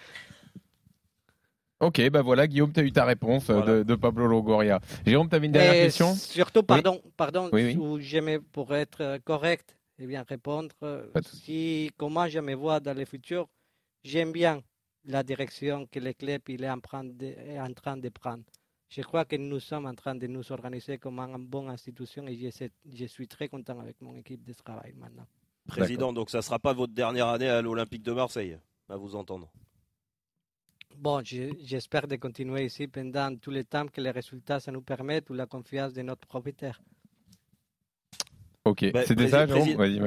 Ok, 1.79 1.99
ben 2.11 2.21
voilà, 2.21 2.45
Guillaume, 2.45 2.71
tu 2.71 2.79
as 2.79 2.83
eu 2.83 2.91
ta 2.91 3.05
réponse 3.05 3.49
euh, 3.49 3.83
de, 3.83 3.95
Pablo 3.95 4.27
Longoria. 4.27 4.79
Jérôme, 5.03 5.27
tu 5.27 5.35
avais 5.35 5.47
une 5.47 5.51
dernière 5.51 5.73
question? 5.73 6.13
Surtout, 6.13 6.61
pardon, 6.61 7.01
pardon, 7.17 7.49
j'aimais 7.99 8.39
pour 8.39 8.75
être 8.75 9.01
euh, 9.01 9.17
correct 9.23 9.75
et 10.01 10.07
bien 10.07 10.23
répondre. 10.27 10.75
Euh, 10.83 11.07
si, 11.25 11.91
comment 11.97 12.27
je 12.27 12.39
me 12.39 12.53
vois 12.55 12.79
dans 12.79 12.97
le 12.97 13.05
futur, 13.05 13.47
j'aime 14.03 14.31
bien 14.31 14.61
la 15.05 15.23
direction 15.23 15.87
que 15.87 15.99
le 15.99 16.13
club 16.13 16.41
il 16.47 16.63
est 16.63 16.69
en 16.69 16.79
train 16.79 17.03
de 17.05 18.09
prendre. 18.09 18.43
Je 18.89 19.01
crois 19.03 19.23
que 19.25 19.37
nous 19.37 19.59
sommes 19.59 19.85
en 19.85 19.95
train 19.95 20.15
de 20.15 20.27
nous 20.27 20.51
organiser 20.51 20.97
comme 20.97 21.19
une 21.19 21.45
bonne 21.45 21.69
institution 21.69 22.27
et 22.27 22.51
je, 22.85 23.05
suis 23.05 23.27
très 23.27 23.47
content 23.47 23.79
avec 23.79 24.01
mon 24.01 24.15
équipe 24.17 24.43
de 24.43 24.53
travail 24.53 24.93
maintenant. 24.97 25.25
Président, 25.65 26.11
donc 26.11 26.29
ça 26.29 26.39
ne 26.39 26.41
sera 26.41 26.59
pas 26.59 26.73
votre 26.73 26.93
dernière 26.93 27.27
année 27.27 27.47
à 27.47 27.61
l'Olympique 27.61 28.03
de 28.03 28.11
Marseille, 28.11 28.57
à 28.89 28.97
vous 28.97 29.15
entendre? 29.15 29.49
Bon, 30.97 31.23
j'espère 31.23 32.05
de 32.05 32.17
continuer 32.17 32.65
ici 32.65 32.87
pendant 32.87 33.33
tout 33.37 33.51
le 33.51 33.63
temps 33.63 33.87
que 33.87 34.01
les 34.01 34.11
résultats 34.11 34.59
ça 34.59 34.73
nous 34.73 34.81
permettent 34.81 35.29
ou 35.29 35.33
la 35.33 35.45
confiance 35.45 35.93
de 35.93 36.01
notre 36.01 36.27
propriétaire. 36.27 36.81
Ok, 38.71 38.89
bah, 38.93 39.03
c'était 39.05 39.27
ça, 39.27 39.45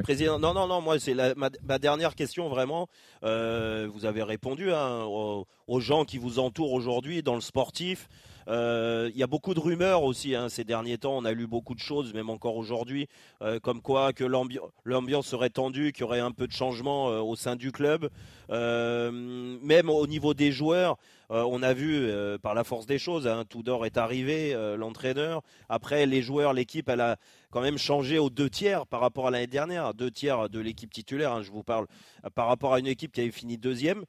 président, 0.02 0.38
Non, 0.38 0.54
non, 0.54 0.66
non, 0.66 0.80
moi, 0.80 0.98
c'est 0.98 1.14
ma, 1.36 1.78
dernière 1.78 2.14
question, 2.14 2.48
vraiment. 2.48 2.88
Euh, 3.22 3.90
vous 3.92 4.06
avez 4.06 4.22
répondu 4.22 4.72
hein, 4.72 5.04
aux, 5.04 5.80
gens 5.80 6.06
qui 6.06 6.16
vous 6.16 6.38
entourent 6.38 6.72
aujourd'hui 6.72 7.22
dans 7.22 7.34
le 7.34 7.42
sportif. 7.42 8.08
Euh, 8.48 9.10
il 9.12 9.18
y 9.18 9.22
a 9.22 9.26
beaucoup 9.26 9.54
de 9.54 9.60
rumeurs 9.60 10.02
aussi 10.02 10.34
hein, 10.34 10.48
ces 10.48 10.64
derniers 10.64 10.98
temps. 10.98 11.16
On 11.16 11.24
a 11.24 11.32
lu 11.32 11.46
beaucoup 11.46 11.74
de 11.74 11.80
choses, 11.80 12.14
même 12.14 12.30
encore 12.30 12.56
aujourd'hui, 12.56 13.06
euh, 13.42 13.58
comme 13.60 13.80
quoi 13.80 14.12
que 14.12 14.24
l'ambiance 14.24 15.26
serait 15.26 15.50
tendue, 15.50 15.92
qu'il 15.92 16.02
y 16.02 16.04
aurait 16.04 16.20
un 16.20 16.32
peu 16.32 16.46
de 16.46 16.52
changement 16.52 17.10
euh, 17.10 17.20
au 17.20 17.36
sein 17.36 17.56
du 17.56 17.70
club. 17.72 18.08
même 18.50 19.90
au 19.90 20.06
niveau 20.06 20.34
des 20.34 20.52
joueurs, 20.52 20.96
on 21.30 21.62
a 21.62 21.72
vu 21.72 22.10
par 22.42 22.54
la 22.54 22.64
force 22.64 22.86
des 22.86 22.98
choses, 22.98 23.26
hein, 23.26 23.44
Tudor 23.48 23.86
est 23.86 23.96
arrivé, 23.96 24.54
l'entraîneur. 24.76 25.42
Après, 25.68 26.06
les 26.06 26.22
joueurs, 26.22 26.52
l'équipe, 26.52 26.88
elle 26.88 27.00
a 27.00 27.16
quand 27.50 27.60
même 27.60 27.78
changé 27.78 28.18
aux 28.18 28.30
deux 28.30 28.50
tiers 28.50 28.86
par 28.86 29.00
rapport 29.00 29.28
à 29.28 29.30
l'année 29.30 29.46
dernière, 29.46 29.94
deux 29.94 30.10
tiers 30.10 30.48
de 30.48 30.60
l'équipe 30.60 30.92
titulaire. 30.92 31.32
Hein, 31.32 31.42
je 31.42 31.50
vous 31.50 31.62
parle 31.62 31.86
par 32.34 32.46
rapport 32.46 32.74
à 32.74 32.78
une 32.78 32.86
équipe 32.86 33.12
qui 33.12 33.20
avait 33.20 33.30
fini 33.30 33.58
deuxième. 33.58 34.04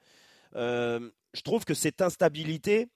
je 0.53 1.41
trouve 1.43 1.65
que 1.65 1.73
cette 1.73 2.01
instabilité, 2.01 2.89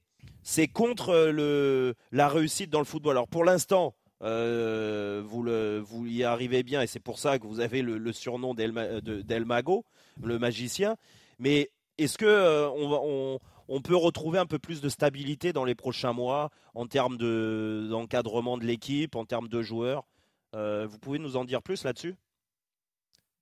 c'est 0.44 0.68
contre 0.68 1.10
euh, 1.14 1.94
la 2.12 2.28
réussite 2.28 2.70
dans 2.70 2.80
le 2.80 2.86
football. 2.86 3.12
Alors 3.12 3.28
pour 3.28 3.44
l'instant, 3.44 3.96
euh, 4.24 5.22
vous, 5.26 6.06
y 6.08 6.24
arrivez 6.24 6.64
bien 6.64 6.82
et 6.82 6.88
c'est 6.88 7.00
pour 7.00 7.20
ça 7.20 7.40
que 7.40 7.48
vous 7.48 7.60
avez 7.60 7.82
le, 7.82 8.12
surnom 8.12 8.54
d'El 8.54 9.46
Mago, 9.46 9.86
le 10.22 10.40
magicien. 10.40 10.96
Mais 11.40 11.70
est-ce 11.98 12.18
que 12.18 12.26
euh, 12.26 12.70
on, 12.70 13.40
peut 13.82 13.96
retrouver 13.96 14.40
un 14.40 14.46
peu 14.46 14.60
plus 14.60 14.82
de 14.82 14.90
stabilité 14.90 15.54
dans 15.54 15.66
les 15.66 15.76
prochains 15.76 16.14
mois 16.14 16.50
en 16.74 16.88
termes 16.88 17.18
d'encadrement 17.18 18.58
de 18.58 18.66
l'équipe, 18.66 19.16
en 19.16 19.26
termes 19.26 19.48
de 19.48 19.62
joueurs 19.62 20.08
Vous 20.54 21.00
pouvez 21.00 21.20
nous 21.20 21.38
en 21.38 21.46
dire 21.46 21.62
plus 21.62 21.84
là-dessus? 21.84 22.16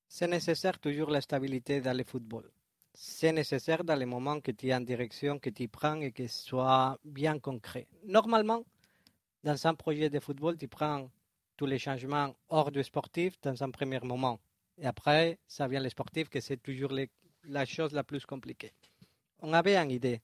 C'est 0.09 0.27
nécessaire 0.27 0.79
toujours 0.79 1.09
la 1.09 1.21
stabilité 1.21 1.81
dans 1.81 1.95
le 1.95 2.03
football 2.03 2.51
c'est 2.99 3.31
nécessaire 3.31 3.83
dans 3.83 3.95
les 3.95 4.07
moments 4.07 4.41
que 4.41 4.51
tu 4.51 4.69
es 4.69 4.73
en 4.73 4.81
direction, 4.81 5.37
que 5.37 5.51
tu 5.51 5.67
prends 5.67 6.01
et 6.01 6.11
que 6.11 6.25
ce 6.25 6.47
soit 6.47 6.97
bien 7.05 7.37
concret. 7.37 7.87
Normalement, 8.03 8.63
dans 9.43 9.67
un 9.67 9.75
projet 9.75 10.09
de 10.09 10.19
football, 10.19 10.57
tu 10.57 10.67
prends 10.67 11.07
tous 11.57 11.67
les 11.67 11.77
changements 11.77 12.35
hors 12.49 12.71
du 12.71 12.83
sportif 12.83 13.39
dans 13.41 13.63
un 13.63 13.69
premier 13.69 13.99
moment. 13.99 14.39
Et 14.79 14.87
après, 14.87 15.37
ça 15.47 15.67
vient 15.67 15.79
le 15.79 15.89
sportif, 15.89 16.27
que 16.27 16.39
c'est 16.39 16.57
toujours 16.57 16.91
la 17.43 17.65
chose 17.65 17.93
la 17.93 18.03
plus 18.03 18.25
compliquée. 18.25 18.73
On 19.39 19.53
avait 19.53 19.77
une 19.77 19.91
idée 19.91 20.21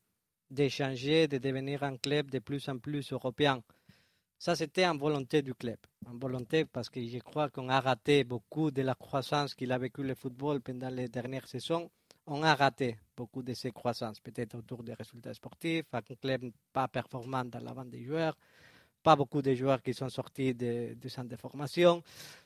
d'échanger, 0.49 1.27
de 1.27 1.37
devenir 1.37 1.83
un 1.83 1.97
club 1.97 2.29
de 2.29 2.39
plus 2.39 2.67
en 2.69 2.77
plus 2.77 3.11
européen. 3.11 3.61
Ça, 4.37 4.55
c'était 4.55 4.85
en 4.85 4.97
volonté 4.97 5.41
du 5.41 5.53
club. 5.53 5.77
En 6.05 6.17
volonté 6.17 6.65
parce 6.65 6.89
que 6.89 7.05
je 7.05 7.19
crois 7.19 7.49
qu'on 7.49 7.69
a 7.69 7.79
raté 7.79 8.23
beaucoup 8.23 8.71
de 8.71 8.81
la 8.81 8.95
croissance 8.95 9.55
qu'il 9.55 9.71
a 9.71 9.77
vécu 9.77 10.03
le 10.03 10.15
football 10.15 10.61
pendant 10.61 10.89
les 10.89 11.07
dernières 11.07 11.47
saisons 11.47 11.89
on 12.27 12.43
a 12.43 12.55
raté 12.55 12.97
beaucoup 13.15 13.43
de 13.43 13.53
ces 13.53 13.71
croissances, 13.71 14.19
peut-être 14.19 14.55
autour 14.55 14.83
des 14.83 14.93
résultats 14.93 15.33
sportifs, 15.33 15.85
un 15.91 16.01
club 16.01 16.51
pas 16.71 16.87
performant 16.87 17.43
dans 17.45 17.59
la 17.59 17.73
vente 17.73 17.89
des 17.89 18.03
joueurs, 18.03 18.37
pas 19.01 19.15
beaucoup 19.15 19.41
de 19.41 19.53
joueurs 19.53 19.81
qui 19.81 19.93
sont 19.93 20.09
sortis 20.09 20.53
du 20.53 21.09
centre 21.09 21.27
de 21.29 21.35
formation. 21.35 22.01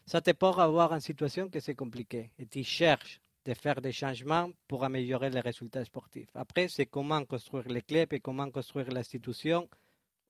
Ça 0.06 0.22
te 0.22 0.32
peut 0.32 0.48
avoir 0.48 0.94
une 0.94 1.00
situation 1.00 1.50
que 1.50 1.60
c'est 1.60 1.76
compliqué 1.76 2.32
et 2.40 2.48
tu 2.48 2.64
cherches 2.64 3.22
de 3.48 3.54
faire 3.54 3.80
des 3.80 3.94
changements 3.94 4.50
pour 4.68 4.84
améliorer 4.84 5.30
les 5.30 5.40
résultats 5.40 5.86
sportifs. 5.86 6.30
Après, 6.36 6.68
c'est 6.68 6.86
comment 6.86 7.24
construire 7.24 7.70
les 7.70 7.82
clubs 7.82 8.12
et 8.12 8.20
comment 8.20 8.52
construire 8.52 8.90
l'institution. 8.90 9.70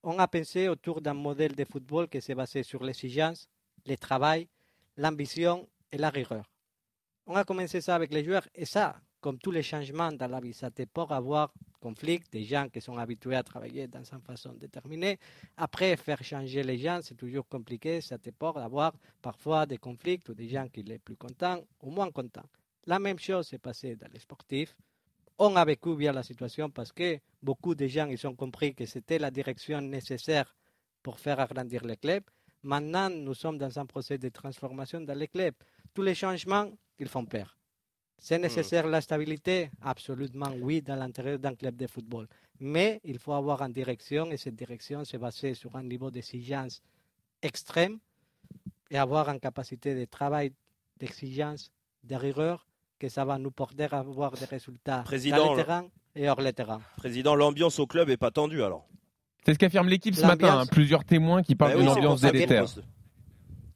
On 0.03 0.19
a 0.19 0.27
pensé 0.27 0.67
autour 0.67 1.01
d'un 1.01 1.15
modèle 1.15 1.55
de 1.55 1.65
football 1.65 2.07
qui 2.07 2.21
s'est 2.21 2.35
basé 2.35 2.61
sur 2.61 2.83
l'exigence, 2.83 3.49
le 3.87 3.95
travail, 3.97 4.47
l'ambition 4.97 5.67
et 5.91 5.97
la 5.97 6.11
rigueur. 6.11 6.45
On 7.25 7.35
a 7.35 7.43
commencé 7.43 7.81
ça 7.81 7.95
avec 7.95 8.13
les 8.13 8.23
joueurs 8.23 8.47
et 8.53 8.65
ça, 8.65 8.95
comme 9.19 9.39
tous 9.39 9.51
les 9.51 9.63
changements 9.63 10.11
dans 10.11 10.27
la 10.27 10.39
vie, 10.39 10.53
ça 10.53 10.69
te 10.69 10.83
peut 10.83 11.01
avoir 11.09 11.51
conflit, 11.79 12.21
des 12.31 12.43
gens 12.43 12.69
qui 12.69 12.81
sont 12.81 12.97
habitués 12.97 13.35
à 13.35 13.41
travailler 13.41 13.87
dans 13.87 14.03
une 14.03 14.21
façon 14.21 14.53
déterminée. 14.53 15.17
Après, 15.57 15.97
faire 15.97 16.23
changer 16.23 16.61
les 16.61 16.77
gens, 16.77 16.99
c'est 17.01 17.15
toujours 17.15 17.47
compliqué, 17.47 17.99
ça 17.99 18.19
te 18.19 18.29
peut 18.29 18.45
avoir 18.45 18.93
parfois 19.23 19.65
des 19.65 19.79
conflits 19.79 20.19
ou 20.29 20.35
des 20.35 20.47
gens 20.47 20.67
qui 20.67 20.81
sont 20.87 20.99
plus 21.03 21.15
contents 21.15 21.63
ou 21.81 21.89
moins 21.89 22.11
contents. 22.11 22.47
La 22.87 22.99
même 22.99 23.19
chose 23.19 23.49
s'est 23.49 23.57
passée 23.57 23.97
dans 23.97 24.07
les 24.13 24.19
sportifs. 24.19 24.73
On 25.37 25.57
a 25.57 25.65
vécu 25.65 25.93
bien 25.95 26.13
la 26.13 26.23
situation 26.23 26.69
parce 26.69 26.93
que 26.93 27.19
beaucoup 27.43 27.75
de 27.75 27.85
gens 27.85 28.07
ils 28.07 28.25
ont 28.25 28.33
compris 28.33 28.73
que 28.73 28.85
c'était 28.85 29.19
la 29.19 29.29
direction 29.29 29.81
nécessaire 29.81 30.55
pour 31.03 31.19
faire 31.19 31.39
agrandir 31.41 31.83
les 31.83 31.97
clubs. 31.97 32.23
Maintenant, 32.63 33.09
nous 33.09 33.33
sommes 33.33 33.57
dans 33.57 33.77
un 33.77 33.85
procès 33.85 34.17
de 34.17 34.29
transformation 34.29 35.01
dans 35.01 35.17
les 35.17 35.27
clubs. 35.27 35.53
Tous 35.93 36.01
les 36.01 36.15
changements, 36.15 36.71
ils 36.97 37.09
font 37.09 37.25
peur. 37.25 37.57
C'est 38.17 38.39
hmm. 38.39 38.43
nécessaire 38.43 38.87
la 38.87 39.01
stabilité? 39.01 39.69
Absolument 39.81 40.53
oui, 40.61 40.81
dans 40.81 40.95
l'intérieur 40.95 41.39
d'un 41.39 41.55
club 41.55 41.75
de 41.75 41.87
football. 41.87 42.27
Mais 42.61 43.01
il 43.03 43.19
faut 43.19 43.33
avoir 43.33 43.61
une 43.61 43.73
direction 43.73 44.31
et 44.31 44.37
cette 44.37 44.55
direction 44.55 45.03
se 45.03 45.17
baser 45.17 45.53
sur 45.55 45.75
un 45.75 45.83
niveau 45.83 46.09
d'exigence 46.09 46.81
extrême 47.41 47.99
et 48.89 48.97
avoir 48.97 49.27
une 49.29 49.41
capacité 49.41 49.93
de 49.93 50.05
travail, 50.05 50.53
d'exigence, 50.97 51.69
de 52.03 52.15
rigueur, 52.15 52.65
que 52.99 53.09
ça 53.09 53.25
va 53.25 53.37
nous 53.37 53.51
porter 53.51 53.87
à 53.91 53.99
avoir 53.99 54.31
des 54.31 54.45
résultats 54.45 54.99
Président, 55.03 55.37
dans 55.37 55.51
le 55.55 55.63
terrain 55.63 55.87
et 56.15 56.29
hors 56.29 56.41
le 56.41 56.51
terrain. 56.51 56.81
Président, 56.97 57.35
l'ambiance 57.35 57.79
au 57.79 57.87
club 57.87 58.09
est 58.09 58.17
pas 58.17 58.31
tendue 58.31 58.63
alors 58.63 58.87
C'est 59.45 59.53
ce 59.53 59.59
qu'affirme 59.59 59.87
l'équipe 59.87 60.15
ce 60.15 60.25
matin. 60.25 60.59
Hein. 60.59 60.65
Plusieurs 60.65 61.03
témoins 61.05 61.43
qui 61.43 61.55
parlent 61.55 61.73
ben 61.73 61.79
d'une 61.81 61.89
ambiance 61.89 62.21
délétère. 62.21 62.65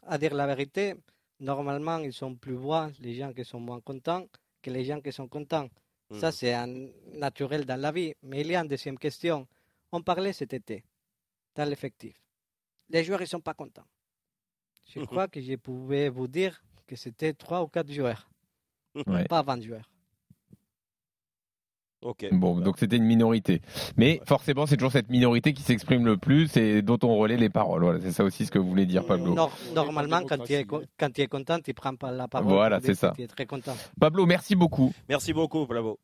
À 0.07 0.17
dire 0.17 0.33
la 0.33 0.47
vérité, 0.47 0.95
normalement, 1.39 1.99
ils 1.99 2.13
sont 2.13 2.35
plus 2.35 2.55
bas, 2.57 2.89
les 2.99 3.15
gens 3.15 3.31
qui 3.33 3.45
sont 3.45 3.59
moins 3.59 3.79
contents, 3.79 4.25
que 4.61 4.69
les 4.71 4.85
gens 4.85 4.99
qui 5.01 5.11
sont 5.11 5.27
contents. 5.27 5.67
Ça, 6.19 6.29
hmm. 6.29 6.31
c'est 6.31 6.55
naturel 7.17 7.65
dans 7.65 7.79
la 7.79 7.91
vie. 7.91 8.13
Mais 8.23 8.41
il 8.41 8.47
y 8.47 8.55
a 8.55 8.61
une 8.61 8.67
deuxième 8.67 8.97
question. 8.97 9.47
On 9.91 10.01
parlait 10.01 10.33
cet 10.33 10.53
été, 10.53 10.83
dans 11.55 11.67
l'effectif. 11.69 12.15
Les 12.89 13.03
joueurs, 13.03 13.21
ils 13.21 13.25
ne 13.25 13.29
sont 13.29 13.39
pas 13.39 13.53
contents. 13.53 13.85
Je 14.93 14.99
crois 15.05 15.27
que 15.27 15.39
je 15.41 15.55
pouvais 15.55 16.09
vous 16.09 16.27
dire 16.27 16.61
que 16.85 16.95
c'était 16.95 17.33
trois 17.33 17.61
ou 17.63 17.67
quatre 17.67 17.91
joueurs, 17.91 18.29
pas 19.29 19.41
20 19.41 19.61
joueurs. 19.63 19.83
Ok. 22.03 22.25
Bon, 22.31 22.59
donc 22.59 22.79
c'était 22.79 22.97
une 22.97 23.03
minorité. 23.03 23.61
Mais 23.95 24.21
forcément, 24.25 24.65
c'est 24.65 24.75
toujours 24.75 24.91
cette 24.91 25.09
minorité 25.11 25.53
qui 25.53 25.61
s'exprime 25.61 26.03
le 26.03 26.17
plus 26.17 26.57
et 26.57 26.81
dont 26.81 26.97
on 27.03 27.15
relaie 27.17 27.37
les 27.37 27.49
paroles. 27.49 27.83
Voilà, 27.83 27.99
c'est 28.01 28.11
ça 28.11 28.23
aussi 28.23 28.47
ce 28.47 28.51
que 28.51 28.57
vous 28.57 28.67
voulez 28.67 28.87
dire, 28.87 29.05
Pablo. 29.05 29.35
Nor- 29.35 29.55
normalement, 29.75 30.21
quand 30.27 30.39
tu, 30.43 30.53
es, 30.53 30.65
quand 30.65 31.13
tu 31.13 31.21
es 31.21 31.27
content, 31.27 31.59
tu 31.59 31.75
prends 31.75 31.95
pas 31.95 32.11
la 32.11 32.27
parole. 32.27 32.51
Voilà, 32.51 32.79
c'est 32.81 32.95
ça. 32.95 33.13
Tu 33.15 33.21
es 33.21 33.27
très 33.27 33.45
content. 33.45 33.77
Pablo, 33.99 34.25
merci 34.25 34.55
beaucoup. 34.55 34.91
Merci 35.09 35.31
beaucoup, 35.31 35.67
Bravo. 35.67 35.99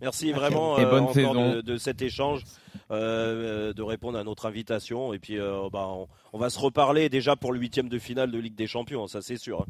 Merci 0.00 0.32
vraiment 0.32 0.78
Et 0.78 0.84
euh, 0.84 0.90
bonne 0.90 1.12
saison. 1.12 1.34
de, 1.52 1.60
de 1.60 1.76
cet 1.76 2.02
échange, 2.02 2.42
euh, 2.90 3.72
de 3.72 3.82
répondre 3.82 4.18
à 4.18 4.24
notre 4.24 4.46
invitation. 4.46 5.12
Et 5.12 5.20
puis, 5.20 5.38
euh, 5.38 5.68
bah, 5.70 5.86
on, 5.88 6.08
on 6.32 6.38
va 6.38 6.50
se 6.50 6.58
reparler 6.58 7.08
déjà 7.08 7.36
pour 7.36 7.52
le 7.52 7.60
huitième 7.60 7.88
de 7.88 7.98
finale 8.00 8.32
de 8.32 8.38
Ligue 8.38 8.56
des 8.56 8.66
Champions, 8.66 9.06
ça 9.06 9.22
c'est 9.22 9.36
sûr. 9.36 9.64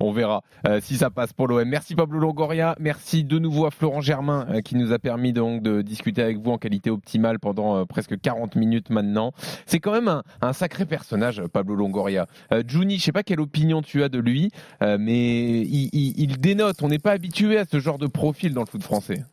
On 0.00 0.12
verra 0.12 0.42
euh, 0.66 0.80
si 0.80 0.96
ça 0.96 1.10
passe 1.10 1.32
pour 1.32 1.46
l'OM. 1.46 1.64
Merci 1.64 1.94
Pablo 1.94 2.18
Longoria, 2.18 2.74
merci 2.80 3.24
de 3.24 3.38
nouveau 3.38 3.66
à 3.66 3.70
Florent 3.70 4.00
Germain 4.00 4.46
euh, 4.50 4.60
qui 4.60 4.74
nous 4.74 4.92
a 4.92 4.98
permis 4.98 5.32
donc 5.32 5.62
de 5.62 5.82
discuter 5.82 6.22
avec 6.22 6.38
vous 6.38 6.50
en 6.50 6.58
qualité 6.58 6.90
optimale 6.90 7.38
pendant 7.38 7.76
euh, 7.76 7.84
presque 7.84 8.20
40 8.20 8.56
minutes 8.56 8.90
maintenant. 8.90 9.32
C'est 9.66 9.78
quand 9.78 9.92
même 9.92 10.22
un, 10.40 10.52
sacré 10.52 10.86
personnage 10.86 11.42
Pablo 11.52 11.74
Longoria. 11.74 12.26
Juni, 12.66 12.98
je 12.98 13.04
sais 13.04 13.12
pas 13.12 13.22
quelle 13.22 13.40
opinion 13.40 13.80
tu 13.80 14.02
as 14.02 14.08
de 14.08 14.18
lui, 14.18 14.50
mais 14.80 15.62
il, 15.62 16.40
dénote. 16.40 16.82
On 16.82 16.88
n'est 16.88 16.98
pas 16.98 17.12
habitué 17.12 17.58
à 17.58 17.64
ce 17.64 17.80
genre 17.80 17.98
de 17.98 18.06
profil 18.06 18.52
dans 18.52 18.60
le 18.60 18.66
foot 18.66 18.82
français. 18.82 19.24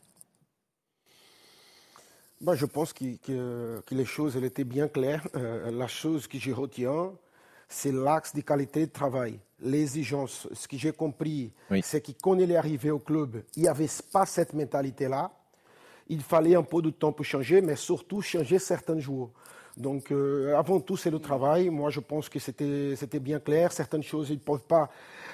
Moi, 2.41 2.55
je 2.55 2.65
pense 2.65 2.93
que, 2.93 3.81
les 3.91 4.05
choses 4.05 4.37
étaient 4.37 4.63
bien 4.63 4.87
claires. 4.87 5.27
La 5.33 5.87
chose 5.87 6.27
que 6.27 6.39
je 6.39 6.51
retiens, 6.51 7.11
c'est 7.69 7.91
l'axe 7.93 8.33
de 8.35 8.41
qualité 8.41 8.87
de 8.87 8.91
travail, 8.91 9.39
l'exigence. 9.61 10.47
Ce 10.53 10.67
que 10.67 10.75
j'ai 10.75 10.91
compris, 10.91 11.53
Oui. 11.69 11.81
c'est 11.83 12.01
que 12.01 12.11
quand 12.21 12.35
il 12.37 12.51
est 12.51 12.55
arrivé 12.55 12.89
au 12.89 12.99
club, 12.99 13.43
il 13.55 13.61
n'y 13.63 13.69
avait 13.69 13.87
pas 14.11 14.25
cette 14.25 14.53
mentalité-là. 14.53 15.31
Il 16.07 16.21
fallait 16.23 16.55
un 16.55 16.63
peu 16.63 16.81
de 16.81 16.89
temps 16.89 17.11
pour 17.11 17.23
changer, 17.23 17.61
mais 17.61 17.75
surtout 17.75 18.21
changer 18.21 18.57
certains 18.57 18.97
joueurs. 18.97 19.29
Donc, 19.77 20.11
euh, 20.11 20.57
avant 20.57 20.79
tout, 20.79 20.97
c'est 20.97 21.11
le 21.11 21.19
travail. 21.19 21.69
Moi, 21.69 21.91
je 21.91 21.99
pense 21.99 22.27
que 22.27 22.39
c'était 22.39 23.19
bien 23.19 23.39
clair. 23.39 23.71
Certaines 23.71 24.01
choses, 24.03 24.29
ils 24.31 24.33
ne 24.33 24.39
peuvent 24.39 24.63
pas 24.63 24.89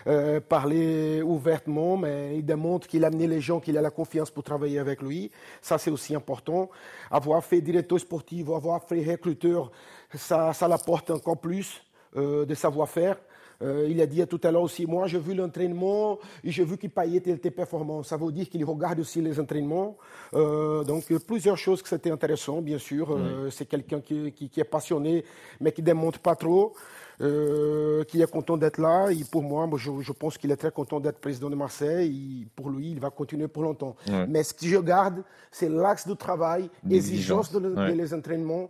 euh, 0.06 0.42
parler 0.42 1.22
ouvertement, 1.22 1.96
mais 1.96 2.38
il 2.38 2.46
démontre 2.46 2.86
qu'il 2.88 3.04
a 3.06 3.08
amené 3.08 3.26
les 3.28 3.40
gens, 3.40 3.62
qu'il 3.62 3.78
a 3.78 3.82
la 3.82 3.90
confiance 3.90 4.30
pour 4.30 4.44
travailler 4.44 4.78
avec 4.78 5.02
lui. 5.02 5.32
Ça, 5.62 5.78
c'est 5.78 5.90
aussi 5.90 6.14
important. 6.14 6.70
Avoir 7.10 7.44
fait 7.44 7.62
directeur 7.62 7.98
sportif, 8.00 8.50
avoir 8.50 8.84
fait 8.84 9.04
recruteur, 9.10 9.72
ça, 10.14 10.52
ça 10.52 10.68
l'apporte 10.68 11.10
encore 11.10 11.38
plus 11.38 11.82
de 12.16 12.54
savoir-faire. 12.56 13.18
Euh, 13.62 13.88
il 13.90 14.02
a 14.02 14.06
dit 14.06 14.22
tout 14.28 14.42
à 14.44 14.52
l'heure 14.52 14.64
aussi, 14.64 14.86
moi 14.86 15.08
j'ai 15.08 15.18
vu 15.18 15.34
l'entraînement 15.34 16.20
et 16.44 16.52
j'ai 16.52 16.66
vu 16.66 16.78
qu'il 16.78 16.90
Payet 16.90 17.22
était 17.26 17.52
performant. 17.52 18.04
Ça 18.04 18.18
veut 18.18 18.30
dire 18.30 18.50
qu'il 18.50 18.66
regarde 18.66 19.00
aussi 19.00 19.22
les 19.22 19.40
entraînements. 19.40 19.96
Euh, 20.34 20.84
donc 20.84 21.10
euh, 21.10 21.20
plusieurs 21.20 21.58
choses 21.58 21.82
que 21.82 21.88
c'était 21.88 22.12
intéressant, 22.12 22.62
bien 22.62 22.78
sûr. 22.78 23.12
Euh, 23.12 23.50
C'est 23.50 23.66
quelqu'un 23.66 24.02
qui, 24.02 24.34
qui- 24.34 24.50
qui 24.50 24.60
est 24.60 24.66
passionné, 24.66 25.24
mais 25.62 25.72
qui 25.72 25.82
ne 25.82 25.86
démontre 25.86 26.20
pas 26.20 26.36
trop, 26.36 26.74
euh, 27.22 28.04
qui 28.04 28.22
est 28.22 28.30
content 28.30 28.58
d'être 28.58 28.78
là. 28.78 29.10
Et 29.12 29.24
pour 29.24 29.42
moi, 29.42 29.66
moi, 29.68 29.80
je, 29.80 29.90
je 30.02 30.12
pense 30.12 30.38
qu'il 30.38 30.52
est 30.52 30.58
très 30.58 30.72
content 30.72 31.00
d'être 31.00 31.20
président 31.20 31.50
de 31.50 31.56
Marseille. 31.56 32.42
Et 32.44 32.48
pour 32.56 32.70
lui, 32.70 32.92
il 32.92 33.00
va 33.00 33.10
continuer 33.10 33.48
pour 33.48 33.64
longtemps. 33.64 33.96
Mais 34.28 34.44
ce 34.44 34.54
que 34.54 34.66
je 34.66 34.78
garde, 34.80 35.24
c'est 35.52 35.70
l'axe 35.70 36.06
de 36.08 36.14
travail, 36.14 36.70
exigence 36.98 37.52
de, 37.54 37.60
de 37.60 37.94
les 37.94 38.14
entraînements. 38.14 38.70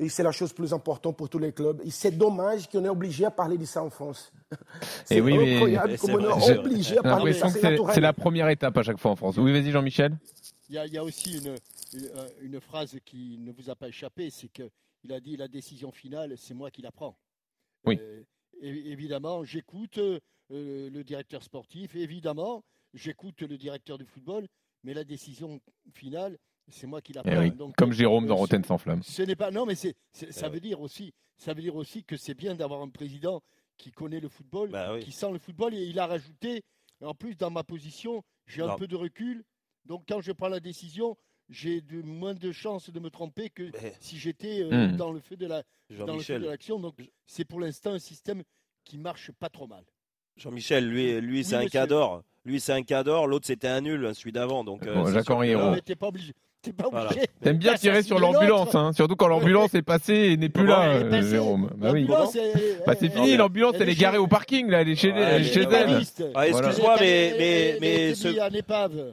Et 0.00 0.08
c'est 0.08 0.22
la 0.22 0.30
chose 0.30 0.52
plus 0.52 0.72
importante 0.72 1.16
pour 1.16 1.28
tous 1.28 1.40
les 1.40 1.52
clubs. 1.52 1.80
Et 1.84 1.90
c'est 1.90 2.12
dommage 2.12 2.68
qu'on 2.68 2.84
est 2.84 2.88
obligé 2.88 3.24
à 3.24 3.30
parler 3.32 3.58
de 3.58 3.64
ça 3.64 3.82
en 3.82 3.90
France. 3.90 4.32
C'est 5.04 5.16
Et 5.16 5.20
oui, 5.20 5.36
mais- 5.36 5.54
incroyable 5.56 5.98
comme 5.98 6.10
on 6.14 6.20
est 6.20 6.22
vrai. 6.38 6.58
obligé 6.58 6.98
à 6.98 7.02
parler 7.02 7.32
de 7.32 7.36
ça. 7.38 7.48
C'est 7.50 8.00
la 8.00 8.12
première 8.12 8.48
étape 8.48 8.76
à 8.78 8.82
chaque 8.84 8.98
fois 8.98 9.10
en 9.10 9.16
France. 9.16 9.36
Oui, 9.38 9.50
vas-y 9.52 9.72
Jean-Michel. 9.72 10.16
Il 10.68 10.74
y, 10.76 10.78
a, 10.78 10.86
il 10.86 10.92
y 10.92 10.98
a 10.98 11.02
aussi 11.02 11.38
une, 11.38 11.56
une, 11.94 12.04
euh, 12.16 12.28
une 12.42 12.60
phrase 12.60 12.96
qui 13.04 13.38
ne 13.38 13.50
vous 13.52 13.70
a 13.70 13.74
pas 13.74 13.88
échappé, 13.88 14.28
c'est 14.30 14.48
qu'il 14.48 15.12
a 15.12 15.18
dit 15.18 15.36
la 15.36 15.48
décision 15.48 15.90
finale, 15.90 16.34
c'est 16.36 16.54
moi 16.54 16.70
qui 16.70 16.82
la 16.82 16.92
prends. 16.92 17.16
Oui. 17.86 17.98
Euh, 18.00 18.22
évidemment, 18.60 19.44
j'écoute 19.44 19.98
euh, 19.98 20.20
le 20.50 21.02
directeur 21.02 21.42
sportif, 21.42 21.96
évidemment, 21.96 22.62
j'écoute 22.94 23.40
le 23.42 23.56
directeur 23.56 23.96
du 23.98 24.04
football, 24.04 24.46
mais 24.84 24.92
la 24.94 25.04
décision 25.04 25.58
finale, 25.94 26.36
c'est 26.70 26.86
moi 26.86 27.00
qui 27.00 27.12
la 27.12 27.22
Eh 27.24 27.30
prends. 27.30 27.40
oui, 27.40 27.50
Donc, 27.50 27.74
comme 27.76 27.90
euh, 27.90 27.94
Jérôme 27.94 28.26
dans 28.26 28.34
euh, 28.34 28.38
Rotten 28.38 28.64
sans 28.64 28.78
flamme. 28.78 29.02
ce 29.02 29.22
n'est 29.22 29.36
pas 29.36 29.50
non, 29.50 29.66
mais 29.66 29.74
c'est, 29.74 29.94
c'est- 30.12 30.32
ça 30.32 30.46
Eh 30.48 30.50
veut 30.54 30.60
dire 30.60 30.80
aussi, 30.80 31.12
ça 31.36 31.54
veut 31.54 31.62
dire 31.62 31.76
aussi 31.76 32.04
que 32.04 32.16
c'est 32.16 32.34
bien 32.34 32.54
d'avoir 32.54 32.82
un 32.82 32.88
président 32.88 33.42
qui 33.76 33.90
connaît 33.92 34.20
le 34.20 34.28
football, 34.28 34.70
Bah 34.70 34.94
oui. 34.94 35.00
qui 35.00 35.12
sent 35.12 35.30
le 35.32 35.38
football, 35.38 35.74
et 35.74 35.84
il 35.84 35.98
a 35.98 36.06
rajouté, 36.06 36.62
en 37.02 37.14
plus 37.14 37.36
dans 37.36 37.50
ma 37.50 37.62
position, 37.64 38.22
j'ai 38.46 38.62
un 38.62 38.76
peu 38.76 38.86
de 38.86 38.96
recul, 38.96 39.44
donc 39.86 40.02
quand 40.08 40.20
je 40.20 40.32
prends 40.32 40.48
la 40.48 40.60
décision, 40.60 41.16
j'ai 41.48 41.80
de 41.80 42.02
moins 42.02 42.34
de 42.34 42.52
chances 42.52 42.90
de 42.90 43.00
me 43.00 43.08
tromper 43.08 43.48
que 43.50 43.70
Mais 43.82 43.94
si 44.00 44.18
j'étais 44.18 44.62
euh, 44.62 44.88
Hmm. 44.88 44.96
dans 44.96 45.12
le 45.12 45.20
feu 45.20 45.36
de 45.36 45.46
la 45.46 45.62
dans 46.06 46.16
le 46.16 46.22
feu 46.22 46.38
de 46.38 46.46
l'action. 46.46 46.78
Donc 46.78 46.96
c'est 47.26 47.46
pour 47.46 47.58
l'instant 47.60 47.92
un 47.92 47.98
système 47.98 48.42
qui 48.84 48.98
marche 48.98 49.30
pas 49.32 49.48
trop 49.48 49.66
mal. 49.66 49.84
Jean-Michel, 50.36 50.86
lui, 50.88 51.18
lui 51.22 51.44
c'est 51.44 51.54
Oui, 51.56 51.62
un 51.62 51.64
monsieur. 51.64 51.70
cador. 51.80 52.22
Lui, 52.44 52.60
c'est 52.60 52.72
un 52.72 52.82
cador. 52.82 53.26
L'autre, 53.26 53.46
c'était 53.46 53.68
un 53.68 53.80
nul, 53.80 54.14
celui 54.14 54.30
d'avant. 54.32 54.62
Donc, 54.64 54.86
euh, 54.86 54.94
Bon, 54.94 55.06
c'est 55.06 55.12
Jacques 55.14 55.30
Henri 55.30 55.50
Hérault. 55.50 55.74
Pas 55.98 56.08
obligé. 56.08 56.32
T'es 56.60 56.72
pas 56.72 56.88
Voilà. 56.90 57.10
obligé. 57.10 57.26
T'aimes 57.40 57.56
bien 57.58 57.74
tirer 57.74 58.02
sur 58.02 58.18
l'ambulance, 58.18 58.74
hein, 58.74 58.92
surtout 58.92 59.14
quand 59.14 59.28
l'ambulance 59.28 59.74
est 59.74 59.82
passée 59.82 60.14
et 60.32 60.36
n'est 60.36 60.48
plus 60.48 60.64
Comment 60.66 60.78
là, 60.78 60.88
euh. 60.94 61.22
Jérôme. 61.22 61.70
Bah 61.76 61.90
oui. 61.92 62.04
Bah 62.86 62.94
c'est 62.98 63.08
fini, 63.10 63.36
l'ambulance 63.36 63.74
elle 63.76 63.82
elle 63.82 63.88
est 63.90 63.92
est 63.92 63.94
garée 64.00 64.16
chez- 64.16 64.22
au 64.22 64.26
parking 64.26 64.68
là, 64.68 64.80
elle 64.80 64.88
est 64.88 64.96
chez, 64.96 65.12
Ouais, 65.12 65.20
elle 65.20 65.42
est 65.42 65.44
chez. 65.44 65.64
Ah, 66.34 66.46
Voilà. 66.50 66.68
excuse-moi, 66.68 66.96
mais, 66.98 67.34
mais, 67.38 67.78
mais 67.80 68.14
ce, 68.14 68.28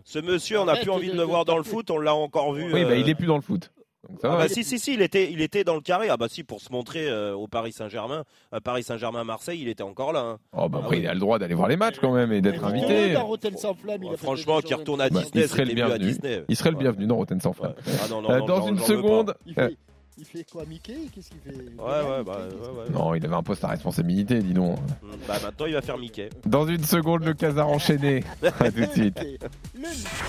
ce 0.06 0.20
monsieur, 0.20 0.60
on 0.60 0.66
n'a 0.66 0.76
plus 0.78 0.89
envie 0.89 1.12
de 1.12 1.16
le 1.18 1.24
voir 1.24 1.46
dans 1.46 1.58
le 1.58 1.64
foot. 1.64 1.91
On 1.91 2.00
l'a 2.00 2.16
encore 2.16 2.54
vu. 2.54 2.66
Oui, 2.74 2.84
bah 2.84 2.91
euh, 2.91 2.98
il 2.98 3.08
est 3.10 3.16
plus 3.16 3.28
dans 3.28 3.36
le 3.36 3.41
foot. 3.41 3.72
Donc 4.08 4.20
ça 4.22 4.28
Ah 4.32 4.36
va. 4.36 4.43
bah 4.43 4.47
si, 4.49 4.64
si, 4.64 4.78
si, 4.80 4.93
il 4.93 5.01
était, 5.01 5.32
il 5.32 5.41
était 5.41 5.64
dans 5.64 5.76
le 5.76 5.82
carré. 5.82 6.08
Ah 6.10 6.18
bah 6.18 6.28
si, 6.30 6.43
pour 6.43 6.62
se 6.62 6.72
montrer 6.72 7.08
euh, 7.10 7.34
au 7.36 7.47
Paris 7.47 7.72
Saint-Germain, 7.72 8.24
à 8.51 8.62
Paris 8.62 8.84
Saint-Germain-Marseille, 8.84 9.60
il 9.62 9.68
était 9.68 9.84
encore 9.84 10.14
là. 10.14 10.20
hein. 10.22 10.38
Oh 10.53 10.70
bah 10.70 10.80
Ah 10.82 10.86
après 10.86 10.97
oui. 10.97 11.03
il 11.03 11.08
a 11.08 11.14
le 11.14 11.20
droit 11.20 11.39
d'aller 11.39 11.56
voir 11.56 11.68
les 11.68 11.78
matchs 11.78 11.97
quand 11.99 12.12
même 12.14 12.32
et 12.32 12.41
d'être 12.41 12.64
invité. 12.64 12.86
retourne 12.86 13.14
dans 13.14 13.26
Rotten 13.26 13.58
sans 13.58 13.74
flamme, 13.74 14.03
il 14.03 14.14
a 14.14 14.18
franchement, 14.18 14.58
des 14.58 14.64
qui 14.64 14.70
choses 14.70 14.80
retourne 14.80 15.01
à 15.01 15.10
Bah, 15.10 15.22
Disney, 15.22 15.43
il 15.45 15.49
serait 15.49 15.66
le 15.66 15.74
bienvenu. 15.74 16.16
Il 16.49 16.56
serait 16.56 16.72
le 16.72 16.78
bienvenu 16.78 17.08
dans 17.08 17.16
Rotten 17.16 17.39
sans 17.41 17.53
flamme. 17.53 17.74
Ouais. 17.86 17.93
Ah 18.03 18.08
non, 18.10 18.22
non, 18.22 18.30
Euh, 18.32 18.39
non, 18.39 18.45
dans 18.45 18.68
une 18.68 18.80
seconde. 18.80 19.34
Il 19.45 19.53
euh, 19.60 19.68
fait, 19.70 19.78
il 20.18 20.26
fait 20.26 20.45
quoi, 20.49 20.64
Mickey? 20.66 20.95
Qu'est-ce 21.14 21.30
qu'il 21.30 21.39
fait? 21.39 21.51
Ouais, 21.58 21.84
ouais, 21.84 22.24
bah, 22.24 22.38
ouais, 22.47 22.70
ouais. 22.84 22.89
Non, 22.93 23.14
il 23.16 23.26
avait 23.26 23.36
un 23.36 23.43
poste 23.43 23.64
à 23.66 23.68
responsabilité, 23.68 24.39
dis 24.39 24.53
donc. 24.53 24.78
Mm, 24.80 25.10
Bah 25.28 25.36
maintenant, 25.43 25.66
il 25.66 25.74
va 25.74 25.82
faire 25.82 25.97
Mickey. 25.97 26.30
Dans 26.45 26.66
une 26.68 26.84
seconde, 26.84 27.24
le 27.26 27.34
casar 27.34 27.68
enchaîné. 27.68 28.24
À 28.60 28.72
tout 28.72 28.80
de 28.82 28.86
suite. 28.93 29.20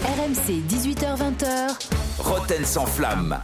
RMC 0.03 0.63
18h20h. 0.69 1.89
Roten 2.19 2.65
sans 2.65 2.87
flamme. 2.87 3.39